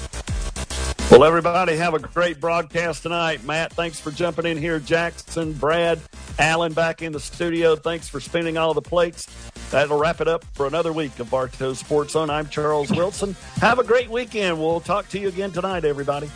Well, 1.22 1.28
everybody, 1.28 1.76
have 1.76 1.94
a 1.94 2.00
great 2.00 2.40
broadcast 2.40 3.04
tonight. 3.04 3.44
Matt, 3.44 3.72
thanks 3.74 4.00
for 4.00 4.10
jumping 4.10 4.44
in 4.44 4.58
here. 4.58 4.80
Jackson, 4.80 5.52
Brad, 5.52 6.00
Allen 6.40 6.72
back 6.72 7.00
in 7.00 7.12
the 7.12 7.20
studio. 7.20 7.76
Thanks 7.76 8.08
for 8.08 8.18
spinning 8.18 8.58
all 8.58 8.74
the 8.74 8.82
plates. 8.82 9.28
That'll 9.70 10.00
wrap 10.00 10.20
it 10.20 10.26
up 10.26 10.44
for 10.54 10.66
another 10.66 10.92
week 10.92 11.16
of 11.20 11.30
Bartow 11.30 11.74
Sports 11.74 12.14
Zone. 12.14 12.28
I'm 12.28 12.48
Charles 12.48 12.90
Wilson. 12.90 13.36
Have 13.60 13.78
a 13.78 13.84
great 13.84 14.10
weekend. 14.10 14.58
We'll 14.58 14.80
talk 14.80 15.08
to 15.10 15.18
you 15.20 15.28
again 15.28 15.52
tonight, 15.52 15.84
everybody. 15.84 16.28